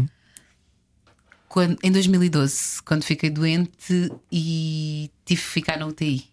[1.55, 6.25] quando, em 2012, quando fiquei doente e tive que ficar na UTI.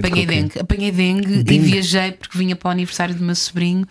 [0.00, 1.70] Doente Apanhei dengue, apanhei dengue, e Dengue?
[1.72, 3.86] viajei porque vinha para o aniversário do meu sobrinho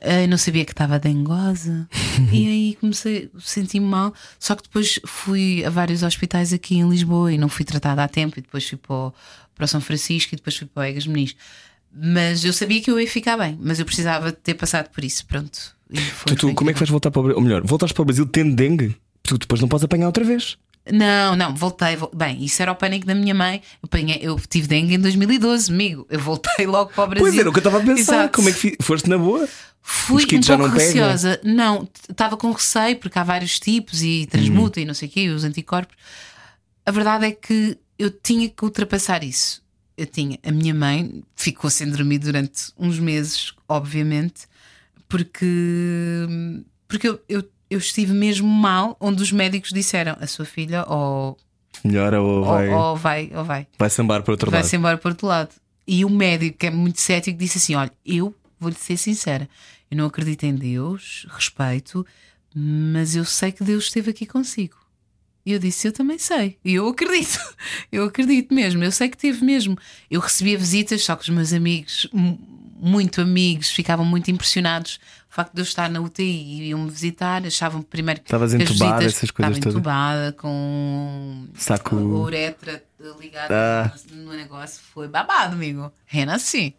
[0.00, 1.88] eh, não sabia que estava dengosa
[2.32, 4.12] e aí comecei a sentir-me mal.
[4.38, 8.08] Só que depois fui a vários hospitais aqui em Lisboa e não fui tratada a
[8.08, 8.38] tempo.
[8.38, 9.12] E depois fui para o,
[9.54, 11.36] para o São Francisco e depois fui para o Egas Meniz.
[11.94, 15.26] Mas eu sabia que eu ia ficar bem, mas eu precisava ter passado por isso.
[15.26, 15.58] Pronto.
[15.90, 17.36] E Tu, tu, como é que vais voltar para o Brasil?
[17.38, 18.96] Ou melhor, voltaste para o Brasil tendo dengue?
[19.22, 20.56] Tu depois não podes apanhar outra vez.
[20.90, 21.94] Não, não, voltei.
[21.96, 23.62] vol- Bem, isso era o pânico da minha mãe.
[23.82, 26.06] Eu, apanhei- eu tive dengue em 2012, amigo.
[26.10, 27.24] Eu voltei logo para o Brasil.
[27.26, 28.14] Pois era o que eu estava a pensar.
[28.14, 28.36] Exato.
[28.36, 29.48] Como é que foste na boa?
[29.80, 31.40] Fui um pouco receosa.
[31.44, 34.84] Não, estava com receio porque há vários tipos e transmuta Uhum.
[34.84, 35.96] e não sei o quê, os anticorpos.
[36.86, 39.60] A verdade é que eu tinha que ultrapassar isso.
[39.96, 40.38] Eu tinha.
[40.44, 44.42] A minha mãe ficou sem dormir durante uns meses, obviamente,
[45.08, 45.46] porque,
[46.88, 51.36] porque eu, eu, eu estive mesmo mal, onde os médicos disseram a sua filha ou,
[51.84, 54.60] Melhor ou vai, ou, ou vai, ou vai vai sambar para outro lado?
[54.60, 55.50] vai-se embora para outro lado.
[55.86, 59.48] E o médico, que é muito cético, disse assim: Olha, eu vou-lhe ser sincera,
[59.90, 62.06] eu não acredito em Deus, respeito,
[62.54, 64.76] mas eu sei que Deus esteve aqui consigo.
[65.44, 66.56] E eu disse: Eu também sei.
[66.64, 67.38] E eu acredito.
[67.90, 68.82] Eu acredito mesmo.
[68.84, 69.76] Eu sei que teve mesmo.
[70.10, 72.38] Eu recebia visitas, só que os meus amigos, mu-
[72.80, 74.98] muito amigos, ficavam muito impressionados.
[75.32, 78.60] O facto de eu estar na UTI e iam-me visitar, achavam primeiro que Estavas as
[78.60, 79.74] entubada, essas coisas estava todas?
[79.74, 82.84] entubada com Saco- a uretra
[83.18, 83.94] ligada Ah.
[84.12, 84.82] no negócio.
[84.92, 85.90] Foi babado, amigo.
[86.04, 86.76] Renasci.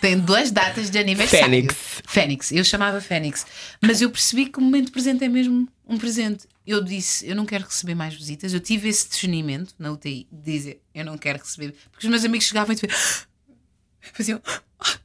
[0.00, 1.46] Tem duas datas de aniversário.
[1.46, 1.76] Fênix.
[2.06, 2.52] Fênix.
[2.52, 3.44] Eu chamava Fênix.
[3.82, 6.46] Mas eu percebi que o momento presente é mesmo um presente.
[6.64, 8.54] Eu disse, eu não quero receber mais visitas.
[8.54, 11.74] Eu tive esse discernimento na UTI de dizer, eu não quero receber.
[11.90, 12.78] Porque os meus amigos chegavam e
[14.14, 14.40] faziam.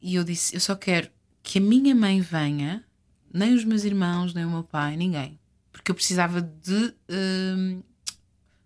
[0.00, 1.08] E eu disse, eu só quero
[1.48, 2.84] que a minha mãe venha,
[3.32, 5.38] nem os meus irmãos, nem o meu pai, ninguém.
[5.72, 7.82] Porque eu precisava de hum,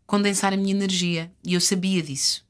[0.04, 1.30] condensar a minha energia.
[1.44, 2.44] E eu sabia disso.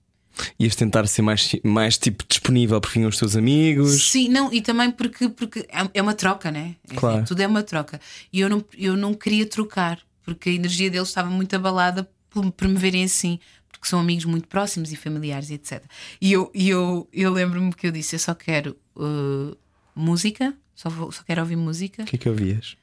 [0.58, 4.04] Ias tentar ser mais, mais tipo disponível porque vinham os teus amigos.
[4.10, 6.76] Sim, não, e também porque, porque é- é uma troca, né?
[6.90, 7.26] É- Claro.
[7.26, 8.00] tudo é uma troca.
[8.32, 12.50] E eu não, eu não queria trocar, porque a energia deles estava muito abalada por,
[12.52, 13.38] por me verem assim,
[13.70, 15.84] porque são amigos muito próximos e familiares e etc.
[16.18, 19.54] E eu, e eu, eu lembro-me que eu disse: eu só quero uh,
[19.94, 22.02] música, só, vou- só quero ouvir música.
[22.02, 22.76] O que é que ouvias?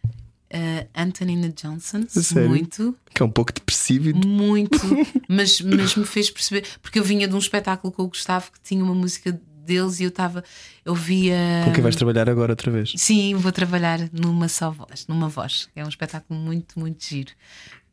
[0.51, 2.49] Uh, Antonina Johnson, sério?
[2.49, 2.95] muito.
[3.13, 4.15] Que é um pouco depressivo.
[4.25, 4.79] Muito,
[5.29, 8.59] mas, mas me fez perceber, porque eu vinha de um espetáculo com o Gustavo que
[8.61, 9.31] tinha uma música
[9.63, 10.43] deles e eu estava,
[10.83, 11.37] eu via.
[11.65, 12.93] Com quem vais trabalhar agora outra vez?
[12.97, 15.69] Sim, vou trabalhar numa só voz, numa voz.
[15.75, 17.31] É um espetáculo muito, muito giro.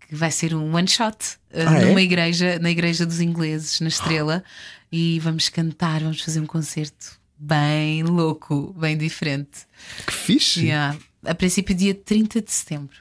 [0.08, 1.16] Que vai ser um one shot
[1.52, 1.84] uh, Ah, é?
[1.84, 4.42] numa igreja, na igreja dos ingleses, na Estrela,
[4.90, 9.66] e vamos cantar, vamos fazer um concerto bem louco, bem diferente.
[10.07, 10.64] Que fixe!
[10.66, 10.97] Yeah.
[11.24, 12.97] A princípio, dia 30 de setembro.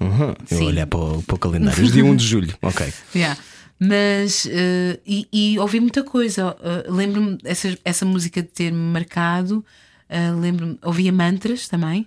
[0.00, 0.34] Uhum.
[0.50, 1.90] Eu olhar para o, para o calendário.
[1.90, 2.54] Dia 1 de julho.
[2.62, 2.92] Ok.
[3.14, 3.40] Yeah.
[3.78, 6.56] Mas eh, e, e ouvi muita coisa.
[6.62, 9.64] Eh, lembro-me essa, essa música de ter-me marcado.
[10.08, 12.06] eh, lembro-me, ouvia mantras também.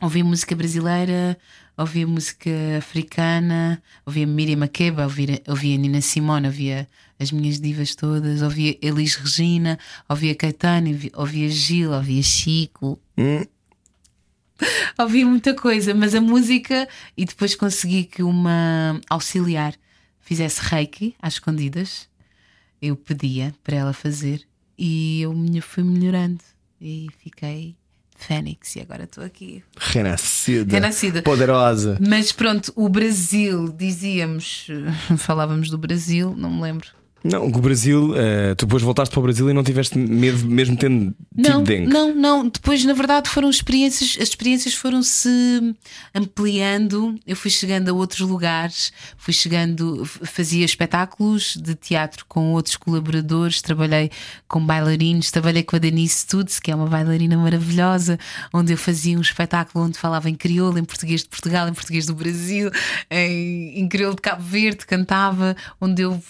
[0.00, 1.38] Ouvia música brasileira,
[1.76, 8.42] ouvia música africana, ouvia Miriam Makeba, ouvia, ouvia Nina Simone, ouvia as minhas divas todas,
[8.42, 12.98] ouvia Elis Regina, ouvia Caetano, ouvia, Gil, ouvia Chico.
[13.16, 13.44] Hum.
[14.98, 19.74] Ouvia muita coisa, mas a música e depois consegui que uma auxiliar
[20.18, 22.08] fizesse reiki às escondidas.
[22.80, 24.46] Eu pedia para ela fazer
[24.78, 26.42] e eu fui melhorando
[26.80, 27.76] e fiquei
[28.16, 29.62] Fênix e agora estou aqui.
[29.78, 30.72] Renascida.
[30.72, 31.22] Renascida.
[31.22, 31.98] Poderosa.
[32.00, 34.68] Mas pronto, o Brasil, dizíamos,
[35.18, 36.88] falávamos do Brasil, não me lembro.
[37.24, 40.76] Não, o Brasil, eh, tu depois voltaste para o Brasil e não tiveste medo, mesmo
[40.76, 41.92] tendo Não, tido dengue.
[41.92, 42.48] não, não.
[42.48, 45.28] Depois, na verdade, foram experiências, as experiências foram-se
[46.14, 47.18] ampliando.
[47.26, 53.60] Eu fui chegando a outros lugares, fui chegando, fazia espetáculos de teatro com outros colaboradores,
[53.60, 54.10] trabalhei
[54.46, 58.18] com bailarinos, trabalhei com a Denise Studs, que é uma bailarina maravilhosa,
[58.52, 62.06] onde eu fazia um espetáculo onde falava em crioulo, em português de Portugal, em português
[62.06, 62.70] do Brasil,
[63.10, 66.22] em, em crioulo de Cabo Verde, cantava, onde eu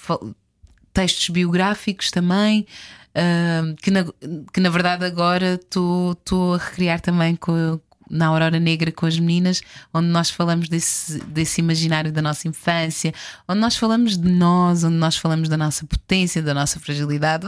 [0.96, 2.66] textos biográficos também.
[3.14, 4.04] ah, que, na,
[4.52, 7.78] que na verdade agora estou a recriar também com,
[8.10, 9.62] na Aurora Negra com as meninas,
[9.92, 13.12] onde nós falamos desse, desse imaginário da nossa infância,
[13.48, 17.46] onde nós falamos de nós, onde nós falamos da nossa potência, da nossa fragilidade.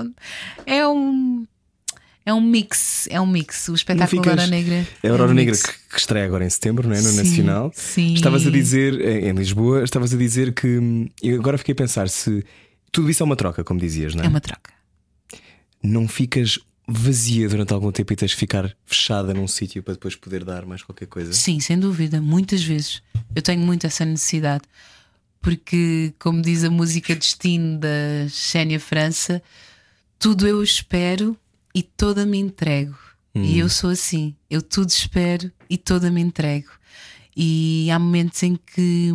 [0.67, 1.45] É um.
[2.27, 3.69] É um mix, é um mix.
[3.69, 4.87] O espetáculo ficas- Aurora Negra.
[5.03, 5.63] É a Aurora um Negra que,
[5.95, 7.01] que estreia agora em setembro, não é?
[7.01, 7.73] No Sim, Nacional.
[7.75, 8.13] sim.
[8.13, 10.67] Estavas a dizer, em em Lisboa, estavas a dizer que.
[10.79, 12.45] hum, Eu agora fiquei a pensar se
[12.93, 14.27] tudo isso é uma troca, como dizias, não é?
[14.27, 14.73] É uma troca.
[15.83, 20.17] Não ficas vazia durante algum tempo e tens de ficar fechada num sítio para depois
[20.17, 21.33] poder dar mais qualquer coisa?
[21.33, 23.03] Sim, sem dúvida, muitas vezes.
[23.35, 24.65] Eu tenho muito essa necessidade.
[25.41, 29.41] Porque, como diz a música Destino da Xénia França,
[30.19, 31.37] tudo eu espero
[31.75, 32.97] e toda me entrego.
[33.35, 36.71] E eu sou assim, eu tudo espero e toda me entrego.
[37.37, 39.13] E há momentos em que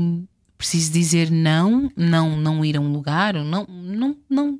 [0.63, 4.59] preciso dizer não, não, não ir a um lugar, ou não, não, não,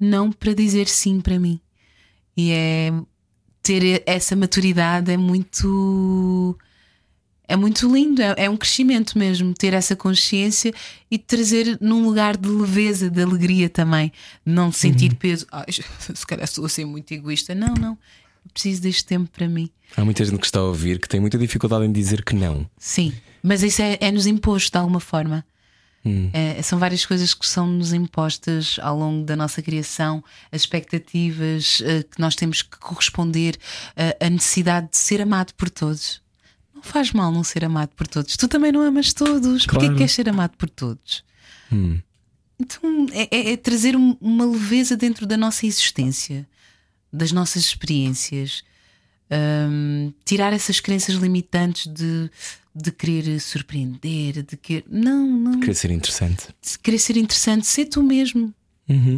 [0.00, 1.60] não para dizer sim para mim.
[2.34, 2.92] E é
[3.62, 6.56] ter essa maturidade é muito
[7.46, 10.72] é muito lindo, é, é um crescimento mesmo ter essa consciência
[11.10, 14.10] e trazer num lugar de leveza, de alegria também,
[14.44, 15.46] não sentir peso.
[15.52, 15.66] Ai,
[16.14, 17.54] se calhar estou a ser muito egoísta.
[17.54, 17.98] Não, não.
[18.52, 19.68] Preciso deste tempo para mim.
[19.96, 22.68] Há muita gente que está a ouvir que tem muita dificuldade em dizer que não.
[22.78, 23.12] Sim,
[23.42, 25.44] mas isso é, é nos imposto de alguma forma.
[26.32, 32.04] É, são várias coisas que são-nos impostas ao longo da nossa criação, as expectativas eh,
[32.04, 33.56] que nós temos que corresponder,
[33.96, 36.22] eh, a necessidade de ser amado por todos.
[36.72, 38.36] Não faz mal não ser amado por todos.
[38.36, 39.66] Tu também não amas todos.
[39.66, 39.94] Porquê Claro.
[39.94, 41.24] que queres ser amado por todos?
[42.58, 46.46] Então é, é- é trazer um- uma leveza dentro da nossa existência,
[47.12, 48.62] das nossas experiências,
[49.30, 52.30] Hum, tirar essas crenças limitantes de,
[52.74, 54.84] de querer surpreender, de querer.
[54.88, 55.60] Não, não.
[55.60, 56.46] Querer ser interessante.
[56.62, 58.54] De querer ser interessante, ser tu mesmo.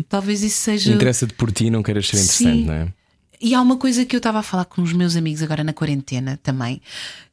[0.08, 0.94] Talvez isso seja.
[0.94, 2.64] Interessa-te por ti, não queres ser interessante, Sim.
[2.64, 2.88] não é?
[3.40, 5.72] E há uma coisa que eu estava a falar com os meus amigos agora na
[5.74, 6.80] quarentena também,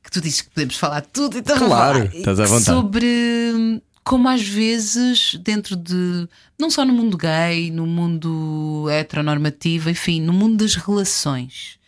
[0.04, 2.66] que tu dizes que podemos falar de tudo, então vamos Claro, estás à vontade.
[2.66, 3.08] Sobre
[3.56, 6.30] hum, como às vezes, dentro de.
[6.60, 11.80] não só no mundo gay, no mundo heteronormativo, enfim, no mundo das relações.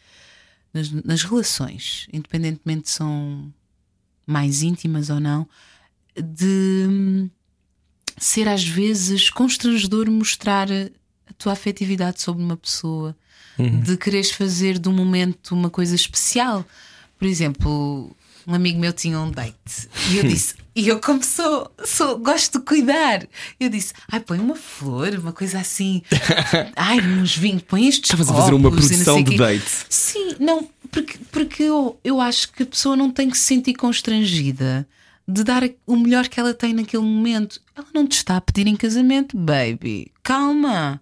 [0.73, 3.53] Nas, nas relações, independentemente se são
[4.25, 5.47] mais íntimas ou não,
[6.15, 7.29] de
[8.17, 13.15] ser às vezes constrangedor mostrar a tua afetividade sobre uma pessoa,
[13.83, 16.65] de quereres fazer de um momento uma coisa especial.
[17.17, 18.15] Por exemplo,
[18.45, 22.59] um amigo meu tinha um date e eu disse, e eu como sou, sou gosto
[22.59, 23.25] de cuidar,
[23.59, 26.03] eu disse, ai, põe uma flor, uma coisa assim,
[26.77, 29.85] ai, uns vinhos, põe estes Estavas a fazer uma produção de quê." date.
[29.89, 33.73] Sim, não, porque, porque eu, eu acho que a pessoa não tem que se sentir
[33.73, 34.87] constrangida
[35.27, 37.59] de dar o melhor que ela tem naquele momento.
[37.75, 40.11] Ela não te está a pedir em casamento, baby.
[40.21, 41.01] Calma,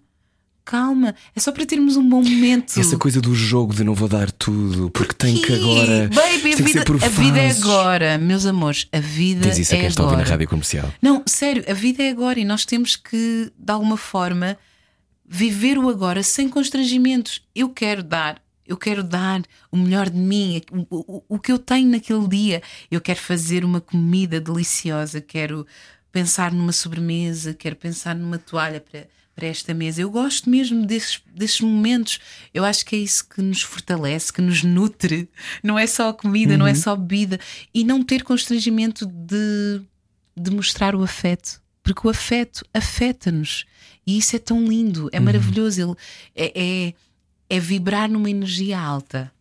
[0.66, 1.14] calma.
[1.34, 2.78] É só para termos um bom momento.
[2.78, 6.10] Essa coisa do jogo de não vou dar tudo, porque tem que agora.
[6.12, 8.88] Baby, a vida, a vida é agora, meus amores.
[8.92, 10.28] A vida Diz isso a é quem está a ouvir agora.
[10.28, 10.92] na rádio comercial.
[11.00, 14.58] Não, sério, a vida é agora e nós temos que, de alguma forma,
[15.26, 17.42] viver o agora sem constrangimentos.
[17.54, 21.58] Eu quero dar, eu quero dar o melhor de mim, o, o, o que eu
[21.58, 22.60] tenho naquele dia.
[22.90, 25.64] Eu quero fazer uma comida deliciosa, quero
[26.10, 29.06] pensar numa sobremesa, quero pensar numa toalha para,
[29.36, 30.00] para esta mesa.
[30.00, 32.18] Eu gosto mesmo desses, desses momentos.
[32.52, 35.28] Eu acho que é isso que nos fortalece, que nos nutre.
[35.62, 37.38] Não é só comida, não é só a bebida.
[37.72, 39.82] E não ter constrangimento de
[40.36, 43.64] de mostrar o afeto, porque o afeto afeta-nos
[44.06, 45.80] e isso é tão lindo, é maravilhoso.
[45.80, 45.96] Ele
[46.34, 46.94] é, é,
[47.48, 49.32] é vibrar numa energia alta.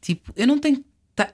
[0.00, 0.84] Tipo, eu não tenho,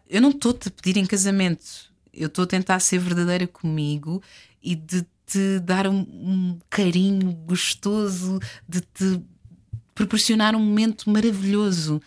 [0.08, 4.22] eu não estou-te a pedir em casamento, eu estou a tentar ser verdadeira comigo
[4.62, 9.20] e de te dar um, um carinho gostoso, de te
[9.94, 12.00] proporcionar um momento maravilhoso.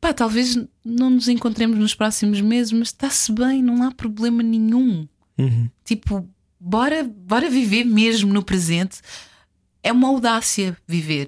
[0.00, 5.08] Pá, talvez não nos encontremos nos próximos meses, mas está-se bem, não há problema nenhum.
[5.84, 6.28] Tipo,
[6.60, 9.00] bora, bora viver mesmo no presente.
[9.82, 11.26] É uma audácia viver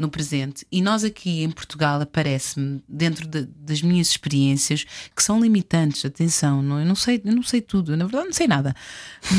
[0.00, 0.66] no presente.
[0.72, 6.62] E nós aqui em Portugal, aparece-me, dentro de- das minhas experiências, que são limitantes, atenção,
[6.62, 8.74] não, eu, não sei, eu não sei tudo, na verdade não sei nada.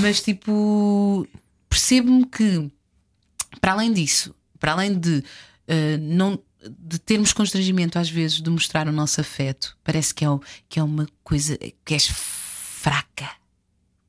[0.01, 1.27] Mas tipo,
[1.67, 2.71] percebo-me que
[3.59, 5.23] para além disso, para além de
[5.67, 6.39] eh, não
[6.79, 10.39] de termos constrangimento às vezes de mostrar o nosso afeto, parece que é, o-
[10.69, 13.27] que é uma coisa que és fraca,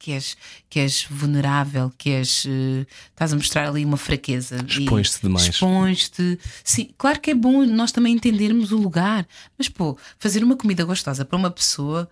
[0.02, 0.36] que és,
[0.68, 4.56] que és vulnerável, que és eh, estás a mostrar ali uma fraqueza.
[4.66, 5.48] Expões-te demais.
[5.48, 6.38] Expões-te.
[6.64, 9.26] Sim, claro que é bom nós também entendermos o lugar,
[9.56, 12.10] mas pô, fazer uma comida gostosa para uma pessoa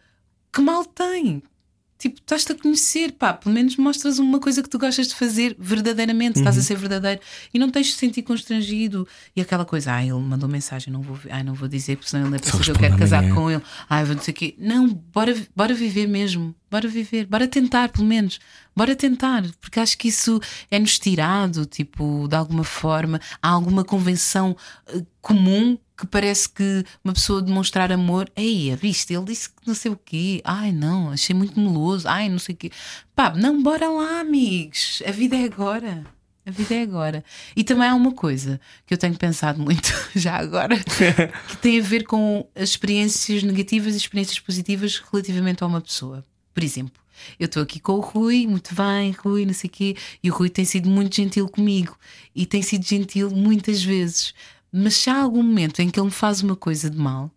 [0.53, 1.43] que mal tem.
[2.01, 5.55] Tipo, estás-te a conhecer, pá, pelo menos mostras uma coisa que tu gostas de fazer
[5.59, 6.63] verdadeiramente, estás Uhum.
[6.63, 7.21] a ser verdadeiro
[7.53, 9.07] e não tens de se sentir constrangido.
[9.37, 12.27] E aquela coisa, ah, ele mandou mensagem, não vou, ai, não vou dizer, porque senão
[12.29, 13.35] ele é pensa que eu quero casar amanhã.
[13.35, 14.55] com ele, ai, vou o quê.
[14.59, 18.41] Não, bora, bora viver mesmo, bora viver, bora tentar, pelo menos,
[18.75, 20.41] bora tentar, porque acho que isso
[20.71, 24.57] é-nos tirado, tipo, de alguma forma, há alguma convenção
[24.89, 29.75] eh, comum que parece que uma pessoa demonstrar amor, ei, viste, ele disse que não
[29.75, 32.71] sei o quê, ai não, achei muito meloso, ai não sei o quê.
[33.15, 36.05] Pá, não, bora lá, amigos, a vida é agora.
[36.47, 37.23] A A vida é agora.
[37.55, 41.83] E também há uma coisa que eu tenho pensado muito já agora, que tem a
[41.83, 46.25] ver com as experiências negativas e experiências positivas relativamente a uma pessoa.
[46.55, 47.01] Por exemplo,
[47.39, 50.35] eu estou aqui com o Rui, muito bem, Rui, não sei o quê, e o
[50.35, 51.97] Rui tem sido muito gentil comigo
[52.35, 54.35] e tem sido gentil muitas vezes.
[54.73, 57.31] Mas se há algum momento em que ele me faz uma coisa de mal,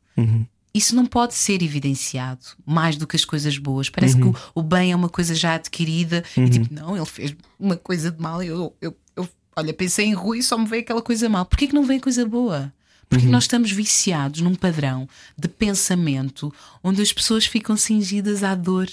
[0.73, 3.89] isso não pode ser evidenciado mais do que as coisas boas.
[3.89, 7.35] Parece que o, o bem é uma coisa já adquirida e tipo, não, ele fez
[7.59, 8.41] uma coisa de mal.
[8.43, 11.45] Eu, eu, eu olha, pensei em Rui e só me veio aquela coisa mal.
[11.45, 12.71] Porquê que não vem coisa boa?
[13.09, 15.07] Porque nós estamos viciados num padrão
[15.37, 16.51] de pensamento
[16.83, 18.87] onde as pessoas ficam cingidas à dor.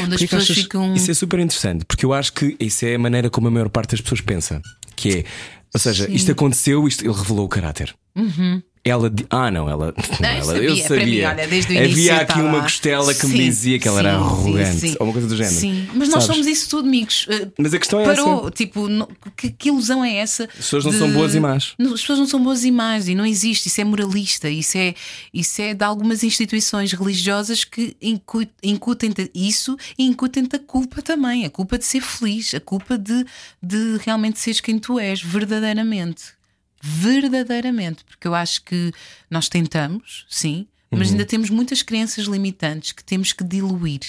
[0.00, 0.94] Onde as que pessoas achas- ficam.
[0.94, 3.68] Isso é super interessante, porque eu acho que isso é a maneira como a maior
[3.68, 4.62] parte das pessoas pensa.
[4.94, 5.24] Que é,
[5.74, 6.12] ou seja, Sim.
[6.12, 7.94] isto aconteceu, isto, ele revelou o caráter.
[8.88, 9.92] Ela Ah, não, ela.
[10.20, 11.04] não, eu ela sabia, eu sabia.
[11.06, 13.88] mim, olha, desde o Havia início eu aqui uma costela que me Sim, dizia que
[13.88, 14.96] ela era sim, sim, arrogante, sim.
[15.00, 15.54] ou uma coisa do género.
[15.56, 16.26] Sim, mas nós Sabes?
[16.26, 17.26] somos isso tudo, amigos.
[17.26, 18.50] Uh, Mas a questão é Parou, essa.
[18.52, 18.86] tipo,
[19.36, 20.44] que, que ilusão é essa?
[20.44, 21.74] As pessoas não são boas e más.
[21.78, 23.66] As pessoas não são boas e más e não existe.
[23.68, 24.48] Isso é moralista.
[24.48, 24.94] Isso é,
[25.34, 31.44] isso é de algumas instituições religiosas que incu- incutem-te isso e incutem-te a culpa também.
[31.44, 33.24] A culpa de ser feliz, a culpa de,
[33.62, 36.36] de realmente seres quem tu és, verdadeiramente.
[36.82, 38.04] Verdadeiramente.
[38.04, 38.92] Porque eu acho que
[39.30, 40.66] nós tentamos, sim.
[40.90, 44.00] Mas ainda temos muitas crenças limitantes que temos que diluir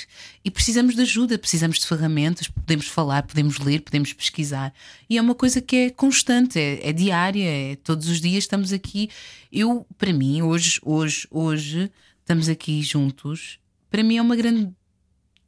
[0.45, 4.73] e precisamos de ajuda, precisamos de ferramentas, podemos falar, podemos ler, podemos pesquisar.
[5.09, 8.71] E é uma coisa que é constante, é, é diária, é todos os dias estamos
[8.71, 9.09] aqui.
[9.51, 11.91] Eu, para mim, hoje, hoje, hoje,
[12.21, 13.59] estamos aqui juntos.
[13.89, 14.69] Para mim é uma grande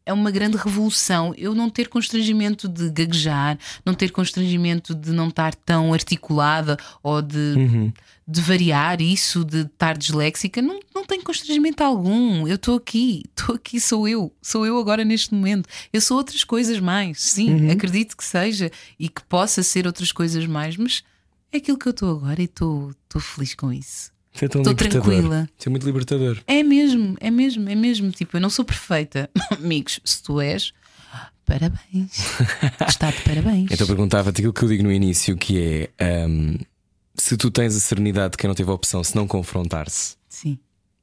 [0.10, 5.28] é uma grande revolução eu não ter constrangimento de gaguejar, não ter constrangimento de não
[5.28, 7.94] estar tão articulada ou de,
[8.28, 10.64] de variar isso, de estar disléxica.
[10.64, 12.48] Não, não tenho constrangimento algum.
[12.48, 15.70] Eu estou aqui, estou aqui, sou eu, sou eu agora neste momento.
[15.94, 20.48] Eu sou outras coisas mais, sim, acredito que seja e que possa ser outras coisas
[20.48, 21.04] mais, mas
[21.52, 24.12] é aquilo que eu estou agora e estou feliz com isso.
[24.34, 25.04] Isso é tão Estou libertador.
[25.12, 25.50] tranquila.
[25.58, 26.42] Isso é muito libertador.
[26.48, 28.12] É mesmo, é mesmo, é mesmo.
[28.12, 29.30] Tipo, eu não sou perfeita.
[29.58, 30.72] Amigos, se tu és,
[31.46, 32.12] parabéns.
[32.88, 33.72] Está de parabéns.
[33.72, 36.58] Então perguntava-te aquilo que eu digo no início, que é ahm,
[37.16, 40.16] se tu tens a serenidade de quem não teve a opção, se não confrontar-se.
[40.30, 40.58] Sim,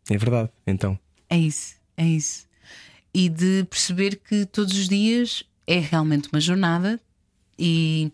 [0.09, 0.99] É verdade, então.
[1.29, 2.47] é isso, é isso.
[3.13, 7.01] E de perceber que todos os dias é realmente uma jornada
[7.59, 8.13] e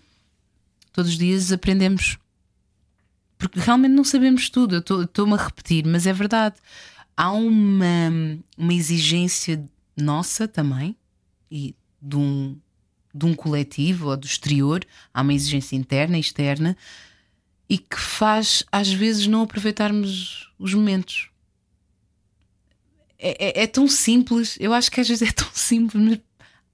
[0.93, 2.17] todos os dias aprendemos.
[3.49, 4.77] Porque realmente não sabemos tudo.
[4.77, 6.57] Eu estou- estou-me a repetir, mas é verdade.
[7.17, 8.11] Há uma,
[8.57, 9.63] uma exigência
[9.97, 10.97] nossa também
[11.51, 12.57] e de um,
[13.15, 16.77] de um coletivo ou do exterior, há uma exigência interna e externa
[17.69, 21.29] e que faz às vezes não aproveitarmos os momentos.
[23.19, 26.21] É, é- é tão simples, eu acho que às vezes é tão simples, mas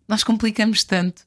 [0.06, 1.26] nós complicamos tanto.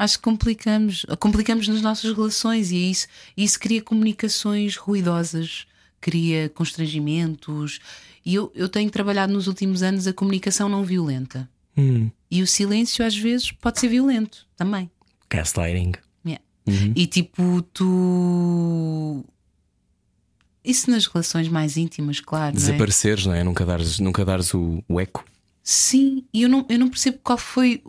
[0.00, 3.06] Acho que complicamos, complicamos nas nossas relações e é isso,
[3.36, 5.66] e isso cria comunicações ruidosas,
[6.00, 7.80] cria constrangimentos.
[8.24, 11.46] E eu, eu tenho trabalhado nos últimos anos a comunicação não violenta.
[11.76, 12.10] Hum.
[12.30, 14.90] E o silêncio às vezes pode ser violento também.
[15.28, 15.92] Gaslighting.
[16.24, 16.42] Yeah.
[16.96, 19.22] E tipo, tu.
[20.64, 22.54] Isso nas relações mais íntimas, claro.
[22.54, 22.64] não é?
[22.64, 23.44] Desapareceres, não é?
[23.44, 25.26] Nunca dares, nunca dares o, o eco.
[25.62, 27.82] Sim, e eu não, eu não percebo qual foi.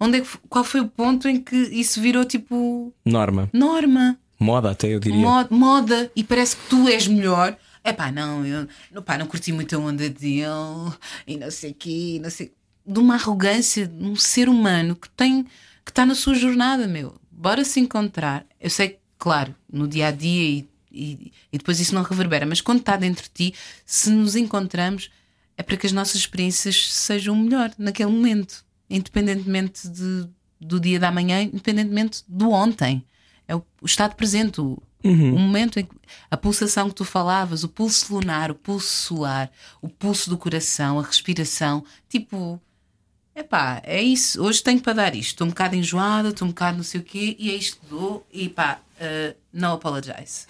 [0.00, 3.48] Onde é que, qual foi o ponto em que isso virou tipo Norma.
[3.52, 5.18] norma, Moda, até eu diria.
[5.18, 7.56] mo- moda, e parece que tu és melhor.
[7.82, 10.92] É pá, não, eu não, pá, não curti muito a onda dele
[11.26, 12.52] e não sei o quê, não sei.
[12.84, 15.44] De uma arrogância de um ser humano que tem
[15.84, 17.14] que está na sua jornada, meu.
[17.30, 18.44] Bora se encontrar.
[18.60, 22.60] Eu sei claro, no dia a dia e, e, e depois isso não reverbera, mas
[22.60, 23.54] quando está dentro de ti,
[23.86, 25.08] se nos encontramos,
[25.56, 30.28] é para que as nossas experiências sejam melhor naquele momento, independentemente de,
[30.60, 33.04] do dia da manhã, independentemente do ontem.
[33.48, 35.94] É o, o estado presente, o, o momento em que
[36.30, 39.50] a pulsação que tu falavas, o pulso lunar, o pulso solar,
[39.80, 42.60] o pulso do coração, a respiração, tipo.
[43.34, 44.42] Epá, é isso.
[44.42, 45.32] Hoje tenho para dar isto.
[45.32, 47.86] Estou um bocado enjoada, estou um bocado não sei o quê, e é isto que
[47.86, 48.26] dou.
[48.32, 50.46] E pá, uh, não apologize.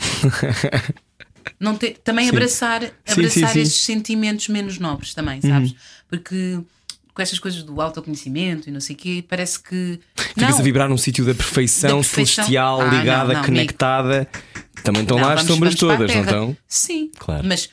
[1.58, 3.60] não ter, também abraçar, abraçar sim, sim.
[3.60, 5.74] estes sentimentos menos nobres também, sabes?
[6.08, 6.60] Porque
[7.16, 9.98] com estas coisas do autoconhecimento e não sei o quê, parece que.
[10.14, 12.34] Ficas a vibrar num sítio da perfeição, Da perfeição.
[12.44, 14.28] celestial, Ah, não, ligada, não, conectada.
[14.84, 16.56] Também estão lá as vamos- sombras vamos todas, não estão?
[16.68, 17.46] Sim, Claro.
[17.48, 17.70] mas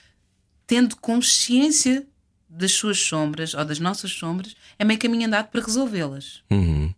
[0.66, 2.08] tendo consciência
[2.50, 6.42] das suas sombras ou das nossas sombras, é meio caminho andado para resolvê-las.
[6.50, 6.94] Uhum.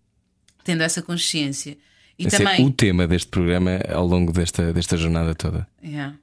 [0.63, 1.77] Tendo essa consciência.
[2.17, 2.61] E Esse também.
[2.61, 5.67] é o tema deste programa ao longo desta, desta jornada toda.
[5.83, 6.15] Yeah.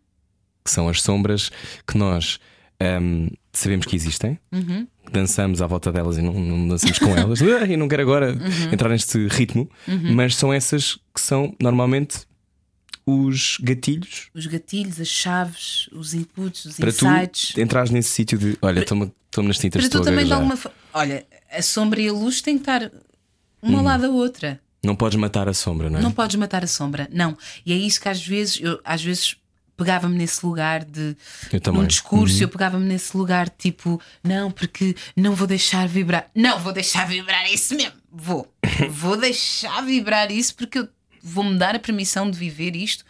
[0.64, 1.50] Que são as sombras
[1.86, 2.38] que nós
[2.80, 4.86] hum, sabemos que existem, Uhum.
[5.12, 8.32] dançamos à volta delas e não, não dançamos com elas, Ah, e não quero agora
[8.32, 8.72] Uhum.
[8.72, 9.68] entrar neste ritmo,
[10.14, 12.20] mas são essas que são normalmente
[13.06, 17.52] os gatilhos Os gatilhos, as chaves, os inputs, os para insights.
[17.52, 20.56] tu entrares nesse sítio de olha, estou-me estou nas tintas, Para tu também de alguma.
[20.92, 22.90] Olha, a sombra e a luz têm que estar
[23.60, 24.60] uma ao lado da outra.
[24.84, 26.02] Não podes matar a sombra, não é?
[26.02, 27.36] Não podes matar a sombra, não.
[27.64, 29.36] E é isso que às vezes, eu às vezes
[29.76, 31.16] pegava-me nesse lugar de
[31.72, 32.42] num discurso, Uhum.
[32.42, 36.30] eu pegava-me nesse lugar tipo, não, porque não vou deixar vibrar.
[36.34, 37.94] Não, vou deixar vibrar isso mesmo.
[38.10, 38.52] Vou.
[38.90, 40.88] vou deixar vibrar isso porque eu
[41.22, 43.04] vou-me dar a permissão de viver isto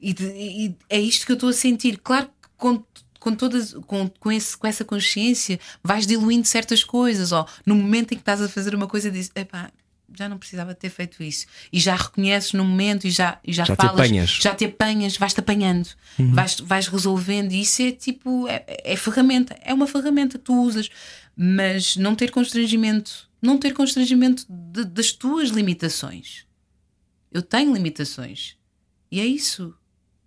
[0.00, 1.98] e, de- e é isto que eu estou a sentir.
[2.02, 2.82] Claro que com,
[3.20, 8.12] com todas com, com, esse, com essa consciência vais diluindo certas coisas, ou no momento
[8.12, 9.70] em que estás a fazer uma coisa dizes, epá,
[10.14, 11.46] já não precisava ter feito isso.
[11.72, 14.30] E já reconheces no momento e já, e já, Já te falas, apanhas.
[14.30, 15.88] já te apanhas, vais-te apanhando,
[16.18, 17.52] vais, vais resolvendo.
[17.52, 20.88] E isso é tipo, é, é ferramenta, é uma ferramenta que tu usas,
[21.36, 26.46] mas não ter constrangimento, não ter constrangimento de- das tuas limitações.
[27.32, 28.56] Eu tenho limitações
[29.10, 29.74] e é isso.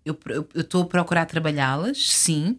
[0.04, 0.18] Eu
[0.54, 2.58] estou a procurar trabalhá-las, sim,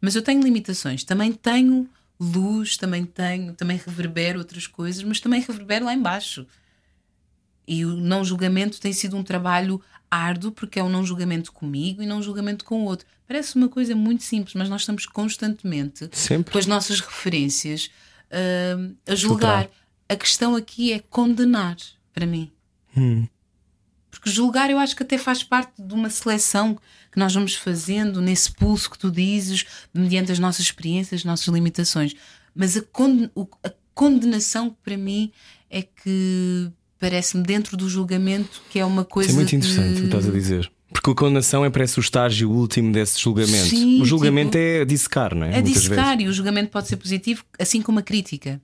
[0.00, 1.04] mas eu tenho limitações.
[1.04, 1.88] Também tenho
[2.20, 6.46] luz, também tenho, também reverbero outras coisas, mas também reverbero lá embaixo.
[7.66, 9.80] E o não julgamento tem sido um trabalho
[10.10, 13.06] árduo porque é um não julgamento comigo e não julgamento com o outro.
[13.26, 16.52] Parece uma coisa muito simples, mas nós estamos constantemente Sempre.
[16.52, 17.90] com as nossas referências
[18.76, 19.62] hum, a julgar.
[19.62, 19.80] Filtrar.
[20.08, 21.76] A questão aqui é condenar,
[22.12, 22.50] para mim.
[24.10, 26.76] Porque julgar eu acho que até faz parte de uma seleção
[27.12, 31.46] que nós vamos fazendo nesse pulso que tu dizes, mediante as nossas experiências, as nossas
[31.48, 32.14] limitações.
[32.54, 35.32] Mas a, conde- o- a condenação para mim
[35.68, 39.30] é que parece-me dentro do julgamento que é uma coisa.
[39.30, 40.70] Isso é muito interessante o de- que estás a dizer.
[40.92, 43.68] Porque a condenação é parece o estágio último desse julgamento.
[43.68, 45.58] Sim, o julgamento tipo, é dissecar, não é?
[45.58, 46.24] É dissecar vezes.
[46.26, 48.60] e o julgamento pode ser positivo, assim como a crítica.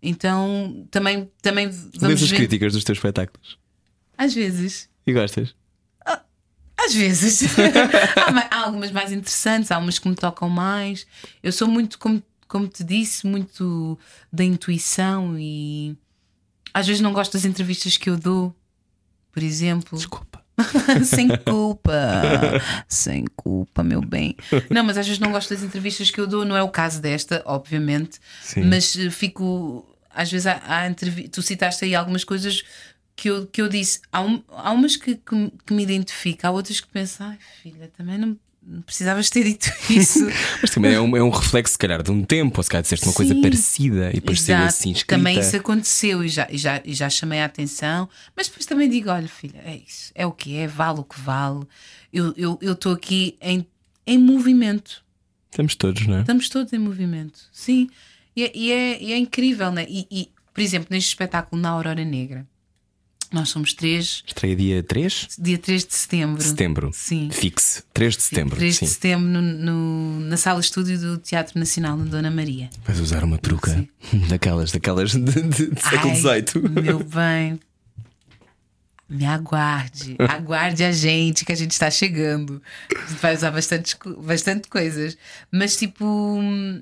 [0.00, 3.58] Então também, também Lês vamos as críticas dos teus espetáculos
[4.16, 4.88] Às vezes.
[5.06, 5.54] e gostas?
[6.84, 7.42] Às vezes.
[8.16, 11.06] há, há algumas mais interessantes, há umas que me tocam mais.
[11.42, 13.98] Eu sou muito, como, como te disse, muito
[14.32, 15.96] da intuição e
[16.74, 18.54] às vezes não gosto das entrevistas que eu dou,
[19.30, 19.96] por exemplo.
[19.96, 20.42] Desculpa.
[21.04, 21.92] Sem culpa.
[22.88, 24.36] Sem culpa, meu bem.
[24.70, 27.00] Não, mas às vezes não gosto das entrevistas que eu dou, não é o caso
[27.00, 28.18] desta, obviamente.
[28.42, 28.64] Sim.
[28.64, 29.86] Mas eh, fico.
[30.14, 30.94] Às vezes há, há
[31.30, 32.62] tu citaste aí algumas coisas
[33.22, 34.00] que eu, que eu disse.
[34.10, 37.38] Há, um- há umas que, que, me- que me identificam, há outras que penso, ai
[37.62, 40.26] filha, também não, não precisavas ter dito isso.
[40.60, 42.82] Mas também é um, é um reflexo, se calhar, de um tempo, ou se calhar
[42.82, 43.40] disseste uma coisa Sim.
[43.40, 45.16] parecida e pareceu assim escrita.
[45.16, 48.88] Também isso aconteceu e já, e, já, e já chamei a atenção, mas depois também
[48.90, 51.64] digo: olha, filha, é isso, é o que é, vale o que vale.
[52.12, 53.64] Eu estou aqui em,
[54.04, 55.02] em movimento,
[55.50, 56.20] Estamos todos, não é?
[56.22, 57.88] estamos todos em movimento, sim.
[58.34, 59.86] E é, e é, é incrível, né?
[59.88, 62.46] E, e, por exemplo, neste espetáculo na Aurora Negra,
[63.34, 66.38] nós somos três, Estreia dia 3 dia 3 de setembro.
[66.38, 66.90] de setembro.
[66.92, 67.28] Sim.
[67.32, 67.82] Fixe.
[67.94, 68.56] 3 de setembro.
[68.56, 68.84] 3 sim.
[68.86, 72.68] de setembro no, no- na sala estúdio do Teatro Nacional na Dona Maria.
[72.84, 73.86] Vais usar uma peruca
[74.28, 76.82] daquelas, daquelas de, de- de século XVIII.
[76.82, 77.58] Meu bem.
[79.08, 82.62] Me aguarde, aguarde a gente que a gente está chegando.
[82.90, 83.94] A gente vai usar bastante,
[84.24, 85.18] bastante coisas.
[85.50, 86.80] Mas, tipo, hum,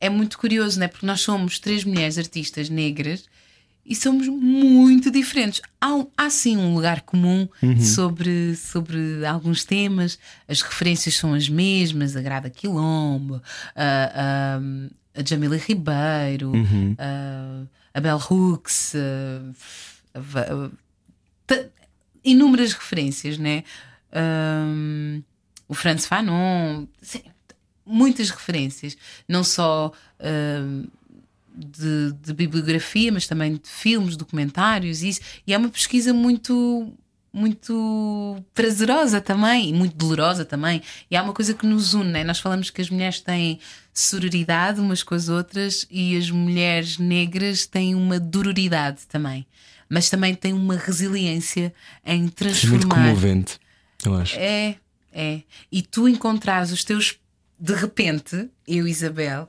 [0.00, 0.86] é muito curioso, né?
[0.86, 3.24] Porque nós somos três mulheres artistas negras
[3.88, 5.62] e somos muito diferentes.
[5.80, 7.48] Há, um- há sim um lugar comum
[7.80, 10.18] sobre, sobre alguns temas,
[10.48, 13.40] as referências são as mesmas: a Grada Quilombo,
[13.76, 16.52] a, a, a Jamila Ribeiro,
[16.98, 17.62] a,
[17.94, 18.94] a Bell Hooks,
[22.24, 23.62] inúmeras referências, né?
[24.12, 25.22] Ahm,
[25.68, 27.22] o Franz Fanon, sim,
[27.84, 28.96] muitas referências,
[29.28, 30.84] não só ahm,
[31.56, 35.20] de, de bibliografia, mas também de filmes, documentários, e isso.
[35.46, 36.92] E é uma pesquisa muito
[37.32, 40.80] muito prazerosa também e muito dolorosa também.
[41.10, 42.24] E há uma coisa que nos une, né?
[42.24, 43.58] nós falamos que as mulheres têm
[43.92, 49.46] sororidade umas com as outras e as mulheres negras têm uma dororidade também,
[49.86, 51.74] mas também têm uma resiliência
[52.06, 52.94] em É muito transformar.
[52.94, 53.58] comovente,
[54.02, 54.36] eu acho.
[54.38, 54.76] É,
[55.12, 55.42] é.
[55.70, 57.18] E tu encontrares os teus.
[57.58, 59.48] De repente, eu, Isabel,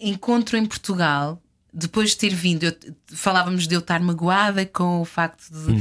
[0.00, 1.40] encontro em Portugal,
[1.72, 2.76] depois de ter vindo, eu-
[3.14, 5.72] falávamos de eu estar magoada com o facto de.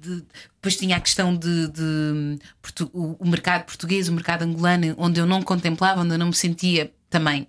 [0.00, 0.24] de-
[0.56, 5.20] depois tinha a questão de, de portu- o, o mercado português, o mercado angolano, onde
[5.20, 7.46] eu não contemplava, onde eu não me sentia também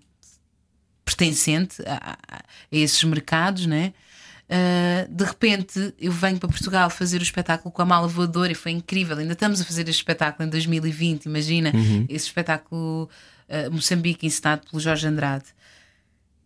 [1.05, 3.93] pertencente a, a- esses mercados, né?
[4.49, 8.55] Uh, de repente eu venho para Portugal fazer o espetáculo com a mala voadora e
[8.55, 9.17] foi incrível.
[9.17, 11.71] Ainda estamos a fazer este espetáculo em 2020, imagina
[12.09, 13.09] esse espetáculo
[13.49, 15.45] uh, Moçambique ensinado pelo Jorge Andrade.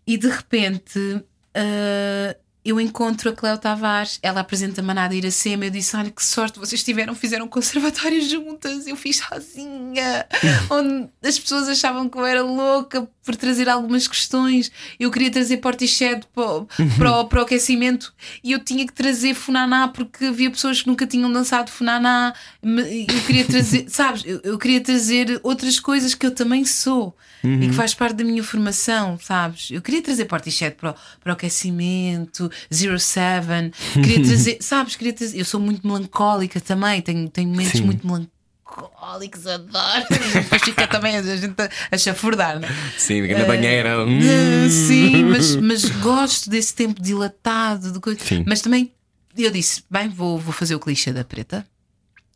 [0.08, 2.36] E de repente uh,
[2.66, 5.66] eu encontro a Cleo Tavares, ela apresenta Manada Iracema.
[5.66, 8.88] Eu disse: Olha que sorte vocês tiveram, fizeram um conservatório juntas.
[8.88, 10.26] Eu fiz sozinha,
[10.70, 14.70] onde as pessoas achavam que eu era louca por trazer algumas questões.
[15.00, 16.68] Eu queria trazer Portishead para, o-
[16.98, 18.14] para, o- para o aquecimento
[18.44, 22.34] e eu tinha que trazer Funaná porque havia pessoas que nunca tinham dançado Funaná.
[22.64, 27.68] Eu queria trazer, sabes, eu, eu queria trazer outras coisas que eu também sou e
[27.68, 29.70] que faz parte da minha formação, sabes?
[29.72, 34.96] Eu queria trazer Portishead para, o- para o aquecimento, Zero Seven, queria trazer, sabes?
[34.96, 37.86] Queria trazer, eu sou muito melancólica também, tenho, tenho momentos Sim.
[37.86, 40.06] muito melancólicos, adoro.
[40.34, 41.56] Depois fica também a gente
[41.92, 42.72] a, chafurdar, não é?
[42.98, 44.04] Sim, na banheira.
[44.06, 44.20] hum.
[44.20, 48.20] Ah, Sim, mas, mas gosto desse tempo dilatado, de coisa.
[48.24, 48.44] Sim.
[48.48, 48.92] Mas também
[49.38, 51.66] eu disse: bem, vou, vou fazer o clichê da preta,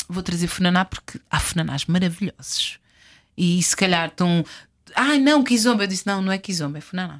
[0.08, 2.80] vou trazer Funaná porque há Funanás maravilhosos.
[3.38, 4.46] E se calhar estão.
[4.96, 5.84] Ai não, Kizomba.
[5.84, 7.20] Eu disse: não, não é Kizomba, é Funaná.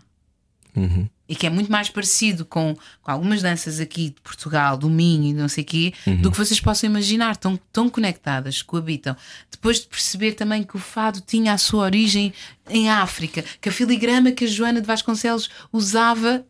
[0.76, 1.08] Uhum.
[1.28, 5.30] E que é muito mais parecido com, com algumas danças aqui de Portugal, do Minho
[5.30, 6.22] e não sei o quê, Uhum.
[6.22, 7.32] do que vocês possam imaginar.
[7.32, 9.16] Estão tão conectadas, coabitam.
[9.50, 12.34] Depois de perceber também que o fado tinha a sua origem
[12.70, 16.46] em África, que a filigrama que a Joana de Vasconcelos usava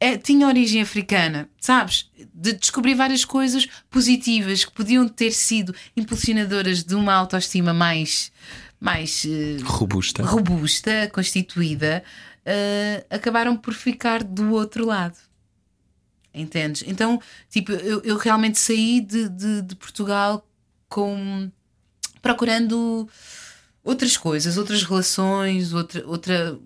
[0.00, 2.10] é, tinha origem africana, sabes?
[2.34, 8.30] De descobrir várias coisas positivas que podiam ter sido impulsionadoras de uma autoestima mais,
[8.80, 10.22] mais eh, Robusta.
[10.24, 12.02] robusta, constituída,
[12.44, 15.16] eh, acabaram por ficar do outro lado.
[16.32, 16.82] Entendes?
[16.86, 20.46] Então, tipo, eu, eu realmente saí de, de, de Portugal
[20.88, 21.50] com
[22.20, 23.08] procurando
[23.84, 26.06] outras coisas, outras relações, outra.
[26.06, 26.58] outra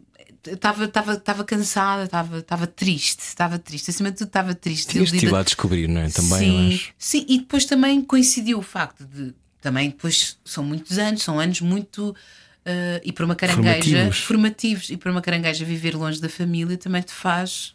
[0.47, 2.05] Estava cansada,
[2.39, 4.93] estava triste, estava triste, acima de tudo estava triste.
[4.93, 6.09] Tinhas lá a descobrir, não é?
[6.09, 6.95] Também, sim, acho.
[6.97, 11.61] sim, e depois também coincidiu o facto de também depois são muitos anos, são anos
[11.61, 12.15] muito
[12.65, 14.19] eh, e para uma carangueja Formativos.
[14.19, 17.75] formativos e para uma carangueja viver longe da família também te faz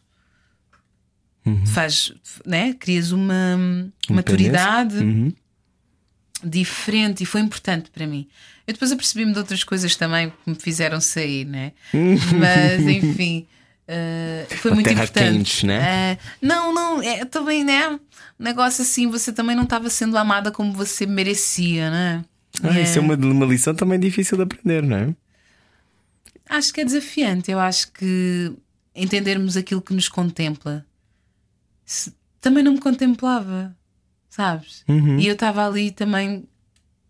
[1.46, 1.62] Uhum.
[1.66, 2.14] te faz,
[2.46, 2.74] né?
[2.80, 3.58] Crias uma
[4.10, 5.34] maturidade Uhum.
[6.44, 8.28] diferente e foi importante para mim.
[8.68, 11.72] Eu depois apercebi-me de outras coisas também que me fizeram sair, né?
[12.40, 13.46] Mas enfim,
[13.88, 15.34] eh, foi A muito terra importante.
[15.38, 16.14] quente, né?
[16.14, 18.00] Eh, não, não, é também, né?
[18.44, 22.26] Negócio assim, você também não estava sendo amada como você merecia, né?
[22.61, 22.84] Ah, É.
[22.84, 25.15] isso é uma, uma lição também difícil de aprender, não é?
[26.49, 27.49] Acho que é desafiante.
[27.49, 28.52] Eu acho que
[28.95, 30.86] entendermos aquilo que nos contempla
[31.86, 33.76] se- também não me contemplava,
[34.30, 34.84] sabes?
[34.88, 35.18] Uhum.
[35.20, 36.45] E eu estava ali também,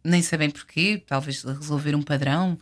[0.04, 2.58] nem sei bem porquê, talvez resolver um padrão,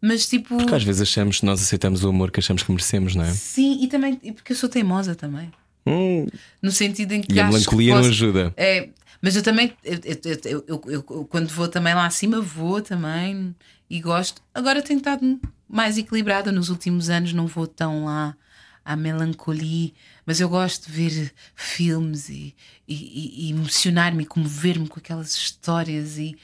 [0.00, 0.56] mas tipo.
[0.58, 3.32] Porque às vezes achamos que nós aceitamos o amor que achamos que merecemos, não é?
[3.32, 5.50] Sim, e também e porque eu sou teimosa também.
[5.86, 6.26] Hum,
[6.60, 8.54] No sentido em que e a melancolia não posso- ajuda.
[8.56, 8.88] É,
[9.20, 9.98] mas eu também, eu,
[10.44, 13.54] eu- eu- eu- quando vou também lá acima, vou também
[13.90, 14.40] e gosto.
[14.54, 18.36] Agora tenho estado mais equilibrada nos últimos anos, não vou tão lá
[18.84, 19.92] à melancolia,
[20.26, 22.54] mas eu gosto de ver filmes e,
[22.86, 26.36] e- e- emocionar-me e comover-me com aquelas histórias e,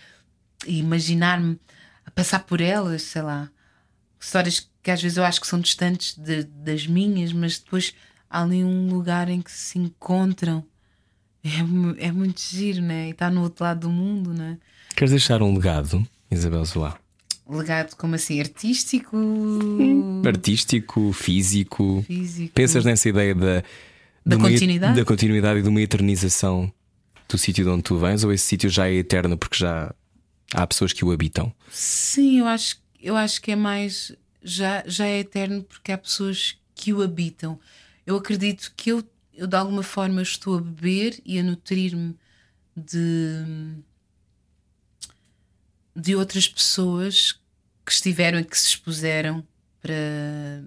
[0.66, 1.59] e imaginar-me
[2.06, 3.51] a passar por elas, sei lá.
[4.20, 7.93] Histórias que às vezes eu acho que são distantes de- das minhas, mas depois
[8.31, 10.65] há ali um lugar em que se encontram.
[11.45, 13.09] É, é muito giro, né?
[13.09, 14.59] E está no outro lado do mundo, né?
[14.97, 16.99] Queres deixar um legado, Isabel Zoá?
[17.49, 18.41] Legado como assim?
[18.41, 19.17] Artístico?
[20.27, 22.05] Artístico, físico.
[22.07, 22.53] Físico?
[22.55, 23.63] Pensas nessa ideia da,
[24.25, 24.97] Da uma- continuidade?
[24.97, 26.71] da continuidade e de uma eternização
[27.29, 29.95] do sítio de onde tu vens, ou esse sítio já é eterno porque já
[30.55, 31.53] há pessoas que o habitam?
[31.71, 34.13] Sim, eu acho, eu acho que é mais.
[34.43, 37.59] Já, já é eterno porque há pessoas que o habitam.
[38.09, 42.19] Eu acredito que eu, eu de alguma forma estou a beber e a nutrir-me
[42.75, 43.77] de,
[45.95, 47.39] de outras pessoas
[47.85, 49.47] que estiveram e que se expuseram
[49.79, 50.65] para,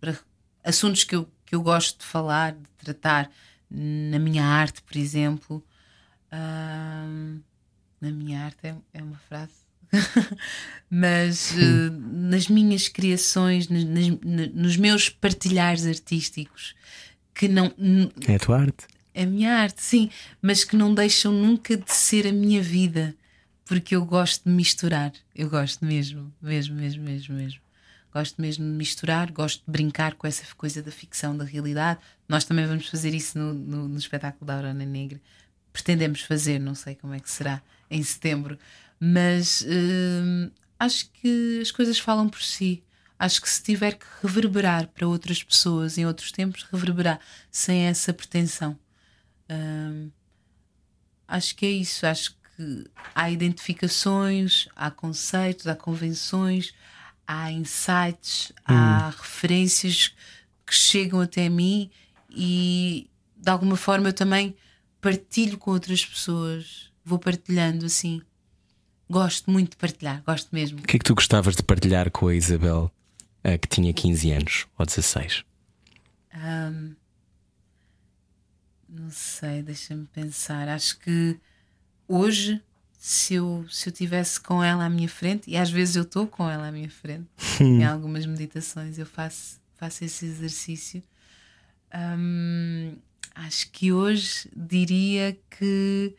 [0.00, 0.18] para
[0.64, 3.30] assuntos que eu, que eu gosto de falar, de tratar
[3.70, 5.62] na minha arte, por exemplo.
[6.30, 7.42] Ahm,
[8.00, 9.61] na minha arte é, é uma frase.
[10.90, 16.74] Mas eh, nas minhas criações, nas- nas- na- nos meus partilhares artísticos,
[17.34, 17.72] que não,
[18.26, 18.86] É a tua arte.
[19.14, 20.10] é a minha arte, sim,
[20.40, 23.14] mas que não deixam nunca de ser a minha vida,
[23.64, 25.12] porque eu gosto de misturar.
[25.34, 27.60] Eu gosto mesmo, mesmo, mesmo, mesmo, mesmo.
[28.12, 32.00] Gosto mesmo de misturar, gosto de brincar com essa coisa da ficção, da realidade.
[32.28, 35.18] Nós também vamos fazer isso no, no, no espetáculo da Aurora Negra.
[35.72, 38.58] Pretendemos fazer, não sei como é que será, em setembro.
[39.04, 40.48] Mas hum,
[40.78, 42.84] acho que as coisas falam por si.
[43.18, 47.18] Acho que se tiver que reverberar para outras pessoas em outros tempos, reverberar
[47.50, 48.78] sem essa pretensão.
[49.50, 50.08] Hum,
[51.26, 52.06] acho que é isso.
[52.06, 56.72] Acho que há identificações, há conceitos, há convenções,
[57.26, 60.14] há insights, há referências
[60.64, 61.90] que chegam até mim
[62.30, 64.56] e de alguma forma eu também
[65.00, 66.92] partilho com outras pessoas.
[67.04, 68.22] Vou partilhando assim.
[69.12, 70.78] Gosto muito de partilhar, gosto mesmo.
[70.78, 72.90] O que é que tu gostavas de partilhar com a Isabel,
[73.44, 75.44] a que tinha 15 anos ou 16?
[76.32, 76.94] Ahm,
[78.88, 80.66] não sei, deixa-me pensar.
[80.66, 81.38] Acho que
[82.08, 82.58] hoje,
[82.98, 86.26] se eu, se eu tivesse com ela à minha frente, e às vezes eu estou
[86.26, 87.28] com ela à minha frente,
[87.60, 91.02] em algumas meditações eu faço, faço esse exercício.
[91.92, 92.94] Ahm,
[93.34, 96.16] acho que hoje diria que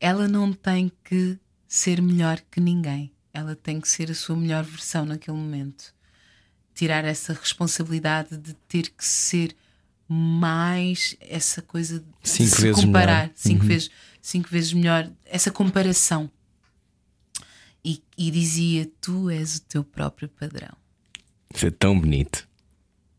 [0.00, 1.38] ela não tem que
[1.74, 3.10] ser melhor que ninguém.
[3.32, 5.94] Ela tem que ser a sua melhor versão naquele momento.
[6.74, 9.56] Tirar essa responsabilidade de ter que ser
[10.06, 13.32] mais essa coisa de Cinco se vezes comparar melhor.
[13.34, 13.68] cinco Uhum.
[13.68, 13.90] vezes
[14.20, 16.30] cinco vezes melhor essa comparação
[17.82, 20.76] e, e dizia tu és o teu próprio padrão
[21.54, 22.46] Isso é tão bonito.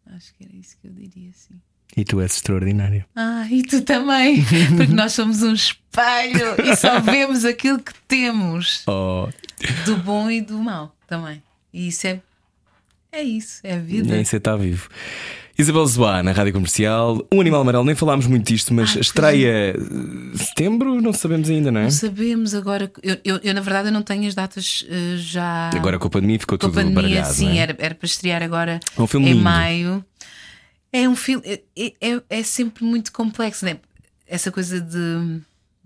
[0.05, 1.59] acho que era isso que eu diria sim
[1.95, 3.05] E tu és extraordinário.
[3.15, 4.43] ah, e tu também,
[4.75, 9.27] porque nós somos um espelho e só vemos aquilo que temos Oh,
[9.85, 11.41] do bom e do mau também.
[11.73, 12.19] E isso é
[13.11, 14.11] é isso, é a vida.
[14.11, 14.89] nem você está vivo.
[15.55, 17.23] Isabel Zoá, na Rádio Comercial.
[17.31, 19.75] Um Animal Amarelo, nem falámos muito disto, mas Ah, estreia eh,
[20.35, 21.83] setembro, não sabemos ainda, não é?
[21.83, 22.91] Não sabemos agora.
[23.03, 25.69] Eu, eu, eu, na verdade, eu não tenho as datas eh, já.
[25.75, 27.33] Agora com a pandemia ficou Com tudo pandemia, baralhado.
[27.35, 27.61] sim, é?
[27.61, 29.41] era, era para estrear agora É um em lindo.
[29.43, 30.03] maio.
[30.93, 31.43] É um filme.
[31.45, 31.61] É,
[31.99, 33.79] é, é sempre muito complexo, né?
[34.27, 35.41] Essa coisa de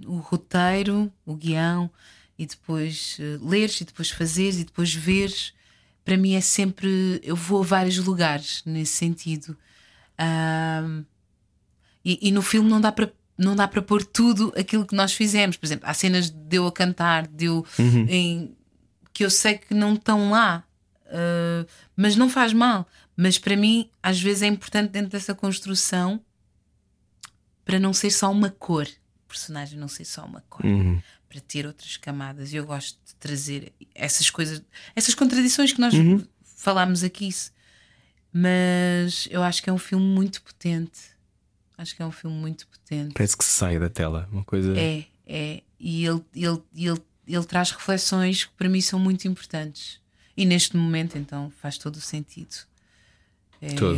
[0.06, 1.90] o roteiro, o guião,
[2.38, 5.54] e depois eh, leres, e depois fazeres, e depois veres.
[6.04, 7.22] Para mim é sempre.
[7.24, 9.58] Eu vou a vários lugares nesse sentido.
[10.18, 11.04] Ahm,
[12.04, 13.12] e, e no filme não dá para.
[13.38, 15.58] Não dá para pôr tudo aquilo que nós fizemos.
[15.58, 17.66] Por exemplo, há cenas de eu a cantar, de eu
[18.10, 18.56] em,
[19.14, 20.64] que eu sei que não estão lá,
[21.06, 22.88] uh, mas não faz mal.
[23.18, 26.24] Mas para mim, às vezes é importante dentro dessa construção
[27.66, 28.88] para não ser só uma cor,
[29.26, 31.02] o personagem não ser só uma cor, Uhum.
[31.28, 32.54] para ter outras camadas.
[32.54, 34.62] E eu gosto de trazer essas coisas,
[34.96, 35.94] essas contradições que nós
[36.56, 37.30] falámos aqui.
[38.32, 41.00] Mas eu acho que é um filme muito potente.
[41.78, 43.14] Acho que é um filme muito potente.
[43.14, 44.28] Parece que sai da tela.
[44.32, 44.78] Uma coisa.
[44.78, 45.64] É, é.
[45.80, 50.00] E ele, ele, ele, ele traz reflexões que para mim são muito importantes.
[50.36, 52.56] E neste momento, então, faz todo o sentido.
[53.62, 53.98] É, Todo.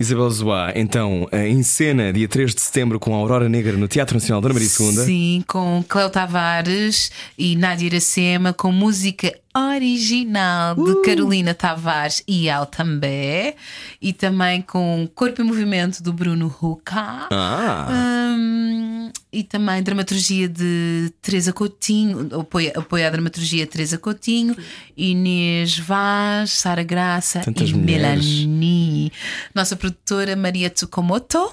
[0.00, 3.88] Isabel Zoá, então, eh, em cena, dia 3 de setembro, com a Aurora Negra no
[3.88, 4.92] Teatro Nacional Dona Maria II.
[5.04, 9.34] Sim, com Cléo Tavares e Nádia Iracema, com música
[9.76, 11.02] original de Uh!
[11.02, 13.56] Carolina Tavares e Altambé,
[14.00, 17.28] e também com Corpo e Movimento do Bruno Ruca.
[17.30, 17.88] Ah!
[17.90, 24.56] Hum, e também dramaturgia de Teresa Coutinho, apoio, apoio à dramaturgia de Teresa Coutinho,
[24.96, 28.24] Inês Vaz, Sara Graça Tantas e mulheres.
[28.44, 29.12] Melanie.
[29.54, 31.52] Nossa produtora Maria Tsukomoto,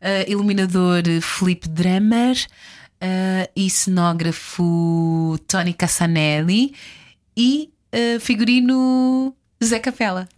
[0.00, 2.36] eh, iluminador Felipe Dremer
[3.00, 6.74] eh, e cenógrafo Tony Cassanelli
[7.36, 10.28] e eh, figurino Zé Capela.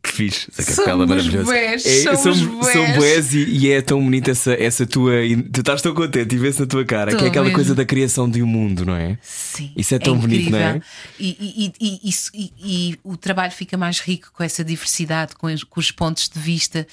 [0.00, 1.44] Que fixe, essa Somos capela maravilhosa.
[1.44, 2.72] bués, É, somos são, bués.
[2.72, 5.12] são bués e, e é tão bonita essa, essa tua.
[5.52, 7.56] Tu estás tão contente e vê-se na tua cara, Tô que é aquela mesmo.
[7.56, 9.18] coisa da criação de um mundo, não é?
[9.20, 10.80] Sim, Isso é tão bonito, não é?
[11.18, 15.80] E, e- isso- e o trabalho fica mais rico com essa diversidade, com os, com
[15.80, 16.86] os pontos de vista,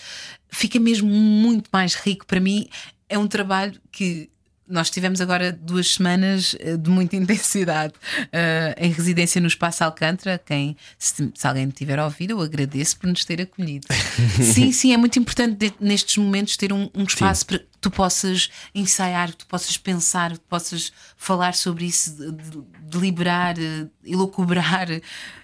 [0.50, 2.26] fica mesmo muito mais rico.
[2.26, 2.68] Para mim,
[3.08, 4.30] é um trabalho que.
[4.68, 7.94] Nós tivemos agora duas semanas eh, de muita intensidade
[8.32, 10.42] eh, em residência no Espaço Alcântara.
[10.44, 13.88] Quem, se, se alguém tiver ouvido, eu agradeço por nos ter acolhido.
[14.54, 17.92] sim, sim, é muito importante de- nestes momentos ter um, um espaço para que tu
[17.92, 23.56] possas ensaiar, que tu possas pensar, que tu possas falar sobre isso, de- de- deliberar,
[23.60, 24.90] eh, elocubrar.
[24.92, 25.02] Eh,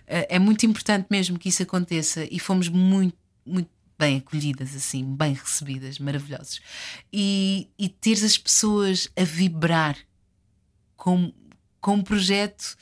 [0.08, 3.16] É muito importante mesmo que isso aconteça e fomos muito,
[3.46, 3.70] muito
[4.02, 6.60] bem acolhidas, assim, bem recebidas, maravilhosos.
[7.14, 9.96] E, e teres as pessoas a vibrar
[10.98, 11.32] com,
[11.80, 12.76] com um projeto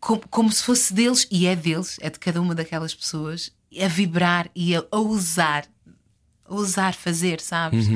[0.00, 3.88] como, como se fosse deles, e é deles, é de cada uma daquelas pessoas, a
[3.88, 5.66] vibrar e a, ousar,
[6.44, 7.88] a ousar fazer, sabes?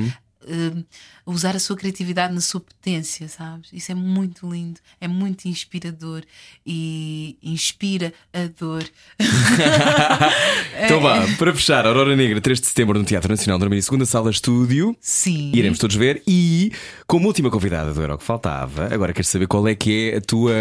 [0.49, 0.83] Eh,
[1.25, 3.69] usar a sua criatividade na sua potência, sabes?
[3.71, 6.23] Isso é muito lindo, é muito inspirador
[6.65, 8.83] e inspira a dor.
[10.81, 14.31] Então vá, para fechar, Aurora Negra, 3 de setembro no Teatro Nacional Dormir, segunda sala
[14.31, 14.95] estúdio.
[15.01, 15.51] Sim.
[15.53, 16.23] Iremos todos ver.
[16.25, 16.71] E
[17.05, 20.17] como última convidada do Era o que Faltava, agora quero saber qual é que é
[20.17, 20.53] a tua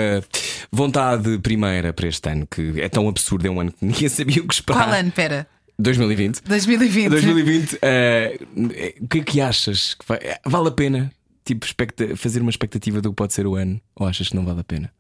[0.73, 4.43] vontade primeira para este ano, que é tão absurdo, é um ano que ninguém sabia
[4.43, 4.85] o que esperar.
[4.85, 5.13] Qual ano?
[5.13, 5.47] Pera.
[5.79, 6.43] 2020.
[6.43, 7.09] 2020.
[7.11, 8.39] 2020, eh,
[9.01, 9.95] o que é que achas?
[9.95, 11.13] Que vai- eh, vale a pena
[11.45, 13.81] tipo, expecta- fazer uma expectativa do que pode ser o ano?
[13.97, 14.93] Ou achas que não vale a pena?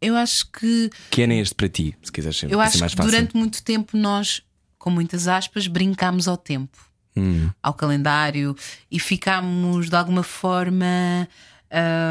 [0.00, 1.96] Eu acho que Que ano é este para ti?
[2.02, 3.10] Se quiseres ser, eu acho mais que fácil.
[3.10, 4.42] durante muito tempo nós,
[4.78, 6.78] com muitas aspas, brincámos ao tempo,
[7.16, 7.48] Hum.
[7.62, 8.54] ao calendário
[8.90, 11.28] e ficámos de alguma forma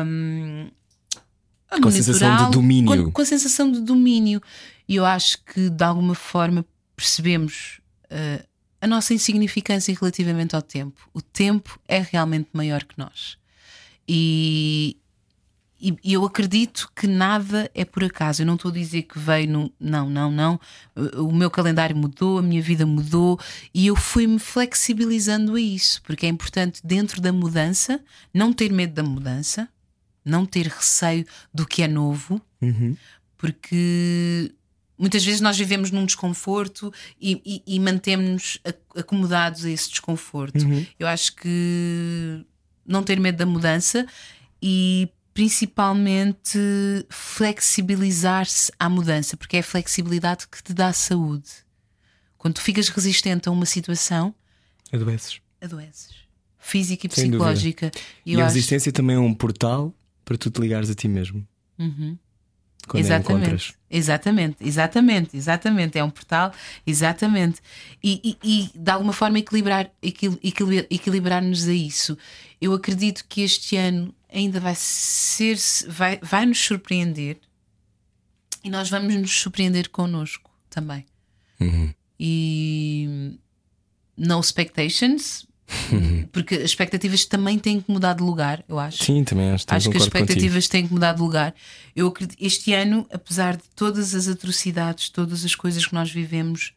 [0.05, 0.67] hum,
[1.69, 3.05] a Com a sensação de domínio.
[3.05, 4.41] Com, com a sensação de domínio.
[4.88, 6.65] E eu acho que de alguma forma
[6.95, 7.80] percebemos
[8.14, 8.45] eh,
[8.80, 11.10] a nossa insignificância relativamente ao tempo.
[11.14, 13.38] O tempo é realmente maior que nós.
[14.07, 14.98] E,
[15.81, 18.41] e e eu acredito que nada é por acaso.
[18.41, 19.73] Eu não estou a dizer que veio no.
[19.80, 20.60] Não, não, não.
[21.18, 23.40] O meu calendário mudou, a minha vida mudou
[23.73, 27.99] e eu fui-me flexibilizando a isso, porque é importante, dentro da mudança,
[28.34, 29.68] não ter medo da mudança,
[30.23, 32.41] não ter receio do que é novo,
[33.38, 34.53] porque
[34.98, 40.60] muitas vezes nós vivemos num desconforto e, e, e mantemos-nos ac- acomodados a esse desconforto.
[40.99, 42.45] Eu acho que
[42.86, 44.06] não ter medo da mudança
[44.61, 46.57] e principalmente
[47.10, 51.49] flexibilizar-se à mudança, porque é a flexibilidade que te dá saúde.
[52.38, 54.34] Quando tu ficas resistente a uma situação,
[54.91, 55.40] Adoeces.
[55.61, 56.11] adoeces.
[56.60, 57.91] Física e Sem psicológica.
[58.26, 59.94] E eu a acho- resistência também é um portal
[60.24, 61.45] para tu te ligares a ti mesmo.
[62.88, 65.97] Quando a exatamente, exatamente, exatamente, exatamente.
[65.97, 66.51] É um portal,
[66.85, 67.61] exatamente.
[68.03, 72.18] E, e- e, de alguma forma equilibrar, equil- equilibrar, equilibrar-nos a isso.
[72.61, 75.57] Eu acredito que este ano ainda vai ser,
[75.88, 77.38] vai, vai nos surpreender
[78.64, 81.05] e nós vamos nos surpreender connosco também.
[81.60, 81.93] Uhum.
[82.19, 83.38] E
[84.18, 85.45] no expectations,
[86.31, 89.03] porque as expectativas também têm que mudar de lugar, eu acho.
[89.03, 90.23] Sim, também acho, Acho que as concordo contigo.
[90.23, 91.53] expectativas têm que mudar de lugar.
[91.95, 96.73] Eu acredito, este ano, apesar de todas as atrocidades, todas as coisas que nós vivemos,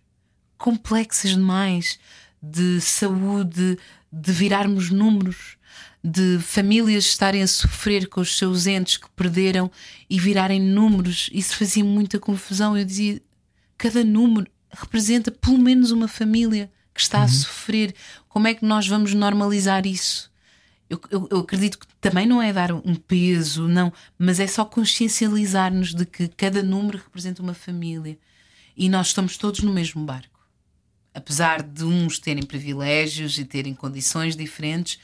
[0.59, 1.99] complexas demais,
[2.43, 3.79] de saúde,
[4.13, 5.57] de virarmos números,
[6.03, 9.71] de famílias estarem a sofrer com os seus entes que perderam
[10.09, 12.77] e virarem números, isso fazia muita confusão.
[12.77, 13.21] Eu dizia,
[13.77, 17.95] cada número representa pelo menos uma família que está a sofrer.
[18.29, 20.31] Como é que nós vamos normalizar isso?
[20.89, 24.65] Eu, eu- eu acredito que também não é dar um peso, não, mas é só
[24.65, 28.17] consciencializar-nos de que cada número representa uma família
[28.77, 30.39] e nós estamos todos no mesmo barco.
[31.13, 34.99] Apesar de uns terem privilégios e terem condições diferentes,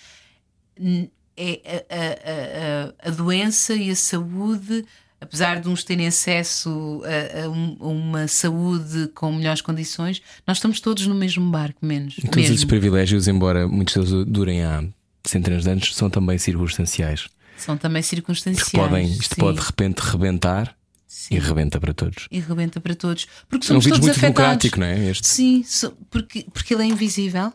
[1.36, 4.85] é a- a- a- a doença e a saúde,
[5.23, 10.59] apesar de uns terem acesso a, a um- a uma saúde com melhores condições, nós
[10.59, 12.16] estamos todos no mesmo barco, menos.
[12.16, 12.55] Todos mesmo.
[12.55, 14.85] esses privilégios, embora muitos deles durem há
[15.24, 17.28] centenas de anos, são também circunstanciais.
[17.57, 18.69] São também circunstanciais.
[18.69, 19.40] Porque podem, isto sim.
[19.40, 20.74] pode de repente rebentar
[21.07, 21.36] Sim.
[21.36, 22.27] e rebenta para todos.
[22.31, 23.27] e rebenta para todos.
[23.49, 24.35] Porque É um somos vírus todos muito afetados.
[24.35, 25.11] democrático, não é?
[25.11, 25.28] Este.
[25.28, 25.65] Sim,
[26.11, 27.53] porque, porque ele é invisível.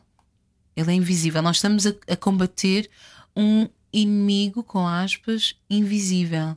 [0.76, 1.42] Ele é invisível.
[1.42, 2.90] Nós estamos a, a combater
[3.36, 6.56] um inimigo, com aspas, invisível.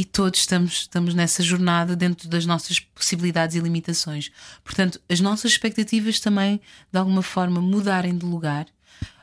[0.00, 4.32] E todos estamos, estamos nessa jornada dentro das nossas possibilidades e limitações.
[4.64, 6.58] Portanto, as nossas expectativas também,
[6.90, 8.64] de alguma forma, mudarem de lugar.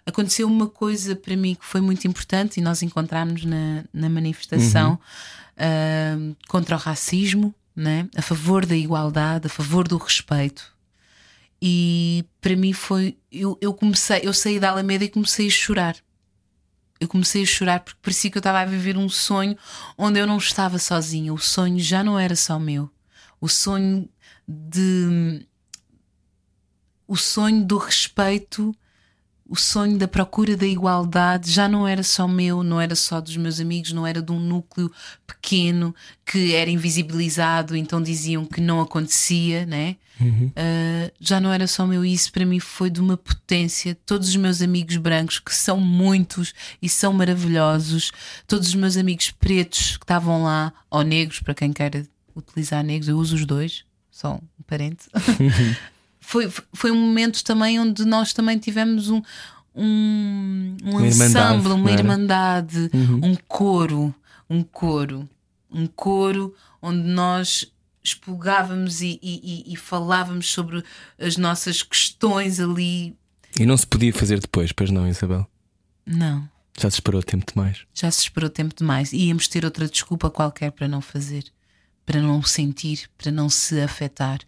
[0.05, 4.99] Aconteceu uma coisa para mim que foi muito importante e nós encontramos na, na manifestação
[5.57, 6.15] ah,
[6.47, 8.07] contra o racismo, né?
[8.15, 10.71] a favor da igualdade, a favor do respeito.
[11.59, 13.17] E para mim foi.
[13.31, 15.95] Eu, eu comecei, eu saí da Alameda e comecei a chorar.
[16.99, 19.57] Eu comecei a chorar porque parecia que eu estava a viver um sonho
[19.97, 21.33] onde eu não estava sozinha.
[21.33, 22.89] O sonho já não era só meu.
[23.39, 24.09] O sonho
[24.47, 25.45] de.
[27.07, 28.75] O sonho do respeito,
[29.47, 33.37] o sonho da procura da igualdade já não era só meu, não era só dos
[33.37, 34.91] meus amigos, não era de um núcleo
[35.25, 35.95] pequeno
[36.25, 39.95] que era invisibilizado, então diziam que não acontecia, né?
[40.23, 43.97] Uh, já não era só meu, e isso para mim foi de uma potência.
[44.05, 48.11] Todos os meus amigos brancos, que são muitos e são maravilhosos,
[48.47, 53.09] todos os meus amigos pretos que estavam lá, ou negros, para quem queira utilizar negros,
[53.09, 55.05] eu uso os dois, só um parente.
[56.19, 59.21] foi, foi um momento também onde nós também tivemos um,
[59.75, 62.89] um, um Uma ensemble, uma irmandade,
[63.21, 64.13] um coro,
[64.49, 65.29] um coro,
[65.71, 67.71] um coro onde nós
[68.09, 70.83] expulgávamos e, e- e- falávamos sobre
[71.19, 73.15] as nossas questões ali.
[73.59, 75.47] E não se podia fazer depois, pois não, Isabel?
[76.05, 76.47] Não.
[76.79, 77.79] Já se esperou tempo demais.
[77.93, 79.11] Já se esperou tempo demais.
[79.11, 81.43] E íamos ter outra desculpa qualquer para não fazer,
[82.05, 84.39] para não sentir, para não se afetar.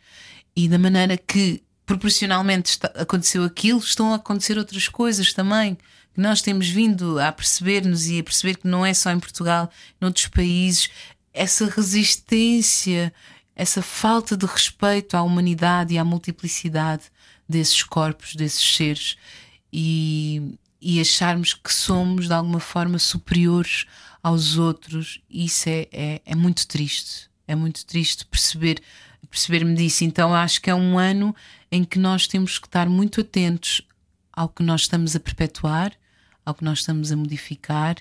[0.56, 5.76] E da maneira que proporcionalmente está- aconteceu aquilo, estão a acontecer outras coisas também.
[6.14, 9.72] Que nós temos vindo a perceber-nos e a perceber que não é só em Portugal,
[9.99, 10.90] noutros países,
[11.34, 13.11] essa resistência,
[13.60, 17.03] essa falta de respeito à humanidade e à multiplicidade
[17.48, 19.18] desses corpos, desses seres,
[19.72, 23.86] e, e acharmos que somos de alguma forma superiores
[24.23, 27.30] aos outros, isso é, é, é muito triste.
[27.45, 28.81] É muito triste perceber
[29.30, 30.06] perceber-me disso.
[30.06, 31.36] Então acho que é um ano
[31.69, 33.81] em que nós temos que estar muito atentos
[34.31, 35.91] ao que nós estamos a perpetuar,
[36.45, 37.98] ao que nós estamos a modificar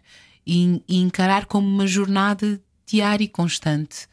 [0.46, 4.06] e, e encarar como uma jornada diária e constante.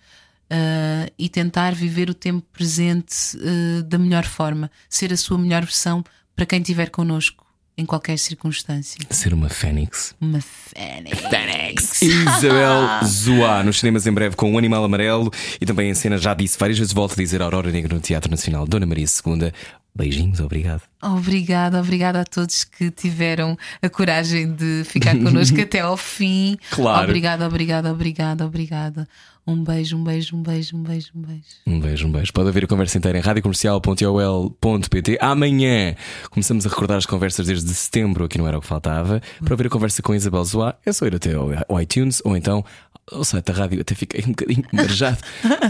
[0.51, 5.63] Uh, e tentar viver o tempo presente uh, da melhor forma, ser a sua melhor
[5.63, 6.03] versão
[6.35, 7.45] para quem estiver connosco
[7.77, 8.97] em qualquer circunstância.
[9.09, 10.15] Ser uma fênix.
[10.19, 11.19] Uma fênix.
[11.19, 12.01] Fênix.
[12.01, 16.33] Isabel Zoá, nos cinemas em breve com o Animal Amarelo e também em cena, já
[16.33, 19.51] disse várias vezes, volto a dizer Aurora Negra no Teatro Nacional, Dona Maria II.
[19.93, 20.81] Beijinhos, obrigado.
[21.01, 26.57] Obrigada, obrigada a todos que tiveram a coragem de ficar connosco até ao fim.
[26.71, 27.05] Claro.
[27.05, 29.07] Obrigada, obrigada, obrigada, obrigada.
[29.47, 31.43] Um beijo, um beijo, um beijo, um beijo, um beijo.
[31.67, 32.33] Um beijo, um beijo.
[32.33, 35.19] Pode haver a conversa inteira em radiocomercial.ol.pt.
[35.21, 35.95] Amanhã
[36.31, 39.21] começamos a recordar as conversas desde setembro, aqui não era o que faltava.
[39.43, 42.65] Para ouvir a conversa com Isabel Zoá, é só ir até ao iTunes ou então
[43.11, 43.81] ao site da rádio.
[43.81, 45.19] Até fiquei um bocadinho marejado.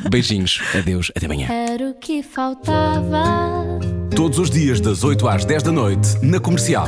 [0.10, 1.50] Beijinhos, adeus, até amanhã.
[1.52, 3.24] Era o que faltava.
[4.16, 6.88] Todos os dias, das 8 às 10 da noite, na comercial.